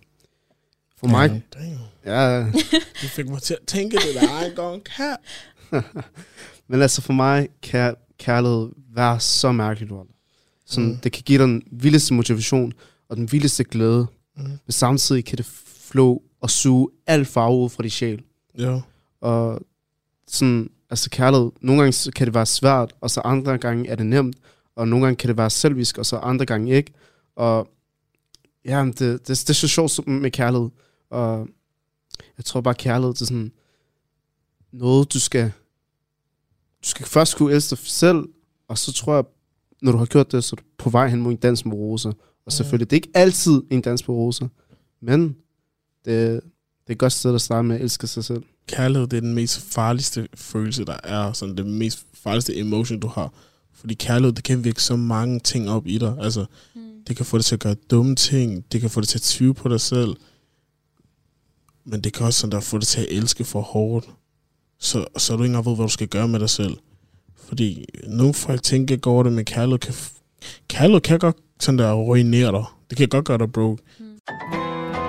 For 0.97 1.07
mig, 1.07 1.43
Damn. 1.55 1.79
ja, 2.05 2.41
Du 3.03 3.07
fik 3.09 3.29
mig 3.29 3.43
til 3.43 3.55
at 3.55 3.67
tænke 3.67 3.97
det 3.97 4.15
der 4.15 4.41
en 4.41 4.57
gang. 4.57 4.83
Her. 4.97 5.17
men 6.69 6.83
altså 6.83 7.03
for 7.03 7.13
mig 7.13 7.49
kan 7.63 7.95
kærlighed 8.19 8.69
være 8.95 9.21
så 9.21 9.53
mærkeligt, 9.53 9.93
Walter. 9.93 10.13
Sådan, 10.67 10.89
Mm. 10.91 10.97
Det 10.97 11.13
kan 11.13 11.23
give 11.23 11.39
dig 11.39 11.49
den 11.49 11.63
vildeste 11.73 12.15
motivation 12.15 12.73
og 13.09 13.17
den 13.17 13.33
vildeste 13.33 13.65
glæde, 13.65 14.07
Mm. 14.37 14.43
men 14.43 14.59
samtidig 14.73 15.25
kan 15.25 15.39
det 15.39 15.47
flå 15.67 16.23
og 16.41 16.51
suge 16.51 16.89
al 17.07 17.25
farve 17.25 17.57
ud 17.57 17.71
fra 17.71 17.83
din 17.83 17.91
sjæl. 17.91 18.23
Ja. 18.59 18.81
Og 19.21 19.61
sådan, 20.29 20.71
altså 20.91 21.11
kærlighed, 21.11 21.51
nogle 21.61 21.83
gange 21.83 21.93
så 21.93 22.13
kan 22.13 22.27
det 22.27 22.35
være 22.35 22.47
svært, 22.47 22.95
og 23.01 23.11
så 23.11 23.21
andre 23.21 23.59
gange 23.59 23.89
er 23.89 23.95
det 23.95 24.07
nemt, 24.07 24.37
og 24.77 24.89
nogle 24.89 25.07
gange 25.07 25.17
kan 25.17 25.29
det 25.29 25.37
være 25.37 25.51
selvisk, 25.51 25.99
og 25.99 26.07
så 26.07 26.17
andre 26.17 26.47
gange 26.47 26.73
ikke. 26.77 26.93
Og 27.37 27.69
ja, 28.65 28.85
det, 28.85 28.99
det, 28.99 29.29
det 29.29 29.51
er 29.51 29.55
så 29.55 29.69
sjovt 29.69 30.07
med 30.07 30.31
kærlighed. 30.31 30.71
Og 31.11 31.49
jeg 32.39 32.45
tror 32.45 32.61
bare, 32.61 32.75
kærlighed 32.75 33.15
det 33.15 33.21
er 33.21 33.25
sådan 33.25 33.53
noget, 34.73 35.13
du 35.13 35.21
skal, 35.21 35.53
du 36.83 36.89
skal 36.89 37.07
først 37.07 37.37
kunne 37.37 37.55
elske 37.55 37.71
dig 37.71 37.79
selv, 37.79 38.29
og 38.69 38.79
så 38.79 38.93
tror 38.93 39.15
jeg, 39.15 39.25
når 39.83 39.93
du 39.93 39.99
har 39.99 40.07
gjort 40.07 40.33
det, 40.33 40.45
så 40.45 40.57
er 40.57 40.57
du 40.57 40.65
på 40.79 40.91
vej 40.91 41.09
hen 41.09 41.23
mod 41.23 41.33
en 41.33 41.37
dans 41.39 41.65
med 41.65 41.75
roser. 41.75 42.13
Og 42.47 42.53
selvfølgelig, 42.53 42.91
det 42.91 42.97
er 42.97 42.99
ikke 42.99 43.19
altid 43.19 43.63
en 43.71 43.81
dans 43.81 44.03
på 44.03 44.13
roser, 44.13 44.49
men 45.01 45.37
det, 46.05 46.41
det 46.45 46.87
er 46.87 46.93
et 46.93 46.99
godt 46.99 47.13
sted 47.13 47.35
at 47.35 47.41
starte 47.41 47.69
med 47.69 47.77
at 47.77 47.83
elske 47.83 48.07
sig 48.07 48.25
selv. 48.25 48.43
Kærlighed, 48.69 49.07
det 49.09 49.17
er 49.17 49.21
den 49.21 49.35
mest 49.35 49.61
farligste 49.75 50.29
følelse, 50.35 50.85
der 50.85 50.97
er. 51.05 51.33
Sådan 51.33 51.57
det 51.57 51.67
mest 51.67 52.07
farligste 52.15 52.57
emotion, 52.57 53.01
du 53.01 53.07
har. 53.07 53.33
Fordi 53.75 53.95
kærlighed, 53.95 54.33
det 54.33 54.45
kan 54.45 54.65
vække 54.65 54.83
så 54.83 54.97
mange 54.97 55.41
ting 55.41 55.71
op 55.71 55.87
i 55.87 55.99
dig. 55.99 56.17
Altså, 56.21 56.45
Mm. 56.75 56.81
det 57.09 57.17
kan 57.17 57.27
få 57.27 57.37
dig 57.39 57.45
til 57.45 57.55
at 57.55 57.61
gøre 57.61 57.75
dumme 57.91 58.15
ting. 58.17 58.65
Det 58.73 58.81
kan 58.81 58.91
få 58.91 59.01
dig 59.01 59.09
til 59.09 59.19
at 59.19 59.23
tvivle 59.23 59.55
på 59.55 59.69
dig 59.69 59.81
selv. 59.81 60.17
Men 61.85 62.01
det 62.01 62.13
kan 62.13 62.27
også 62.27 62.41
sådan 62.41 62.53
der 62.53 62.61
få 62.61 62.79
dig 62.79 62.87
til 62.87 63.01
at 63.01 63.07
elske 63.11 63.45
for 63.45 63.61
hårdt. 63.61 64.07
Så, 64.79 65.05
så 65.17 65.37
du 65.37 65.43
ikke 65.43 65.47
engang 65.47 65.67
ved, 65.67 65.75
hvad 65.77 65.87
du 65.87 65.93
skal 65.93 66.09
gøre 66.09 66.29
med 66.29 66.41
dig 66.41 66.51
selv. 66.51 66.77
Fordi 67.37 67.85
nogle 68.07 68.35
folk 68.35 68.63
tænker 68.63 68.97
over 69.07 69.23
det, 69.23 69.33
men 69.33 69.45
kærlighed 69.45 69.79
kan, 69.79 69.95
kærlighed 70.69 71.01
kan 71.01 71.19
godt 71.19 71.37
sådan 71.61 71.79
der 71.79 71.93
ruinere 71.93 72.53
dig. 72.53 72.65
Det 72.91 72.99
kan 72.99 73.09
godt 73.09 73.25
gøre 73.25 73.39
dig 73.39 73.53
broke. 73.53 73.83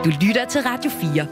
Du 0.06 0.10
lytter 0.22 0.46
til 0.50 0.62
Radio 0.62 0.92
4. 1.14 1.28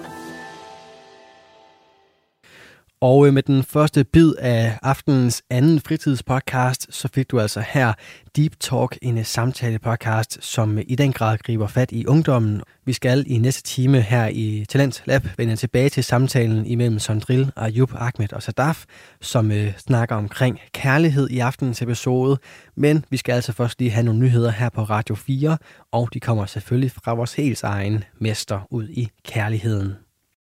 Og 3.06 3.28
øh, 3.28 3.34
med 3.34 3.44
den 3.44 3.64
første 3.64 4.04
bid 4.04 4.34
af 4.40 4.78
aftenens 4.82 5.44
anden 5.50 5.80
fritidspodcast, 5.80 6.88
så 6.90 7.08
fik 7.14 7.32
du 7.32 7.40
altså 7.40 7.64
her 7.68 7.94
Deep 8.36 8.60
Talk, 8.60 8.98
en 9.02 9.18
øh, 9.18 9.26
samtale-podcast, 9.26 10.38
som 10.42 10.78
øh, 10.78 10.84
i 10.88 10.96
den 10.96 11.14
grad 11.14 11.38
griber 11.38 11.68
fat 11.68 11.92
i 11.92 12.06
ungdommen. 12.06 12.62
Vi 12.86 12.94
skal 12.94 13.24
i 13.28 13.38
næste 13.38 13.64
time 13.64 14.02
her 14.02 14.28
i 14.28 14.66
Talent 14.70 15.04
Lab 15.06 15.28
vende 15.38 15.56
tilbage 15.56 15.90
til 15.90 16.04
samtalen 16.04 16.66
imellem 16.66 17.00
Sondril, 17.00 17.52
Ayub, 17.56 17.92
Ahmed 17.96 18.34
og 18.34 18.44
Sadaf, 18.44 18.86
som 19.22 19.52
øh, 19.52 19.78
snakker 19.78 20.16
omkring 20.16 20.60
kærlighed 20.74 21.30
i 21.30 21.40
aftenens 21.40 21.82
episode. 21.82 22.38
Men 22.76 23.06
vi 23.10 23.18
skal 23.18 23.34
altså 23.34 23.54
først 23.54 23.80
lige 23.80 23.92
have 23.92 24.04
nogle 24.04 24.20
nyheder 24.20 24.52
her 24.52 24.70
på 24.70 24.84
Radio 24.84 25.16
4, 25.16 25.58
og 25.92 26.10
de 26.14 26.20
kommer 26.20 26.46
selvfølgelig 26.46 26.92
fra 26.92 27.14
vores 27.14 27.34
helt 27.34 27.64
egen 27.64 28.04
mester 28.20 28.68
ud 28.72 28.88
i 28.90 29.10
kærligheden. 29.26 30.05